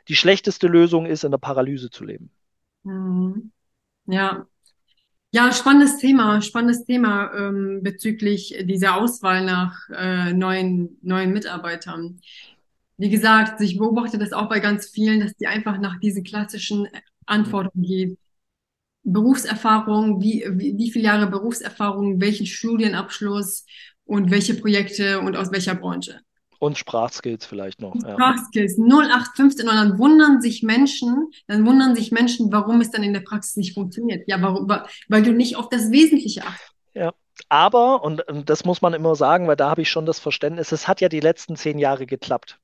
Die 0.08 0.16
schlechteste 0.16 0.68
Lösung 0.68 1.06
ist, 1.06 1.24
in 1.24 1.32
der 1.32 1.38
Paralyse 1.38 1.92
zu 1.92 2.04
leben. 2.04 2.32
Mhm. 2.84 3.52
Ja. 4.08 4.48
Ja, 5.36 5.52
spannendes 5.52 5.98
Thema, 5.98 6.42
spannendes 6.42 6.86
Thema 6.86 7.34
ähm, 7.36 7.80
bezüglich 7.82 8.56
dieser 8.66 8.96
Auswahl 8.96 9.44
nach 9.44 9.90
äh, 9.90 10.32
neuen, 10.32 10.98
neuen 11.02 11.34
Mitarbeitern 11.34 12.20
wie 12.98 13.10
gesagt, 13.10 13.60
ich 13.62 13.78
beobachte 13.78 14.18
das 14.18 14.34
auch 14.34 14.50
bei 14.50 14.60
ganz 14.60 14.88
vielen, 14.88 15.20
dass 15.20 15.36
die 15.36 15.48
einfach 15.48 15.80
nach 15.80 16.00
diesen 16.00 16.24
klassischen 16.24 16.88
Anforderungen 17.26 17.84
geht. 17.84 18.18
Berufserfahrung, 19.04 20.22
wie, 20.22 20.46
wie, 20.52 20.78
wie 20.78 20.92
viele 20.92 21.06
Jahre 21.06 21.28
Berufserfahrung, 21.28 22.22
welchen 22.22 22.46
Studienabschluss 22.46 23.66
und 24.06 24.32
welche 24.32 24.54
Projekte 24.54 25.20
und 25.20 25.36
aus 25.36 25.52
welcher 25.52 25.76
Branche. 25.76 26.22
Und 26.64 26.78
Sprachskills 26.78 27.46
vielleicht 27.46 27.82
noch. 27.82 27.94
Ja. 27.96 28.14
Sprachskills 28.14 28.78
0815 28.78 29.68
und 29.68 29.76
dann 29.76 30.00
wundern 30.00 30.42
sich 30.42 30.64
Menschen, 30.64 31.32
dann 31.48 31.66
wundern 31.66 31.96
sich 31.96 32.12
Menschen, 32.12 32.52
warum 32.52 32.80
es 32.80 32.90
dann 32.90 33.04
in 33.04 33.14
der 33.14 33.20
Praxis 33.20 33.58
nicht 33.58 33.74
funktioniert. 33.74 34.28
Ja, 34.28 34.42
warum? 34.42 34.70
Weil 35.10 35.24
du 35.24 35.34
nicht 35.34 35.58
auf 35.58 35.70
das 35.70 35.92
Wesentliche 35.92 36.44
achtest. 36.44 36.72
Ja, 36.94 37.12
aber, 37.50 38.04
und, 38.04 38.28
und 38.30 38.50
das 38.50 38.66
muss 38.66 38.82
man 38.82 38.94
immer 38.94 39.16
sagen, 39.16 39.48
weil 39.48 39.56
da 39.56 39.70
habe 39.70 39.82
ich 39.82 39.90
schon 39.90 40.06
das 40.06 40.20
Verständnis, 40.20 40.72
es 40.72 40.88
hat 40.88 41.02
ja 41.02 41.10
die 41.10 41.20
letzten 41.20 41.56
zehn 41.56 41.80
Jahre 41.80 42.06
geklappt. 42.06 42.60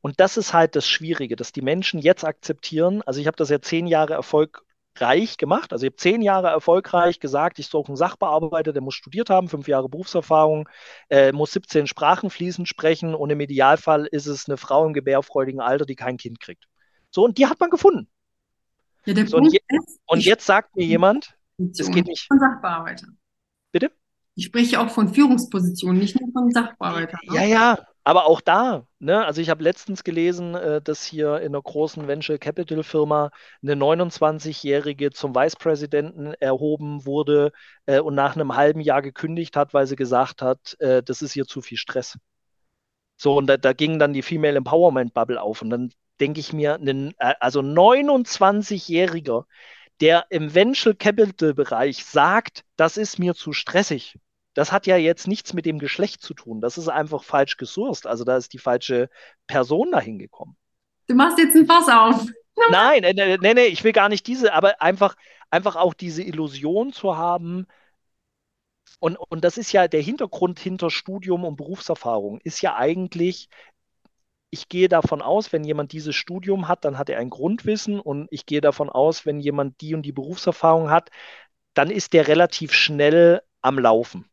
Und 0.00 0.20
das 0.20 0.36
ist 0.36 0.52
halt 0.52 0.76
das 0.76 0.88
Schwierige, 0.88 1.36
dass 1.36 1.52
die 1.52 1.62
Menschen 1.62 2.00
jetzt 2.00 2.24
akzeptieren. 2.24 3.02
Also 3.02 3.20
ich 3.20 3.26
habe 3.26 3.36
das 3.36 3.50
ja 3.50 3.60
zehn 3.60 3.86
Jahre 3.86 4.14
erfolgreich 4.94 5.36
gemacht. 5.36 5.72
Also 5.72 5.86
ich 5.86 5.90
habe 5.90 5.96
zehn 5.96 6.22
Jahre 6.22 6.48
erfolgreich 6.48 7.20
gesagt, 7.20 7.58
ich 7.58 7.66
suche 7.66 7.88
einen 7.88 7.96
Sachbearbeiter, 7.96 8.72
der 8.72 8.82
muss 8.82 8.94
studiert 8.94 9.30
haben, 9.30 9.48
fünf 9.48 9.68
Jahre 9.68 9.88
Berufserfahrung, 9.88 10.68
äh, 11.10 11.32
muss 11.32 11.52
17 11.52 11.86
Sprachen 11.86 12.30
fließend 12.30 12.68
sprechen 12.68 13.14
und 13.14 13.30
im 13.30 13.40
Idealfall 13.40 14.06
ist 14.06 14.26
es 14.26 14.48
eine 14.48 14.56
Frau 14.56 14.86
im 14.86 14.92
gebärfreudigen 14.92 15.60
Alter, 15.60 15.84
die 15.84 15.96
kein 15.96 16.16
Kind 16.16 16.40
kriegt. 16.40 16.66
So, 17.10 17.24
und 17.24 17.38
die 17.38 17.46
hat 17.46 17.60
man 17.60 17.70
gefunden. 17.70 18.08
Ja, 19.04 19.26
so, 19.26 19.36
und, 19.36 19.52
je 19.52 19.60
ist, 19.68 20.00
und 20.06 20.24
jetzt 20.24 20.46
sagt 20.46 20.74
mir 20.76 20.84
jemand, 20.84 21.36
es 21.58 21.90
geht 21.90 22.06
nicht. 22.06 22.26
Sachbearbeiter. 22.28 23.08
Bitte? 23.70 23.90
Ich 24.34 24.46
spreche 24.46 24.80
auch 24.80 24.90
von 24.90 25.12
Führungspositionen, 25.12 26.00
nicht 26.00 26.18
nur 26.18 26.30
von 26.32 26.50
Sachbearbeiter. 26.50 27.18
Ne? 27.24 27.34
Ja, 27.36 27.44
ja, 27.44 27.86
aber 28.04 28.26
auch 28.26 28.40
da, 28.42 28.86
ne, 28.98 29.24
also 29.24 29.40
ich 29.40 29.50
habe 29.50 29.62
letztens 29.64 30.04
gelesen, 30.04 30.54
äh, 30.54 30.82
dass 30.82 31.04
hier 31.04 31.40
in 31.40 31.48
einer 31.48 31.62
großen 31.62 32.06
Venture 32.06 32.38
Capital 32.38 32.82
Firma 32.82 33.30
eine 33.62 33.74
29-Jährige 33.74 35.10
zum 35.10 35.34
Vicepräsidenten 35.34 36.34
erhoben 36.34 37.06
wurde 37.06 37.52
äh, 37.86 38.00
und 38.00 38.14
nach 38.14 38.36
einem 38.36 38.56
halben 38.56 38.80
Jahr 38.80 39.02
gekündigt 39.02 39.56
hat, 39.56 39.74
weil 39.74 39.86
sie 39.86 39.96
gesagt 39.96 40.42
hat, 40.42 40.76
äh, 40.80 41.02
das 41.02 41.22
ist 41.22 41.32
hier 41.32 41.46
zu 41.46 41.62
viel 41.62 41.78
Stress. 41.78 42.18
So, 43.16 43.36
und 43.36 43.46
da, 43.46 43.56
da 43.56 43.72
ging 43.72 43.98
dann 43.98 44.12
die 44.12 44.22
Female 44.22 44.56
Empowerment 44.56 45.14
Bubble 45.14 45.40
auf. 45.40 45.62
Und 45.62 45.70
dann 45.70 45.90
denke 46.20 46.40
ich 46.40 46.52
mir, 46.52 46.74
einen, 46.74 47.14
äh, 47.18 47.34
also 47.40 47.60
29-Jähriger, 47.60 49.44
der 50.00 50.26
im 50.30 50.54
Venture 50.54 50.94
Capital 50.94 51.54
Bereich 51.54 52.04
sagt, 52.04 52.64
das 52.76 52.96
ist 52.96 53.18
mir 53.18 53.34
zu 53.34 53.52
stressig. 53.52 54.18
Das 54.54 54.72
hat 54.72 54.86
ja 54.86 54.96
jetzt 54.96 55.26
nichts 55.26 55.52
mit 55.52 55.66
dem 55.66 55.78
Geschlecht 55.78 56.22
zu 56.22 56.32
tun. 56.32 56.60
Das 56.60 56.78
ist 56.78 56.88
einfach 56.88 57.24
falsch 57.24 57.56
gesourced. 57.56 58.06
Also 58.06 58.24
da 58.24 58.36
ist 58.36 58.52
die 58.52 58.58
falsche 58.58 59.10
Person 59.46 59.90
dahin 59.90 60.18
gekommen. 60.18 60.56
Du 61.08 61.14
machst 61.14 61.38
jetzt 61.38 61.56
ein 61.56 61.66
Fass 61.66 61.88
auf. 61.88 62.26
Nein, 62.70 63.02
nee, 63.02 63.36
nee, 63.36 63.54
nee, 63.54 63.66
ich 63.66 63.82
will 63.82 63.92
gar 63.92 64.08
nicht 64.08 64.26
diese, 64.28 64.54
aber 64.54 64.80
einfach, 64.80 65.16
einfach 65.50 65.74
auch 65.74 65.92
diese 65.92 66.22
Illusion 66.22 66.92
zu 66.92 67.16
haben. 67.16 67.66
Und, 69.00 69.16
und 69.16 69.44
das 69.44 69.58
ist 69.58 69.72
ja 69.72 69.88
der 69.88 70.00
Hintergrund 70.00 70.60
hinter 70.60 70.88
Studium 70.88 71.44
und 71.44 71.56
Berufserfahrung, 71.56 72.40
ist 72.42 72.62
ja 72.62 72.76
eigentlich, 72.76 73.48
ich 74.50 74.68
gehe 74.68 74.88
davon 74.88 75.20
aus, 75.20 75.52
wenn 75.52 75.64
jemand 75.64 75.92
dieses 75.92 76.14
Studium 76.14 76.68
hat, 76.68 76.84
dann 76.84 76.96
hat 76.96 77.10
er 77.10 77.18
ein 77.18 77.28
Grundwissen 77.28 77.98
und 77.98 78.28
ich 78.30 78.46
gehe 78.46 78.60
davon 78.60 78.88
aus, 78.88 79.26
wenn 79.26 79.40
jemand 79.40 79.80
die 79.80 79.94
und 79.94 80.02
die 80.02 80.12
Berufserfahrung 80.12 80.90
hat, 80.90 81.10
dann 81.74 81.90
ist 81.90 82.12
der 82.12 82.28
relativ 82.28 82.72
schnell 82.72 83.42
am 83.62 83.78
Laufen. 83.78 84.30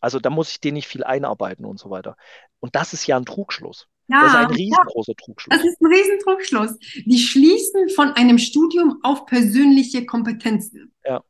Also 0.00 0.18
da 0.18 0.30
muss 0.30 0.50
ich 0.50 0.60
den 0.60 0.74
nicht 0.74 0.88
viel 0.88 1.04
einarbeiten 1.04 1.64
und 1.64 1.78
so 1.78 1.90
weiter. 1.90 2.16
Und 2.60 2.74
das 2.74 2.92
ist 2.92 3.06
ja 3.06 3.16
ein 3.16 3.24
Trugschluss. 3.24 3.86
Ja, 4.08 4.22
das 4.22 4.32
ist 4.32 4.38
ein 4.38 4.46
riesengroßer 4.46 5.12
ja, 5.12 5.24
Trugschluss. 5.24 5.56
Das 5.56 5.66
ist 5.66 5.80
ein 5.80 5.86
Riesentrugschluss. 5.86 6.78
Die 7.04 7.18
schließen 7.18 7.88
von 7.90 8.12
einem 8.12 8.38
Studium 8.38 9.00
auf 9.02 9.26
persönliche 9.26 10.06
Kompetenzen. 10.06 10.94
Ja. 11.04 11.22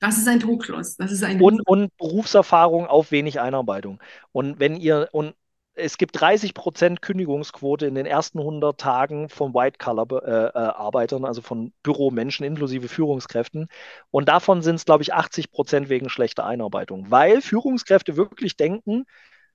Das 0.00 0.18
ist 0.18 0.28
ein 0.28 0.40
Trugschluss. 0.40 0.96
Das 0.96 1.10
ist 1.10 1.24
ein 1.24 1.40
und, 1.40 1.66
und 1.66 1.96
Berufserfahrung 1.96 2.86
auf 2.86 3.10
wenig 3.10 3.40
Einarbeitung. 3.40 4.00
Und 4.32 4.60
wenn 4.60 4.76
ihr, 4.76 5.08
und 5.12 5.34
es 5.76 5.98
gibt 5.98 6.18
30 6.20 6.54
Prozent 6.54 7.02
Kündigungsquote 7.02 7.86
in 7.86 7.94
den 7.94 8.06
ersten 8.06 8.38
100 8.38 8.80
Tagen 8.80 9.28
von 9.28 9.54
White-Color-Arbeitern, 9.54 11.22
äh, 11.22 11.26
also 11.26 11.42
von 11.42 11.72
Büromenschen 11.82 12.46
inklusive 12.46 12.88
Führungskräften. 12.88 13.68
Und 14.10 14.28
davon 14.28 14.62
sind 14.62 14.76
es, 14.76 14.86
glaube 14.86 15.02
ich, 15.02 15.12
80 15.12 15.50
Prozent 15.50 15.88
wegen 15.88 16.08
schlechter 16.08 16.46
Einarbeitung, 16.46 17.10
weil 17.10 17.42
Führungskräfte 17.42 18.16
wirklich 18.16 18.56
denken, 18.56 19.04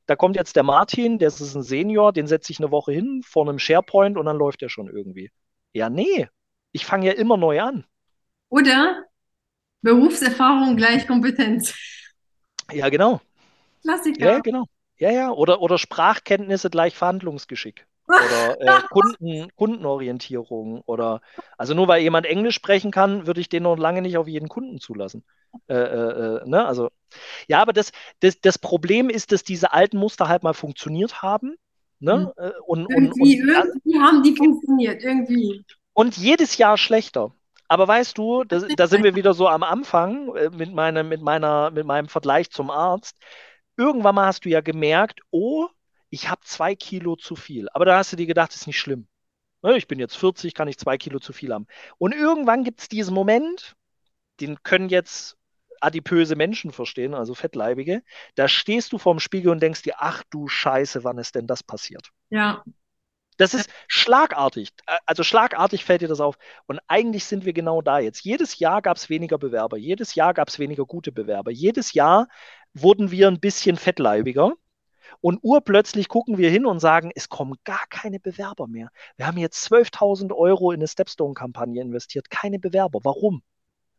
da 0.05 0.15
kommt 0.15 0.35
jetzt 0.35 0.55
der 0.55 0.63
Martin, 0.63 1.17
der 1.17 1.29
ist 1.29 1.55
ein 1.55 1.63
Senior, 1.63 2.13
den 2.13 2.27
setze 2.27 2.51
ich 2.51 2.59
eine 2.59 2.71
Woche 2.71 2.91
hin 2.91 3.21
vor 3.25 3.47
einem 3.47 3.59
SharePoint 3.59 4.17
und 4.17 4.25
dann 4.25 4.37
läuft 4.37 4.61
der 4.61 4.69
schon 4.69 4.87
irgendwie. 4.87 5.31
Ja, 5.73 5.89
nee, 5.89 6.27
ich 6.71 6.85
fange 6.85 7.07
ja 7.07 7.13
immer 7.13 7.37
neu 7.37 7.61
an. 7.61 7.85
Oder 8.49 9.05
Berufserfahrung 9.81 10.77
gleich 10.77 11.07
Kompetenz. 11.07 11.73
Ja, 12.71 12.89
genau. 12.89 13.21
Klassiker. 13.81 14.33
Ja, 14.33 14.39
genau. 14.39 14.65
Ja, 15.01 15.09
ja, 15.09 15.31
oder, 15.31 15.63
oder 15.63 15.79
Sprachkenntnisse 15.79 16.69
gleich 16.69 16.95
Verhandlungsgeschick. 16.95 17.87
Oder 18.07 18.61
äh, 18.61 18.81
Kunden, 18.91 19.49
Kundenorientierung. 19.55 20.81
Oder 20.85 21.21
also 21.57 21.73
nur 21.73 21.87
weil 21.87 22.03
jemand 22.03 22.27
Englisch 22.27 22.53
sprechen 22.53 22.91
kann, 22.91 23.25
würde 23.25 23.41
ich 23.41 23.49
den 23.49 23.63
noch 23.63 23.77
lange 23.77 24.03
nicht 24.03 24.19
auf 24.19 24.27
jeden 24.27 24.47
Kunden 24.47 24.79
zulassen. 24.79 25.23
Äh, 25.67 25.73
äh, 25.73 26.37
äh, 26.37 26.47
ne? 26.47 26.63
Also, 26.67 26.91
ja, 27.47 27.63
aber 27.63 27.73
das, 27.73 27.91
das, 28.19 28.39
das 28.41 28.59
Problem 28.59 29.09
ist, 29.09 29.31
dass 29.31 29.43
diese 29.43 29.73
alten 29.73 29.97
Muster 29.97 30.27
halt 30.27 30.43
mal 30.43 30.53
funktioniert 30.53 31.23
haben. 31.23 31.55
Ne? 31.99 32.31
Mhm. 32.37 32.43
Äh, 32.43 32.51
und, 32.67 32.91
irgendwie, 32.91 33.41
und, 33.41 33.49
irgendwie 33.49 33.99
haben 33.99 34.21
die 34.21 34.35
funktioniert, 34.35 35.03
irgendwie. 35.03 35.65
Und 35.93 36.15
jedes 36.15 36.59
Jahr 36.59 36.77
schlechter. 36.77 37.33
Aber 37.67 37.87
weißt 37.87 38.19
du, 38.19 38.43
das, 38.43 38.67
da 38.77 38.85
sind 38.85 39.03
wir 39.03 39.15
wieder 39.15 39.33
so 39.33 39.47
am 39.47 39.63
Anfang 39.63 40.35
äh, 40.35 40.51
mit, 40.51 40.71
meine, 40.75 41.03
mit, 41.03 41.23
meiner, 41.23 41.71
mit 41.71 41.87
meinem 41.87 42.07
Vergleich 42.07 42.51
zum 42.51 42.69
Arzt 42.69 43.17
irgendwann 43.77 44.15
mal 44.15 44.27
hast 44.27 44.45
du 44.45 44.49
ja 44.49 44.61
gemerkt, 44.61 45.21
oh, 45.31 45.67
ich 46.09 46.29
habe 46.29 46.41
zwei 46.43 46.75
Kilo 46.75 47.15
zu 47.15 47.35
viel. 47.35 47.67
Aber 47.73 47.85
da 47.85 47.97
hast 47.97 48.11
du 48.11 48.17
dir 48.17 48.27
gedacht, 48.27 48.53
ist 48.53 48.67
nicht 48.67 48.79
schlimm. 48.79 49.07
Ne, 49.63 49.77
ich 49.77 49.87
bin 49.87 49.99
jetzt 49.99 50.17
40, 50.17 50.53
kann 50.53 50.67
ich 50.67 50.77
zwei 50.77 50.97
Kilo 50.97 51.19
zu 51.19 51.33
viel 51.33 51.53
haben. 51.53 51.67
Und 51.97 52.13
irgendwann 52.13 52.63
gibt 52.63 52.81
es 52.81 52.89
diesen 52.89 53.13
Moment, 53.13 53.75
den 54.39 54.61
können 54.63 54.89
jetzt 54.89 55.37
adipöse 55.79 56.35
Menschen 56.35 56.71
verstehen, 56.71 57.13
also 57.13 57.33
Fettleibige. 57.33 58.03
Da 58.35 58.47
stehst 58.47 58.91
du 58.91 58.97
vorm 58.97 59.19
Spiegel 59.19 59.51
und 59.51 59.61
denkst 59.61 59.83
dir, 59.83 59.95
ach 59.97 60.23
du 60.29 60.47
Scheiße, 60.47 61.03
wann 61.03 61.17
ist 61.17 61.35
denn 61.35 61.47
das 61.47 61.63
passiert? 61.63 62.09
Ja. 62.29 62.63
Das 63.37 63.55
ist 63.55 63.71
schlagartig. 63.87 64.69
Also 65.05 65.23
schlagartig 65.23 65.83
fällt 65.83 66.01
dir 66.01 66.07
das 66.07 66.19
auf. 66.19 66.37
Und 66.67 66.79
eigentlich 66.87 67.25
sind 67.25 67.45
wir 67.45 67.53
genau 67.53 67.81
da 67.81 67.97
jetzt. 67.97 68.23
Jedes 68.23 68.59
Jahr 68.59 68.83
gab 68.83 68.97
es 68.97 69.09
weniger 69.09 69.39
Bewerber. 69.39 69.77
Jedes 69.77 70.13
Jahr 70.13 70.35
gab 70.35 70.49
es 70.49 70.59
weniger 70.59 70.85
gute 70.85 71.11
Bewerber. 71.11 71.49
Jedes 71.49 71.93
Jahr 71.93 72.27
wurden 72.73 73.11
wir 73.11 73.27
ein 73.27 73.39
bisschen 73.39 73.77
fettleibiger. 73.77 74.53
Und 75.19 75.39
urplötzlich 75.41 76.07
gucken 76.07 76.37
wir 76.37 76.49
hin 76.49 76.65
und 76.65 76.79
sagen, 76.79 77.11
es 77.13 77.29
kommen 77.29 77.55
gar 77.63 77.85
keine 77.89 78.19
Bewerber 78.19 78.67
mehr. 78.67 78.89
Wir 79.17 79.27
haben 79.27 79.37
jetzt 79.37 79.71
12.000 79.71 80.33
Euro 80.33 80.71
in 80.71 80.79
eine 80.79 80.87
Stepstone-Kampagne 80.87 81.81
investiert. 81.81 82.29
Keine 82.29 82.59
Bewerber. 82.59 83.01
Warum? 83.03 83.43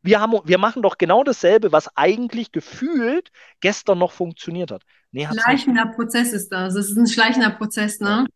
Wir, 0.02 0.20
haben, 0.20 0.40
wir 0.44 0.58
machen 0.58 0.82
doch 0.82 0.98
genau 0.98 1.22
dasselbe, 1.22 1.70
was 1.70 1.96
eigentlich 1.96 2.50
gefühlt 2.50 3.30
gestern 3.60 3.98
noch 3.98 4.10
funktioniert 4.10 4.72
hat. 4.72 4.82
Nee, 5.12 5.28
schleichender 5.28 5.84
nicht. 5.84 5.96
Prozess 5.96 6.32
ist 6.32 6.50
das. 6.50 6.74
Es 6.74 6.90
ist 6.90 6.96
ein 6.96 7.06
schleichender 7.06 7.50
Prozess, 7.50 8.00
ne? 8.00 8.26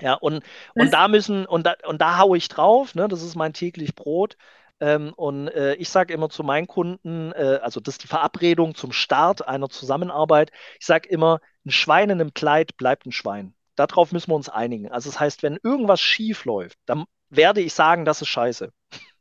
Ja, 0.00 0.14
und, 0.14 0.42
und 0.74 0.92
da 0.92 1.08
müssen, 1.08 1.46
und 1.46 1.66
da, 1.66 1.76
und 1.86 2.00
da 2.02 2.18
haue 2.18 2.36
ich 2.36 2.48
drauf, 2.48 2.94
ne? 2.94 3.08
Das 3.08 3.22
ist 3.22 3.36
mein 3.36 3.52
täglich 3.52 3.94
Brot. 3.94 4.36
Ähm, 4.82 5.12
und 5.14 5.46
äh, 5.46 5.74
ich 5.74 5.88
sage 5.90 6.12
immer 6.12 6.28
zu 6.28 6.42
meinen 6.42 6.66
Kunden, 6.66 7.30
äh, 7.32 7.60
also 7.62 7.78
das 7.78 7.94
ist 7.94 8.02
die 8.02 8.08
Verabredung 8.08 8.74
zum 8.74 8.90
Start 8.90 9.46
einer 9.46 9.68
Zusammenarbeit. 9.68 10.50
Ich 10.80 10.86
sage 10.86 11.08
immer, 11.08 11.38
ein 11.64 11.70
Schwein 11.70 12.10
in 12.10 12.20
einem 12.20 12.34
Kleid 12.34 12.76
bleibt 12.76 13.06
ein 13.06 13.12
Schwein. 13.12 13.54
Darauf 13.76 14.10
müssen 14.10 14.32
wir 14.32 14.34
uns 14.34 14.48
einigen. 14.48 14.90
Also 14.90 15.08
das 15.08 15.20
heißt, 15.20 15.44
wenn 15.44 15.56
irgendwas 15.62 16.00
schief 16.00 16.44
läuft, 16.44 16.78
dann 16.86 17.04
werde 17.30 17.60
ich 17.60 17.74
sagen, 17.74 18.04
das 18.04 18.22
ist 18.22 18.28
scheiße. 18.28 18.72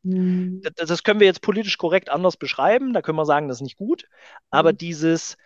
Mhm. 0.02 0.62
Das, 0.64 0.88
das, 0.88 1.04
können 1.04 1.20
wir 1.20 1.28
jetzt 1.28 1.44
politisch 1.44 1.78
korrekt 1.78 2.10
anders 2.10 2.38
beschreiben. 2.38 2.92
Da 2.94 3.04
können 3.04 3.20
wir 3.20 3.28
sagen, 3.28 3.48
das 3.48 3.58
ist 3.58 3.62
nicht 3.62 3.78
gut. 3.78 4.06
Aber 4.50 4.74
mhm. 4.74 4.78
dieses, 4.78 5.38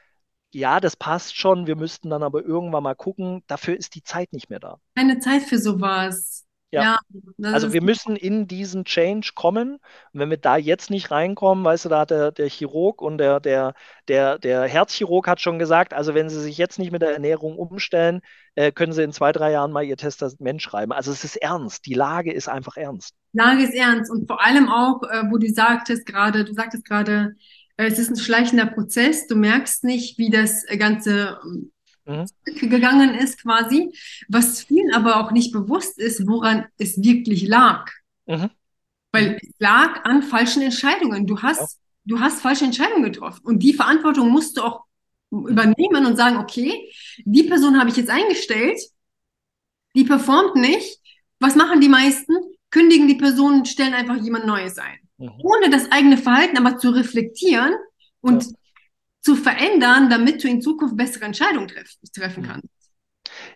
ja, 0.53 0.79
das 0.79 0.95
passt 0.95 1.35
schon, 1.35 1.67
wir 1.67 1.75
müssten 1.75 2.09
dann 2.09 2.23
aber 2.23 2.41
irgendwann 2.41 2.83
mal 2.83 2.95
gucken, 2.95 3.43
dafür 3.47 3.75
ist 3.75 3.95
die 3.95 4.03
Zeit 4.03 4.31
nicht 4.31 4.49
mehr 4.49 4.61
da. 4.61 4.79
Keine 4.95 5.19
Zeit 5.19 5.43
für 5.43 5.59
sowas. 5.59 6.45
Ja. 6.71 6.99
ja 7.39 7.51
also 7.51 7.73
wir 7.73 7.81
müssen 7.81 8.15
in 8.15 8.47
diesen 8.47 8.85
Change 8.85 9.31
kommen. 9.35 9.75
Und 10.13 10.19
wenn 10.19 10.29
wir 10.29 10.37
da 10.37 10.57
jetzt 10.57 10.89
nicht 10.89 11.11
reinkommen, 11.11 11.63
weißt 11.63 11.85
du, 11.85 11.89
da 11.89 11.99
hat 12.01 12.11
der, 12.11 12.31
der 12.31 12.49
Chirurg 12.49 13.01
und 13.01 13.17
der, 13.17 13.39
der, 13.39 13.73
der, 14.07 14.39
der 14.39 14.63
Herzchirurg 14.63 15.27
hat 15.27 15.39
schon 15.39 15.59
gesagt, 15.59 15.93
also 15.93 16.13
wenn 16.13 16.29
sie 16.29 16.41
sich 16.41 16.57
jetzt 16.57 16.79
nicht 16.79 16.91
mit 16.91 17.01
der 17.01 17.13
Ernährung 17.13 17.57
umstellen, 17.57 18.21
äh, 18.55 18.71
können 18.71 18.93
sie 18.93 19.03
in 19.03 19.13
zwei, 19.13 19.31
drei 19.31 19.51
Jahren 19.51 19.71
mal 19.71 19.83
ihr 19.83 19.97
Testament 19.97 20.61
schreiben. 20.61 20.91
Also 20.91 21.11
es 21.11 21.23
ist 21.23 21.37
ernst. 21.37 21.85
Die 21.85 21.93
Lage 21.93 22.33
ist 22.33 22.49
einfach 22.49 22.77
ernst. 22.77 23.15
Lage 23.33 23.63
ist 23.63 23.73
ernst. 23.73 24.11
Und 24.11 24.27
vor 24.27 24.43
allem 24.43 24.69
auch, 24.69 25.03
äh, 25.03 25.23
wo 25.29 25.37
du 25.37 25.47
sagtest 25.49 26.05
gerade, 26.05 26.45
du 26.45 26.53
sagtest 26.53 26.85
gerade, 26.85 27.35
äh, 27.77 27.87
es 27.87 27.99
ist 27.99 28.09
ein 28.09 28.17
schleichender 28.17 28.65
Prozess. 28.65 29.27
Du 29.27 29.35
merkst 29.35 29.83
nicht, 29.83 30.17
wie 30.17 30.29
das 30.29 30.65
Ganze 30.77 31.39
ähm, 31.43 31.71
mhm. 32.05 32.25
gegangen 32.69 33.15
ist 33.15 33.41
quasi, 33.41 33.91
was 34.27 34.63
vielen 34.63 34.93
aber 34.93 35.17
auch 35.17 35.31
nicht 35.31 35.51
bewusst 35.51 35.97
ist, 35.97 36.27
woran 36.27 36.65
es 36.77 37.01
wirklich 37.01 37.47
lag. 37.47 37.89
Mhm. 38.25 38.49
Weil 39.11 39.37
es 39.41 39.53
lag 39.59 40.03
an 40.03 40.23
falschen 40.23 40.61
Entscheidungen. 40.61 41.25
Du 41.25 41.41
hast, 41.41 41.59
ja. 41.59 41.67
du 42.05 42.19
hast 42.19 42.41
falsche 42.41 42.65
Entscheidungen 42.65 43.03
getroffen 43.03 43.45
und 43.45 43.59
die 43.59 43.73
Verantwortung 43.73 44.29
musst 44.29 44.57
du 44.57 44.61
auch 44.61 44.85
übernehmen 45.31 46.05
und 46.05 46.15
sagen, 46.15 46.37
okay, 46.37 46.91
die 47.25 47.43
Person 47.43 47.79
habe 47.79 47.89
ich 47.89 47.97
jetzt 47.97 48.09
eingestellt, 48.09 48.79
die 49.95 50.03
performt 50.03 50.55
nicht. 50.55 50.99
Was 51.39 51.55
machen 51.55 51.81
die 51.81 51.89
meisten? 51.89 52.33
Kündigen 52.69 53.07
die 53.07 53.15
Person 53.15 53.59
und 53.59 53.67
stellen 53.67 53.93
einfach 53.93 54.17
jemand 54.17 54.45
Neues 54.45 54.77
ein. 54.77 54.99
Mhm. 55.17 55.31
Ohne 55.43 55.69
das 55.69 55.91
eigene 55.91 56.17
Verhalten 56.17 56.57
aber 56.57 56.77
zu 56.77 56.89
reflektieren 56.89 57.73
und 58.21 58.43
ja. 58.43 58.49
Zu 59.25 59.35
verändern, 59.35 60.09
damit 60.09 60.43
du 60.43 60.47
in 60.47 60.61
Zukunft 60.61 60.95
bessere 60.95 61.25
Entscheidungen 61.25 61.67
treff 61.67 61.95
treffen 62.13 62.43
mhm. 62.43 62.47
kannst. 62.47 62.69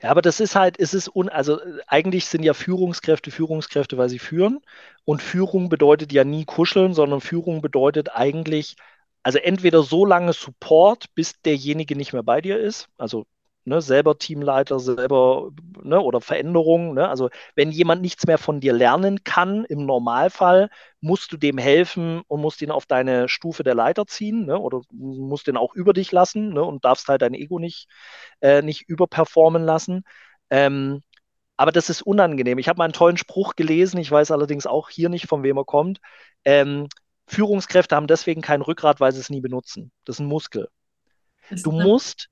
Ja, 0.02 0.10
aber 0.10 0.24
das 0.24 0.40
ist 0.40 0.56
halt, 0.56 0.80
es 0.80 0.96
ist 0.96 1.08
un, 1.08 1.30
also 1.30 1.60
eigentlich 1.86 2.26
sind 2.26 2.44
ja 2.44 2.54
Führungskräfte 2.54 3.30
Führungskräfte, 3.30 3.98
weil 3.98 4.10
sie 4.10 4.20
führen. 4.20 4.60
Und 5.06 5.22
Führung 5.22 5.70
bedeutet 5.70 6.12
ja 6.12 6.24
nie 6.24 6.44
kuscheln, 6.46 6.94
sondern 6.94 7.22
Führung 7.22 7.62
bedeutet 7.62 8.10
eigentlich, 8.12 8.78
also 9.22 9.38
entweder 9.38 9.84
so 9.84 10.06
lange 10.06 10.34
Support, 10.34 11.14
bis 11.14 11.40
derjenige 11.42 11.96
nicht 11.96 12.14
mehr 12.14 12.24
bei 12.24 12.42
dir 12.42 12.60
ist, 12.60 12.88
also 12.98 13.26
ne, 13.66 13.82
selber 13.82 14.18
Teamleiter, 14.18 14.80
selber 14.80 15.52
ne, 15.84 16.02
oder 16.02 16.22
Veränderungen. 16.22 16.94
Ne? 16.96 17.08
Also 17.08 17.30
wenn 17.56 17.72
jemand 17.72 18.02
nichts 18.02 18.26
mehr 18.28 18.38
von 18.38 18.60
dir 18.60 18.74
lernen 18.74 19.24
kann, 19.24 19.66
im 19.66 19.86
Normalfall 19.86 20.70
musst 21.02 21.32
du 21.32 21.38
dem 21.38 21.58
helfen 21.58 22.22
und 22.28 22.42
musst 22.42 22.62
ihn 22.62 22.72
auf 22.72 22.86
deine 22.86 23.30
Stufe 23.30 23.64
der 23.64 23.76
Leiter 23.76 24.06
ziehen 24.08 24.46
ne? 24.46 24.60
oder 24.60 24.82
musst 24.92 25.48
ihn 25.48 25.58
auch 25.58 25.74
über 25.76 25.94
dich 25.94 26.12
lassen 26.12 26.54
ne? 26.54 26.64
und 26.64 26.86
darfst 26.86 27.08
halt 27.08 27.22
dein 27.22 27.34
Ego 27.34 27.60
nicht, 27.60 27.88
äh, 28.42 28.62
nicht 28.62 28.90
überperformen 28.90 29.64
lassen. 29.64 30.04
Ähm, 30.50 31.02
aber 31.58 31.72
das 31.74 31.90
ist 31.90 32.02
unangenehm. 32.02 32.58
Ich 32.58 32.70
habe 32.70 32.78
mal 32.78 32.86
einen 32.86 32.94
tollen 32.94 33.18
Spruch 33.18 33.56
gelesen, 33.56 34.00
ich 34.00 34.10
weiß 34.10 34.32
allerdings 34.32 34.66
auch 34.66 34.90
hier 34.90 35.10
nicht, 35.10 35.28
von 35.28 35.44
wem 35.44 35.58
er 35.58 35.66
kommt. 35.66 36.00
Ähm, 36.46 36.88
Führungskräfte 37.28 37.96
haben 37.96 38.08
deswegen 38.08 38.42
kein 38.42 38.62
Rückgrat, 38.62 39.00
weil 39.00 39.12
sie 39.12 39.20
es 39.20 39.30
nie 39.30 39.42
benutzen. 39.42 39.92
Das 40.06 40.16
ist 40.16 40.20
ein 40.22 40.28
Muskel. 40.28 40.70
Du 41.52 41.72
musst, 41.72 42.30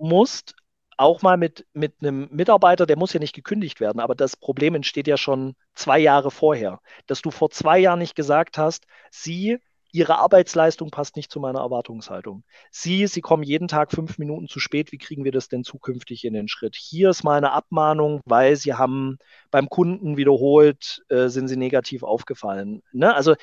musst 0.00 0.54
auch 0.96 1.22
mal 1.22 1.36
mit, 1.36 1.66
mit 1.72 1.94
einem 2.00 2.28
Mitarbeiter, 2.30 2.84
der 2.84 2.98
muss 2.98 3.12
ja 3.12 3.20
nicht 3.20 3.34
gekündigt 3.34 3.80
werden, 3.80 4.00
aber 4.00 4.14
das 4.14 4.36
Problem 4.36 4.74
entsteht 4.74 5.06
ja 5.06 5.16
schon 5.16 5.54
zwei 5.74 5.98
Jahre 5.98 6.30
vorher, 6.30 6.80
dass 7.06 7.22
du 7.22 7.30
vor 7.30 7.50
zwei 7.50 7.78
Jahren 7.78 8.00
nicht 8.00 8.14
gesagt 8.14 8.58
hast, 8.58 8.86
sie, 9.10 9.58
ihre 9.92 10.18
Arbeitsleistung 10.18 10.90
passt 10.90 11.16
nicht 11.16 11.32
zu 11.32 11.40
meiner 11.40 11.60
Erwartungshaltung. 11.60 12.44
Sie, 12.70 13.06
sie 13.06 13.22
kommen 13.22 13.42
jeden 13.42 13.66
Tag 13.66 13.92
fünf 13.92 14.18
Minuten 14.18 14.46
zu 14.46 14.60
spät, 14.60 14.92
wie 14.92 14.98
kriegen 14.98 15.24
wir 15.24 15.32
das 15.32 15.48
denn 15.48 15.64
zukünftig 15.64 16.24
in 16.24 16.34
den 16.34 16.48
Schritt? 16.48 16.76
Hier 16.76 17.10
ist 17.10 17.24
mal 17.24 17.38
eine 17.38 17.52
Abmahnung, 17.52 18.20
weil 18.26 18.56
sie 18.56 18.74
haben 18.74 19.16
beim 19.50 19.70
Kunden 19.70 20.18
wiederholt, 20.18 21.02
äh, 21.08 21.28
sind 21.28 21.48
sie 21.48 21.56
negativ 21.56 22.02
aufgefallen. 22.02 22.82
Ne? 22.92 23.14
Also 23.14 23.34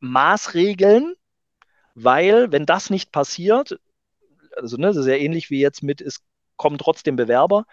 Maßregeln, 0.00 1.14
weil 1.94 2.52
wenn 2.52 2.66
das 2.66 2.90
nicht 2.90 3.10
passiert, 3.10 3.78
also 4.56 4.76
ne, 4.76 4.92
ja 4.92 5.14
ähnlich 5.14 5.50
wie 5.50 5.60
jetzt 5.60 5.82
mit, 5.82 6.00
es 6.00 6.20
kommen 6.56 6.78
trotzdem 6.78 7.16
Bewerber. 7.16 7.64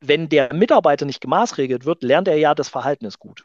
Wenn 0.00 0.28
der 0.28 0.52
Mitarbeiter 0.54 1.06
nicht 1.06 1.20
gemaßregelt 1.20 1.84
wird, 1.84 2.02
lernt 2.02 2.28
er 2.28 2.36
ja, 2.36 2.54
das 2.54 2.68
Verhalten 2.68 3.04
ist 3.04 3.18
gut. 3.18 3.44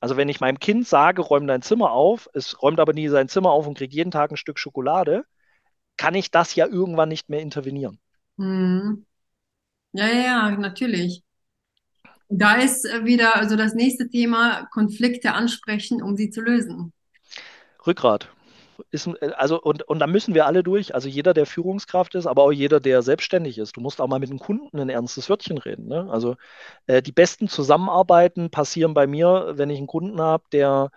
Also 0.00 0.16
wenn 0.16 0.28
ich 0.28 0.40
meinem 0.40 0.58
Kind 0.58 0.86
sage, 0.86 1.22
räum 1.22 1.46
dein 1.46 1.62
Zimmer 1.62 1.92
auf, 1.92 2.28
es 2.32 2.60
räumt 2.62 2.80
aber 2.80 2.92
nie 2.92 3.08
sein 3.08 3.28
Zimmer 3.28 3.50
auf 3.50 3.66
und 3.66 3.76
kriegt 3.76 3.92
jeden 3.92 4.10
Tag 4.10 4.30
ein 4.30 4.36
Stück 4.36 4.58
Schokolade, 4.58 5.24
kann 5.96 6.14
ich 6.14 6.30
das 6.30 6.54
ja 6.54 6.66
irgendwann 6.66 7.10
nicht 7.10 7.28
mehr 7.28 7.40
intervenieren. 7.40 7.98
Hm. 8.38 9.04
Ja, 9.92 10.06
ja, 10.06 10.20
ja, 10.22 10.50
natürlich. 10.52 11.22
Da 12.28 12.54
ist 12.54 12.86
äh, 12.86 13.04
wieder 13.04 13.36
also 13.36 13.56
das 13.56 13.74
nächste 13.74 14.08
Thema, 14.08 14.66
Konflikte 14.72 15.32
ansprechen, 15.32 16.00
um 16.02 16.16
sie 16.16 16.30
zu 16.30 16.40
lösen. 16.40 16.92
Rückgrat 17.86 18.30
ist, 18.90 19.06
äh, 19.06 19.30
also, 19.36 19.60
und, 19.60 19.82
und 19.82 19.98
da 19.98 20.06
müssen 20.06 20.34
wir 20.34 20.46
alle 20.46 20.62
durch. 20.62 20.94
Also 20.94 21.08
jeder, 21.08 21.34
der 21.34 21.46
Führungskraft 21.46 22.14
ist, 22.14 22.26
aber 22.26 22.42
auch 22.42 22.52
jeder, 22.52 22.80
der 22.80 23.02
selbstständig 23.02 23.58
ist. 23.58 23.76
Du 23.76 23.80
musst 23.80 24.00
auch 24.00 24.08
mal 24.08 24.20
mit 24.20 24.30
dem 24.30 24.38
Kunden 24.38 24.78
ein 24.78 24.88
ernstes 24.88 25.28
Wörtchen 25.30 25.58
reden. 25.58 25.86
Ne? 25.88 26.08
Also 26.10 26.36
äh, 26.86 27.02
die 27.02 27.12
besten 27.12 27.48
Zusammenarbeiten 27.48 28.50
passieren 28.50 28.94
bei 28.94 29.06
mir, 29.06 29.52
wenn 29.56 29.70
ich 29.70 29.78
einen 29.78 29.86
Kunden 29.86 30.20
habe, 30.20 30.44
der 30.52 30.90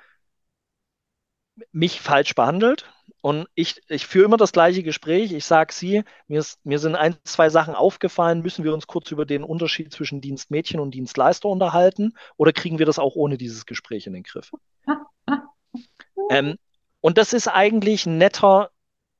mich 1.71 2.01
falsch 2.01 2.35
behandelt. 2.35 2.85
Und 3.21 3.47
ich, 3.55 3.81
ich 3.87 4.05
führe 4.05 4.25
immer 4.25 4.37
das 4.37 4.51
gleiche 4.51 4.83
Gespräch. 4.83 5.31
Ich 5.31 5.45
sage 5.45 5.73
sie, 5.73 6.03
mir, 6.27 6.39
ist, 6.39 6.63
mir 6.65 6.79
sind 6.79 6.95
ein, 6.95 7.15
zwei 7.23 7.49
Sachen 7.49 7.75
aufgefallen. 7.75 8.41
Müssen 8.41 8.65
wir 8.65 8.73
uns 8.73 8.87
kurz 8.87 9.11
über 9.11 9.25
den 9.25 9.43
Unterschied 9.43 9.93
zwischen 9.93 10.19
Dienstmädchen 10.19 10.79
und 10.79 10.91
Dienstleister 10.91 11.47
unterhalten? 11.47 12.13
Oder 12.37 12.51
kriegen 12.53 12.79
wir 12.79 12.85
das 12.85 12.99
auch 12.99 13.15
ohne 13.15 13.37
dieses 13.37 13.65
Gespräch 13.65 14.07
in 14.07 14.13
den 14.13 14.23
Griff? 14.23 14.51
ähm, 16.29 16.57
und 17.03 17.17
das 17.17 17.33
ist 17.33 17.49
eigentlich 17.49 18.05
ein 18.05 18.17
netter, 18.17 18.71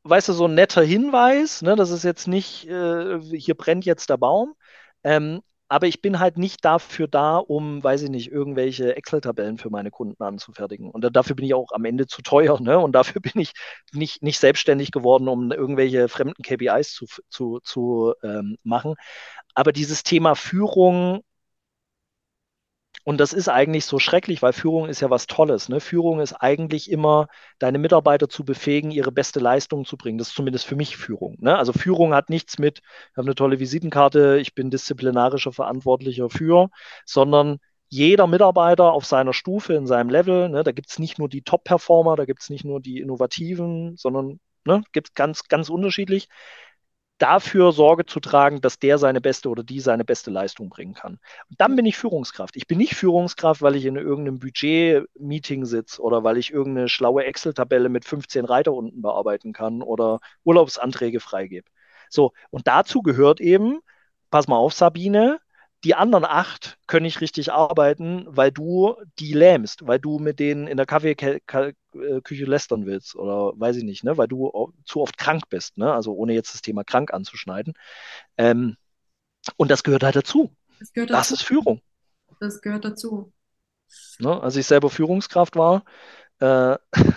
weißt 0.03 0.29
du, 0.29 0.34
so 0.34 0.45
ein 0.45 0.55
netter 0.55 0.81
Hinweis. 0.81 1.61
Ne? 1.61 1.75
Das 1.75 1.91
ist 1.91 2.03
jetzt 2.05 2.29
nicht, 2.29 2.65
äh, 2.69 3.19
hier 3.19 3.55
brennt 3.55 3.84
jetzt 3.84 4.09
der 4.09 4.15
Baum. 4.15 4.55
Ähm, 5.03 5.41
aber 5.67 5.88
ich 5.88 6.01
bin 6.01 6.19
halt 6.19 6.38
nicht 6.38 6.63
dafür 6.63 7.09
da, 7.09 7.38
um, 7.38 7.84
weiß 7.84 8.03
ich 8.03 8.09
nicht, 8.09 8.31
irgendwelche 8.31 8.95
Excel-Tabellen 8.95 9.57
für 9.57 9.69
meine 9.69 9.91
Kunden 9.91 10.23
anzufertigen. 10.23 10.91
Und 10.91 11.03
dafür 11.13 11.36
bin 11.36 11.45
ich 11.45 11.53
auch 11.55 11.71
am 11.73 11.84
Ende 11.84 12.07
zu 12.07 12.21
teuer. 12.21 12.57
Ne? 12.61 12.79
Und 12.79 12.93
dafür 12.93 13.19
bin 13.21 13.41
ich 13.41 13.51
nicht, 13.91 14.23
nicht 14.23 14.39
selbstständig 14.39 14.91
geworden, 14.91 15.27
um 15.27 15.51
irgendwelche 15.51 16.07
fremden 16.07 16.41
KPIs 16.41 16.93
zu, 16.93 17.05
zu, 17.29 17.59
zu 17.65 18.13
ähm, 18.23 18.55
machen. 18.63 18.95
Aber 19.55 19.73
dieses 19.73 20.03
Thema 20.03 20.36
Führung 20.36 21.21
und 23.04 23.20
das 23.20 23.34
ist 23.34 23.49
eigentlich 23.49 23.86
so 23.86 23.99
schrecklich, 23.99 24.41
weil 24.41 24.54
Führung 24.54 24.88
ist 24.88 25.01
ja 25.01 25.10
was 25.10 25.28
Tolles. 25.28 25.68
Ne? 25.68 25.82
Führung 25.82 26.22
ist 26.22 26.34
eigentlich 26.34 26.89
immer, 26.89 27.28
deine 27.60 27.78
Mitarbeiter 27.78 28.30
zu 28.30 28.45
befähigen, 28.45 28.91
ihre 28.91 29.12
beste 29.12 29.39
Leistung 29.39 29.86
zu 29.86 29.97
bringen. 29.97 30.18
Das 30.18 30.30
ist 30.30 30.36
zumindest 30.36 30.66
für 30.66 30.78
mich 30.78 30.95
Führung. 30.95 31.36
Ne? 31.39 31.58
Also 31.58 31.74
Führung 31.74 32.14
hat 32.14 32.30
nichts 32.30 32.60
mit, 32.60 32.80
ich 32.80 33.18
habe 33.18 33.28
eine 33.28 33.36
tolle 33.36 33.60
Visitenkarte, 33.60 34.38
ich 34.39 34.56
bin 34.56 34.70
disziplinarischer 34.70 35.51
Verantwortlicher 35.51 36.30
für, 36.30 36.70
sondern 37.06 37.58
jeder 37.89 38.26
Mitarbeiter 38.26 38.91
auf 38.93 39.06
seiner 39.06 39.34
Stufe, 39.34 39.74
in 39.74 39.86
seinem 39.86 40.10
Level, 40.10 40.49
ne, 40.49 40.64
da 40.64 40.72
gibt 40.72 40.89
es 40.89 40.97
nicht 40.97 41.20
nur 41.20 41.30
die 41.30 41.43
Top-Performer, 41.43 42.16
da 42.16 42.26
gibt 42.26 42.41
es 42.41 42.49
nicht 42.49 42.66
nur 42.66 42.80
die 42.80 42.99
Innovativen, 42.99 43.97
sondern 43.97 44.39
ne, 44.66 44.84
gibt 44.93 45.10
es 45.10 45.14
ganz, 45.14 45.47
ganz 45.47 45.70
unterschiedlich 45.70 46.28
dafür 47.18 47.72
Sorge 47.72 48.05
zu 48.05 48.20
tragen, 48.20 48.61
dass 48.61 48.80
der 48.80 48.97
seine 48.97 49.22
beste 49.22 49.49
oder 49.49 49.64
die 49.64 49.80
seine 49.80 50.03
beste 50.03 50.32
Leistung 50.32 50.70
bringen 50.70 50.93
kann. 50.93 51.20
Und 51.49 51.61
dann 51.61 51.76
bin 51.76 51.86
ich 51.86 51.97
Führungskraft. 51.97 52.55
Ich 52.55 52.68
bin 52.68 52.78
nicht 52.78 52.95
Führungskraft, 52.95 53.61
weil 53.61 53.76
ich 53.76 53.86
in 53.86 53.95
irgendeinem 53.95 54.39
Budget-Meeting 54.39 55.66
sitze 55.66 56.01
oder 56.01 56.24
weil 56.24 56.38
ich 56.38 56.51
irgendeine 56.51 56.89
schlaue 56.89 57.24
Excel-Tabelle 57.26 57.89
mit 57.89 58.05
15 58.05 58.45
Reiter 58.45 58.74
unten 58.74 59.01
bearbeiten 59.01 59.53
kann 59.53 59.82
oder 59.82 60.20
Urlaubsanträge 60.43 61.20
freigebe. 61.20 61.70
So, 62.09 62.34
und 62.51 62.68
dazu 62.68 63.01
gehört 63.01 63.39
eben, 63.41 63.80
pass 64.30 64.47
mal 64.47 64.57
auf, 64.57 64.74
Sabine, 64.74 65.39
die 65.84 65.95
anderen 65.95 66.25
acht 66.25 66.77
können 66.88 67.03
nicht 67.03 67.21
richtig 67.21 67.51
arbeiten, 67.51 68.25
weil 68.27 68.51
du 68.51 68.95
die 69.19 69.34
lähmst, 69.34 69.86
weil 69.86 69.99
du 69.99 70.19
mit 70.19 70.39
denen 70.39 70.67
in 70.67 70.77
der 70.77 70.86
Kaffeeküche 70.86 72.45
lästern 72.45 72.86
willst 72.86 73.15
oder 73.15 73.51
weiß 73.59 73.77
ich 73.77 73.84
nicht, 73.84 74.03
ne? 74.03 74.17
weil 74.17 74.27
du 74.27 74.73
zu 74.86 75.01
oft 75.01 75.17
krank 75.17 75.49
bist, 75.49 75.77
ne? 75.77 75.93
also 75.93 76.13
ohne 76.13 76.34
jetzt 76.34 76.53
das 76.53 76.61
Thema 76.61 76.84
krank 76.84 77.13
anzuschneiden. 77.13 77.73
Ähm, 78.38 78.77
und 79.57 79.71
das 79.71 79.84
gehört 79.84 80.03
halt 80.03 80.15
dazu. 80.15 80.55
Das, 80.79 80.93
gehört 80.93 81.09
dazu. 81.09 81.19
das 81.19 81.31
ist 81.31 81.43
Führung. 81.43 81.81
Das 82.39 82.61
gehört 82.61 82.86
dazu. 82.86 83.34
Ne? 84.19 84.41
Als 84.41 84.55
ich 84.55 84.65
selber 84.65 84.89
Führungskraft 84.89 85.55
war, 85.57 85.84
äh, 86.39 86.77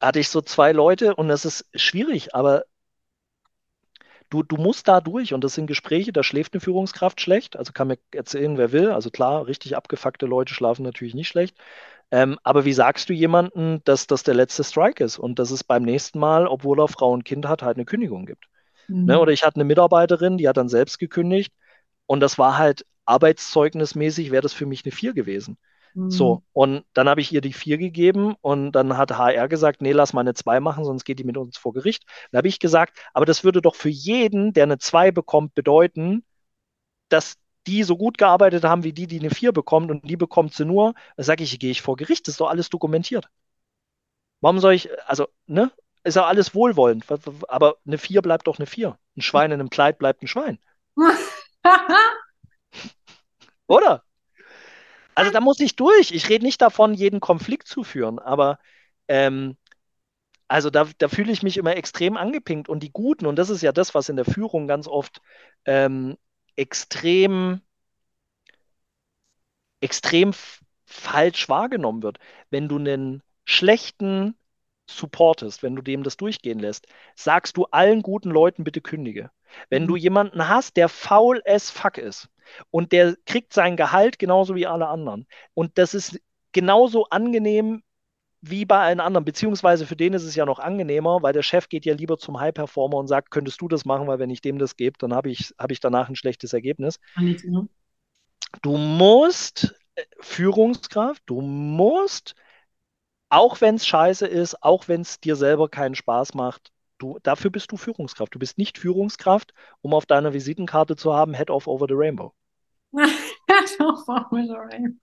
hatte 0.00 0.20
ich 0.20 0.30
so 0.30 0.40
zwei 0.40 0.72
Leute 0.72 1.14
und 1.16 1.28
das 1.28 1.44
ist 1.44 1.66
schwierig, 1.74 2.34
aber 2.34 2.64
du, 4.30 4.42
du 4.42 4.56
musst 4.56 4.88
da 4.88 5.00
durch 5.00 5.34
und 5.34 5.42
das 5.44 5.54
sind 5.54 5.66
Gespräche, 5.66 6.12
da 6.12 6.22
schläft 6.22 6.54
eine 6.54 6.60
Führungskraft 6.60 7.20
schlecht. 7.20 7.56
Also 7.56 7.72
kann 7.72 7.88
mir 7.88 7.98
erzählen, 8.12 8.58
wer 8.58 8.72
will. 8.72 8.90
Also 8.90 9.10
klar, 9.10 9.46
richtig 9.46 9.76
abgefuckte 9.76 10.26
Leute 10.26 10.54
schlafen 10.54 10.82
natürlich 10.82 11.14
nicht 11.14 11.28
schlecht. 11.28 11.56
Ähm, 12.10 12.38
aber 12.42 12.64
wie 12.64 12.72
sagst 12.72 13.08
du 13.08 13.12
jemandem, 13.12 13.80
dass 13.84 14.06
das 14.06 14.22
der 14.22 14.34
letzte 14.34 14.64
Strike 14.64 15.02
ist 15.02 15.18
und 15.18 15.38
dass 15.38 15.50
es 15.50 15.64
beim 15.64 15.82
nächsten 15.82 16.18
Mal, 16.18 16.46
obwohl 16.46 16.80
er 16.80 16.88
Frau 16.88 17.10
und 17.12 17.24
Kind 17.24 17.46
hat, 17.48 17.62
halt 17.62 17.76
eine 17.76 17.84
Kündigung 17.84 18.26
gibt? 18.26 18.46
Ne, 18.88 18.96
mhm. 18.96 19.04
Ne? 19.06 19.20
Oder 19.20 19.32
ich 19.32 19.42
hatte 19.44 19.56
eine 19.56 19.64
Mitarbeiterin, 19.64 20.38
die 20.38 20.48
hat 20.48 20.56
dann 20.56 20.68
selbst 20.68 20.98
gekündigt 20.98 21.52
und 22.06 22.20
das 22.20 22.38
war 22.38 22.58
halt 22.58 22.86
arbeitszeugnismäßig, 23.06 24.30
wäre 24.30 24.42
das 24.42 24.52
für 24.52 24.66
mich 24.66 24.84
eine 24.84 24.92
4 24.92 25.14
gewesen. 25.14 25.58
So, 25.98 26.34
mhm. 26.36 26.42
und 26.52 26.84
dann 26.92 27.08
habe 27.08 27.22
ich 27.22 27.32
ihr 27.32 27.40
die 27.40 27.54
vier 27.54 27.78
gegeben 27.78 28.34
und 28.42 28.72
dann 28.72 28.98
hat 28.98 29.12
HR 29.12 29.48
gesagt, 29.48 29.80
nee, 29.80 29.92
lass 29.92 30.12
mal 30.12 30.20
eine 30.20 30.34
zwei 30.34 30.60
machen, 30.60 30.84
sonst 30.84 31.04
geht 31.04 31.18
die 31.18 31.24
mit 31.24 31.38
uns 31.38 31.56
vor 31.56 31.72
Gericht. 31.72 32.04
Dann 32.30 32.38
habe 32.38 32.48
ich 32.48 32.58
gesagt, 32.58 32.98
aber 33.14 33.24
das 33.24 33.44
würde 33.44 33.62
doch 33.62 33.74
für 33.74 33.88
jeden, 33.88 34.52
der 34.52 34.64
eine 34.64 34.76
zwei 34.76 35.10
bekommt, 35.10 35.54
bedeuten, 35.54 36.22
dass 37.08 37.36
die 37.66 37.82
so 37.82 37.96
gut 37.96 38.18
gearbeitet 38.18 38.64
haben 38.64 38.84
wie 38.84 38.92
die, 38.92 39.06
die 39.06 39.18
eine 39.20 39.30
vier 39.30 39.52
bekommt 39.52 39.90
und 39.90 40.08
die 40.08 40.16
bekommt 40.16 40.52
sie 40.52 40.66
nur. 40.66 40.92
Sage 41.16 41.44
ich, 41.44 41.58
gehe 41.58 41.70
ich 41.70 41.80
vor 41.80 41.96
Gericht, 41.96 42.28
das 42.28 42.34
ist 42.34 42.40
doch 42.40 42.50
alles 42.50 42.68
dokumentiert. 42.68 43.28
Warum 44.40 44.58
soll 44.58 44.74
ich, 44.74 44.90
also, 45.08 45.28
ne? 45.46 45.70
Ist 46.04 46.16
ja 46.16 46.26
alles 46.26 46.54
wohlwollend, 46.54 47.04
aber 47.48 47.78
eine 47.86 47.98
vier 47.98 48.22
bleibt 48.22 48.46
doch 48.46 48.58
eine 48.58 48.66
vier. 48.66 48.98
Ein 49.16 49.22
Schwein 49.22 49.50
in 49.50 49.60
einem 49.60 49.70
Kleid 49.70 49.98
bleibt 49.98 50.22
ein 50.22 50.28
Schwein. 50.28 50.60
Oder? 53.66 54.05
Also 55.16 55.32
da 55.32 55.40
muss 55.40 55.60
ich 55.60 55.76
durch. 55.76 56.12
Ich 56.12 56.28
rede 56.28 56.44
nicht 56.44 56.62
davon, 56.62 56.94
jeden 56.94 57.20
Konflikt 57.20 57.66
zu 57.68 57.84
führen, 57.84 58.18
aber 58.18 58.58
ähm, 59.08 59.56
also 60.48 60.70
da, 60.70 60.86
da 60.98 61.08
fühle 61.08 61.32
ich 61.32 61.42
mich 61.42 61.56
immer 61.58 61.76
extrem 61.76 62.16
angepinkt 62.16 62.68
und 62.68 62.82
die 62.82 62.92
Guten, 62.92 63.26
und 63.26 63.36
das 63.36 63.50
ist 63.50 63.62
ja 63.62 63.72
das, 63.72 63.94
was 63.94 64.08
in 64.08 64.16
der 64.16 64.26
Führung 64.26 64.68
ganz 64.68 64.88
oft 64.88 65.20
ähm, 65.66 66.16
extrem, 66.56 67.62
extrem 69.80 70.32
falsch 70.86 71.48
wahrgenommen 71.48 72.02
wird. 72.02 72.18
Wenn 72.50 72.68
du 72.68 72.76
einen 72.78 73.22
schlechten 73.44 74.36
supportest, 74.88 75.62
wenn 75.62 75.76
du 75.76 75.82
dem 75.82 76.02
das 76.02 76.16
durchgehen 76.16 76.58
lässt, 76.58 76.86
sagst 77.14 77.56
du 77.56 77.64
allen 77.66 78.02
guten 78.02 78.30
Leuten 78.30 78.64
bitte 78.64 78.80
kündige. 78.80 79.30
Wenn 79.68 79.84
mhm. 79.84 79.88
du 79.88 79.96
jemanden 79.96 80.48
hast, 80.48 80.76
der 80.76 80.88
faul 80.88 81.42
as 81.46 81.70
fuck 81.70 81.98
ist 81.98 82.28
und 82.70 82.92
der 82.92 83.16
kriegt 83.26 83.52
sein 83.52 83.76
Gehalt 83.76 84.18
genauso 84.18 84.54
wie 84.54 84.66
alle 84.66 84.88
anderen 84.88 85.26
und 85.54 85.78
das 85.78 85.94
ist 85.94 86.20
genauso 86.52 87.06
angenehm 87.06 87.82
wie 88.40 88.64
bei 88.64 88.78
allen 88.78 89.00
anderen, 89.00 89.24
beziehungsweise 89.24 89.86
für 89.86 89.96
den 89.96 90.12
ist 90.12 90.22
es 90.22 90.36
ja 90.36 90.46
noch 90.46 90.58
angenehmer, 90.58 91.22
weil 91.22 91.32
der 91.32 91.42
Chef 91.42 91.68
geht 91.68 91.84
ja 91.84 91.94
lieber 91.94 92.18
zum 92.18 92.38
High-Performer 92.38 92.96
und 92.96 93.08
sagt, 93.08 93.30
könntest 93.30 93.60
du 93.60 93.68
das 93.68 93.84
machen, 93.84 94.06
weil 94.06 94.18
wenn 94.18 94.30
ich 94.30 94.40
dem 94.40 94.58
das 94.58 94.76
gebe, 94.76 94.96
dann 94.98 95.14
habe 95.14 95.30
ich, 95.30 95.54
hab 95.58 95.72
ich 95.72 95.80
danach 95.80 96.08
ein 96.08 96.16
schlechtes 96.16 96.52
Ergebnis. 96.52 97.00
Du 98.62 98.76
musst 98.76 99.74
äh, 99.96 100.04
Führungskraft, 100.20 101.22
du 101.26 101.40
musst 101.40 102.34
auch 103.28 103.60
wenn 103.60 103.76
es 103.76 103.86
scheiße 103.86 104.26
ist, 104.26 104.62
auch 104.62 104.88
wenn 104.88 105.00
es 105.00 105.20
dir 105.20 105.36
selber 105.36 105.68
keinen 105.68 105.94
Spaß 105.94 106.34
macht, 106.34 106.72
du, 106.98 107.18
dafür 107.22 107.50
bist 107.50 107.72
du 107.72 107.76
Führungskraft. 107.76 108.34
Du 108.34 108.38
bist 108.38 108.58
nicht 108.58 108.78
Führungskraft, 108.78 109.52
um 109.80 109.94
auf 109.94 110.06
deiner 110.06 110.32
Visitenkarte 110.32 110.96
zu 110.96 111.14
haben, 111.14 111.34
Head 111.34 111.50
off 111.50 111.66
over 111.66 111.86
the 111.88 111.94
Rainbow. 111.94 112.32
Head 112.96 113.80
off 113.80 114.08
over 114.08 114.42
the 114.42 114.54
Rainbow. 114.54 115.00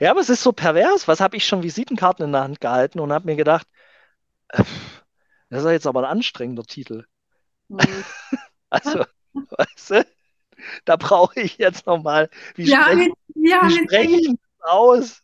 ja, 0.00 0.10
aber 0.10 0.20
es 0.20 0.30
ist 0.30 0.42
so 0.42 0.52
pervers. 0.52 1.08
Was 1.08 1.20
habe 1.20 1.36
ich 1.36 1.46
schon 1.46 1.62
Visitenkarten 1.62 2.24
in 2.26 2.32
der 2.32 2.42
Hand 2.42 2.60
gehalten 2.60 3.00
und 3.00 3.12
habe 3.12 3.26
mir 3.26 3.36
gedacht, 3.36 3.66
äh, 4.48 4.64
das 5.50 5.64
ist 5.64 5.70
jetzt 5.70 5.86
aber 5.86 6.00
ein 6.00 6.10
anstrengender 6.10 6.64
Titel. 6.64 7.04
Mhm. 7.68 7.80
also, 8.70 9.04
weißt 9.34 9.90
du, 9.90 10.06
da 10.84 10.96
brauche 10.96 11.40
ich 11.40 11.58
jetzt 11.58 11.86
nochmal, 11.86 12.30
wie 12.54 12.70
ja, 12.70 12.84
spreche, 12.84 13.12
ja, 13.34 13.60
wie 13.64 13.84
spreche 13.84 14.16
ich 14.16 14.34
aus? 14.60 15.22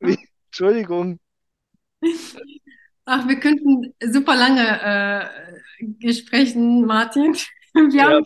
Entschuldigung. 0.46 1.18
Ach, 3.04 3.26
wir 3.26 3.40
könnten 3.40 3.94
super 4.00 4.36
lange 4.36 5.30
äh, 6.02 6.12
sprechen, 6.12 6.84
Martin. 6.84 7.34
Wir 7.74 7.94
ja, 7.94 8.10
haben 8.10 8.24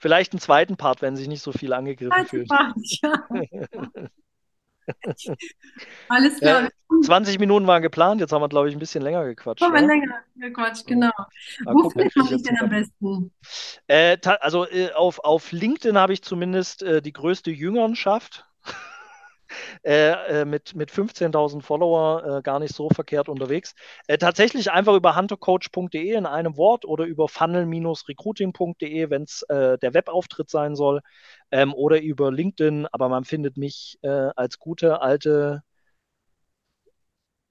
vielleicht 0.00 0.32
einen 0.32 0.40
zweiten 0.40 0.76
Part, 0.76 1.00
wenn 1.00 1.14
sich 1.14 1.28
nicht 1.28 1.42
so 1.42 1.52
viel 1.52 1.72
angegriffen 1.72 2.26
fühlt. 2.26 2.48
Part, 2.48 2.74
ja. 3.02 3.24
Alles 6.08 6.38
klar. 6.38 6.62
Ja, 6.62 6.68
20 7.02 7.38
Minuten 7.38 7.66
waren 7.66 7.82
geplant, 7.82 8.20
jetzt 8.20 8.32
haben 8.32 8.42
wir, 8.42 8.48
glaube 8.48 8.68
ich, 8.68 8.74
ein 8.74 8.78
bisschen 8.78 9.02
länger 9.02 9.24
gequatscht. 9.24 9.62
Haben 9.62 9.74
wir 9.74 9.86
länger 9.86 10.22
gequatscht, 10.36 10.86
genau. 10.86 11.10
Mal 11.64 11.74
Wo 11.74 11.90
findet 11.90 12.16
man 12.16 12.26
dich 12.26 12.42
denn 12.42 12.58
am 12.58 12.68
besten? 12.68 13.32
Äh, 13.86 14.18
also 14.40 14.66
äh, 14.66 14.92
auf, 14.92 15.20
auf 15.20 15.52
LinkedIn 15.52 15.96
habe 15.96 16.12
ich 16.12 16.22
zumindest 16.22 16.82
äh, 16.82 17.00
die 17.00 17.12
größte 17.12 17.50
Jüngernschaft. 17.50 18.46
Äh, 19.82 20.40
äh, 20.40 20.44
mit, 20.44 20.74
mit 20.74 20.90
15.000 20.90 21.62
Follower 21.62 22.38
äh, 22.38 22.42
gar 22.42 22.58
nicht 22.60 22.74
so 22.74 22.88
verkehrt 22.90 23.28
unterwegs. 23.28 23.74
Äh, 24.06 24.18
tatsächlich 24.18 24.70
einfach 24.70 24.94
über 24.94 25.16
huntercoach.de 25.16 26.14
in 26.14 26.26
einem 26.26 26.56
Wort 26.56 26.84
oder 26.84 27.04
über 27.04 27.28
funnel-recruiting.de, 27.28 29.10
wenn 29.10 29.22
es 29.22 29.42
äh, 29.48 29.78
der 29.78 29.94
Webauftritt 29.94 30.50
sein 30.50 30.74
soll, 30.76 31.00
ähm, 31.50 31.74
oder 31.74 32.00
über 32.00 32.30
LinkedIn, 32.30 32.86
aber 32.92 33.08
man 33.08 33.24
findet 33.24 33.56
mich 33.56 33.98
als 34.02 34.58
gute 34.58 35.00
alte 35.02 35.62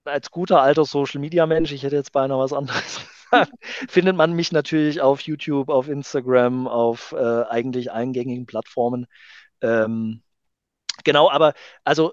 als 0.04 0.30
guter 0.30 0.62
alter 0.62 0.84
Social 0.84 1.20
Media 1.20 1.46
Mensch, 1.46 1.72
ich 1.72 1.82
hätte 1.82 1.96
jetzt 1.96 2.12
beinahe 2.12 2.38
was 2.38 2.52
anderes 2.52 3.00
gesagt, 3.30 3.52
findet 3.88 4.16
man 4.16 4.32
mich 4.32 4.52
natürlich 4.52 5.00
auf 5.00 5.20
YouTube, 5.20 5.68
auf 5.68 5.88
Instagram, 5.88 6.66
auf 6.68 7.12
äh, 7.12 7.42
eigentlich 7.44 7.92
allen 7.92 8.12
gängigen 8.12 8.46
Plattformen. 8.46 9.06
Ähm, 9.62 10.22
Genau, 11.04 11.30
aber 11.30 11.54
also 11.84 12.12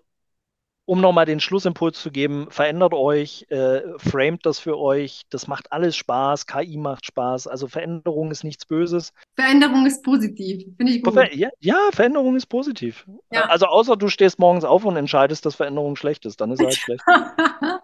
um 0.88 1.02
nochmal 1.02 1.26
den 1.26 1.42
Schlussimpuls 1.42 2.02
zu 2.02 2.12
geben, 2.12 2.48
verändert 2.50 2.94
euch, 2.94 3.46
äh, 3.50 3.82
framet 3.98 4.46
das 4.46 4.58
für 4.58 4.78
euch, 4.78 5.24
das 5.30 5.48
macht 5.48 5.72
alles 5.74 5.98
Spaß, 5.98 6.48
KI 6.48 6.78
macht 6.78 7.06
Spaß, 7.06 7.48
also 7.48 7.68
Veränderung 7.68 8.32
ist 8.32 8.46
nichts 8.46 8.66
Böses. 8.66 9.12
Veränderung 9.36 9.86
ist 9.86 10.02
positiv, 10.02 10.64
finde 10.78 10.94
ich 10.94 11.04
gut. 11.04 11.14
Ja, 11.34 11.50
ja, 11.60 11.78
Veränderung 11.92 12.38
ist 12.38 12.46
positiv. 12.46 13.06
Ja. 13.32 13.44
Also 13.48 13.66
außer 13.66 13.98
du 13.98 14.08
stehst 14.08 14.40
morgens 14.40 14.64
auf 14.64 14.86
und 14.86 14.96
entscheidest, 14.96 15.46
dass 15.46 15.56
Veränderung 15.56 15.98
schlecht 15.98 16.26
ist, 16.26 16.40
dann 16.40 16.52
ist 16.52 16.64
halt 16.64 16.74
schlecht. 16.74 17.04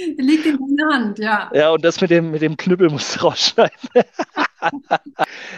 Liegt 0.18 0.46
in 0.46 0.58
deiner 0.58 0.94
Hand, 0.94 1.18
ja. 1.18 1.50
Ja, 1.52 1.70
und 1.70 1.84
das 1.84 2.00
mit 2.00 2.10
dem, 2.10 2.30
mit 2.30 2.42
dem 2.42 2.56
Knüppel 2.56 2.90
musst 2.90 3.16
du 3.16 3.20
rausschneiden. 3.26 3.76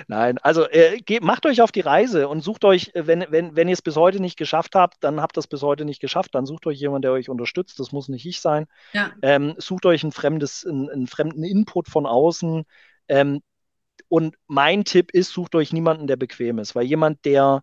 Nein, 0.06 0.38
also 0.38 0.68
äh, 0.68 0.98
geht, 1.00 1.22
macht 1.22 1.46
euch 1.46 1.60
auf 1.62 1.72
die 1.72 1.80
Reise 1.80 2.28
und 2.28 2.42
sucht 2.42 2.64
euch, 2.64 2.90
äh, 2.94 3.06
wenn, 3.06 3.26
wenn, 3.30 3.56
wenn 3.56 3.68
ihr 3.68 3.74
es 3.74 3.82
bis 3.82 3.96
heute 3.96 4.20
nicht 4.20 4.36
geschafft 4.36 4.74
habt, 4.74 5.02
dann 5.02 5.20
habt 5.20 5.36
ihr 5.36 5.40
es 5.40 5.46
bis 5.46 5.62
heute 5.62 5.84
nicht 5.84 6.00
geschafft, 6.00 6.34
dann 6.34 6.46
sucht 6.46 6.66
euch 6.66 6.78
jemanden, 6.78 7.02
der 7.02 7.12
euch 7.12 7.28
unterstützt. 7.28 7.78
Das 7.78 7.92
muss 7.92 8.08
nicht 8.08 8.26
ich 8.26 8.40
sein. 8.40 8.66
Ja. 8.92 9.12
Ähm, 9.22 9.54
sucht 9.58 9.86
euch 9.86 10.02
ein 10.04 10.12
fremdes, 10.12 10.64
einen, 10.66 10.88
einen 10.90 11.06
fremden 11.06 11.44
Input 11.44 11.88
von 11.88 12.06
außen. 12.06 12.64
Ähm, 13.08 13.40
und 14.08 14.36
mein 14.46 14.84
Tipp 14.84 15.12
ist, 15.12 15.30
sucht 15.30 15.54
euch 15.54 15.72
niemanden, 15.72 16.06
der 16.06 16.16
bequem 16.16 16.58
ist, 16.58 16.74
weil 16.74 16.84
jemand, 16.84 17.24
der, 17.24 17.62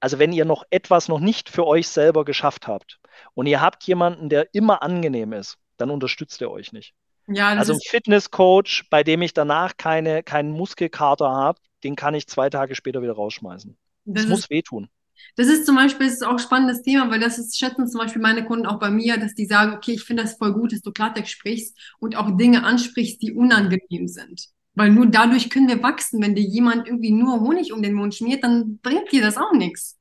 also 0.00 0.18
wenn 0.18 0.32
ihr 0.32 0.44
noch 0.44 0.64
etwas 0.70 1.08
noch 1.08 1.20
nicht 1.20 1.48
für 1.48 1.66
euch 1.66 1.88
selber 1.88 2.24
geschafft 2.24 2.66
habt 2.66 2.98
und 3.34 3.46
ihr 3.46 3.60
habt 3.60 3.84
jemanden, 3.84 4.28
der 4.28 4.52
immer 4.54 4.82
angenehm 4.82 5.32
ist, 5.32 5.58
dann 5.76 5.90
unterstützt 5.90 6.40
er 6.42 6.50
euch 6.50 6.72
nicht. 6.72 6.94
Ja, 7.28 7.48
also 7.48 7.72
ein 7.72 7.80
Fitnesscoach, 7.80 8.84
bei 8.88 9.02
dem 9.02 9.22
ich 9.22 9.34
danach 9.34 9.76
keine, 9.76 10.22
keinen 10.22 10.52
Muskelkater 10.52 11.28
habe, 11.28 11.60
den 11.82 11.96
kann 11.96 12.14
ich 12.14 12.26
zwei 12.28 12.50
Tage 12.50 12.74
später 12.74 13.02
wieder 13.02 13.14
rausschmeißen. 13.14 13.76
Das, 14.04 14.22
das 14.22 14.30
muss 14.30 14.50
wehtun. 14.50 14.88
Das 15.34 15.48
ist 15.48 15.66
zum 15.66 15.76
Beispiel 15.76 16.06
das 16.06 16.16
ist 16.16 16.26
auch 16.26 16.32
ein 16.32 16.38
spannendes 16.38 16.82
Thema, 16.82 17.10
weil 17.10 17.20
das 17.20 17.38
ist, 17.38 17.58
schätzen 17.58 17.88
zum 17.88 18.00
Beispiel 18.00 18.22
meine 18.22 18.44
Kunden 18.44 18.66
auch 18.66 18.78
bei 18.78 18.90
mir, 18.90 19.18
dass 19.18 19.34
die 19.34 19.46
sagen, 19.46 19.74
okay, 19.74 19.92
ich 19.92 20.04
finde 20.04 20.22
das 20.22 20.36
voll 20.36 20.52
gut, 20.52 20.72
dass 20.72 20.82
du 20.82 20.92
Klartext 20.92 21.32
sprichst 21.32 21.76
und 21.98 22.16
auch 22.16 22.36
Dinge 22.36 22.64
ansprichst, 22.64 23.20
die 23.22 23.32
unangenehm 23.32 24.08
sind. 24.08 24.48
Weil 24.74 24.90
nur 24.90 25.06
dadurch 25.06 25.50
können 25.50 25.68
wir 25.68 25.82
wachsen. 25.82 26.22
Wenn 26.22 26.34
dir 26.34 26.44
jemand 26.44 26.86
irgendwie 26.86 27.10
nur 27.10 27.40
Honig 27.40 27.72
um 27.72 27.82
den 27.82 27.94
Mund 27.94 28.14
schmiert, 28.14 28.44
dann 28.44 28.78
bringt 28.78 29.10
dir 29.10 29.22
das 29.22 29.38
auch 29.38 29.52
nichts. 29.52 29.96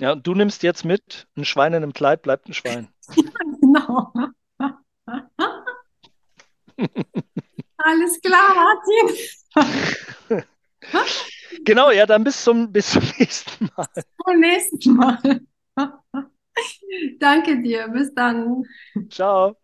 Ja, 0.00 0.14
du 0.14 0.34
nimmst 0.34 0.62
jetzt 0.62 0.84
mit, 0.84 1.28
ein 1.36 1.44
Schwein 1.44 1.74
in 1.74 1.82
einem 1.82 1.92
Kleid 1.92 2.22
bleibt 2.22 2.48
ein 2.48 2.54
Schwein. 2.54 2.88
ja, 3.14 3.24
genau. 3.60 4.12
Alles 7.78 8.20
klar, 8.20 8.54
Martin. 8.54 9.16
genau, 11.64 11.90
ja, 11.90 12.06
dann 12.06 12.24
bis 12.24 12.42
zum, 12.42 12.72
bis 12.72 12.90
zum 12.90 13.02
nächsten 13.18 13.68
Mal. 13.76 13.86
Bis 13.94 14.04
zum 14.24 14.40
nächsten 14.40 14.96
Mal. 14.96 15.40
Danke 17.18 17.62
dir, 17.62 17.88
bis 17.88 18.12
dann. 18.14 18.64
Ciao. 19.10 19.56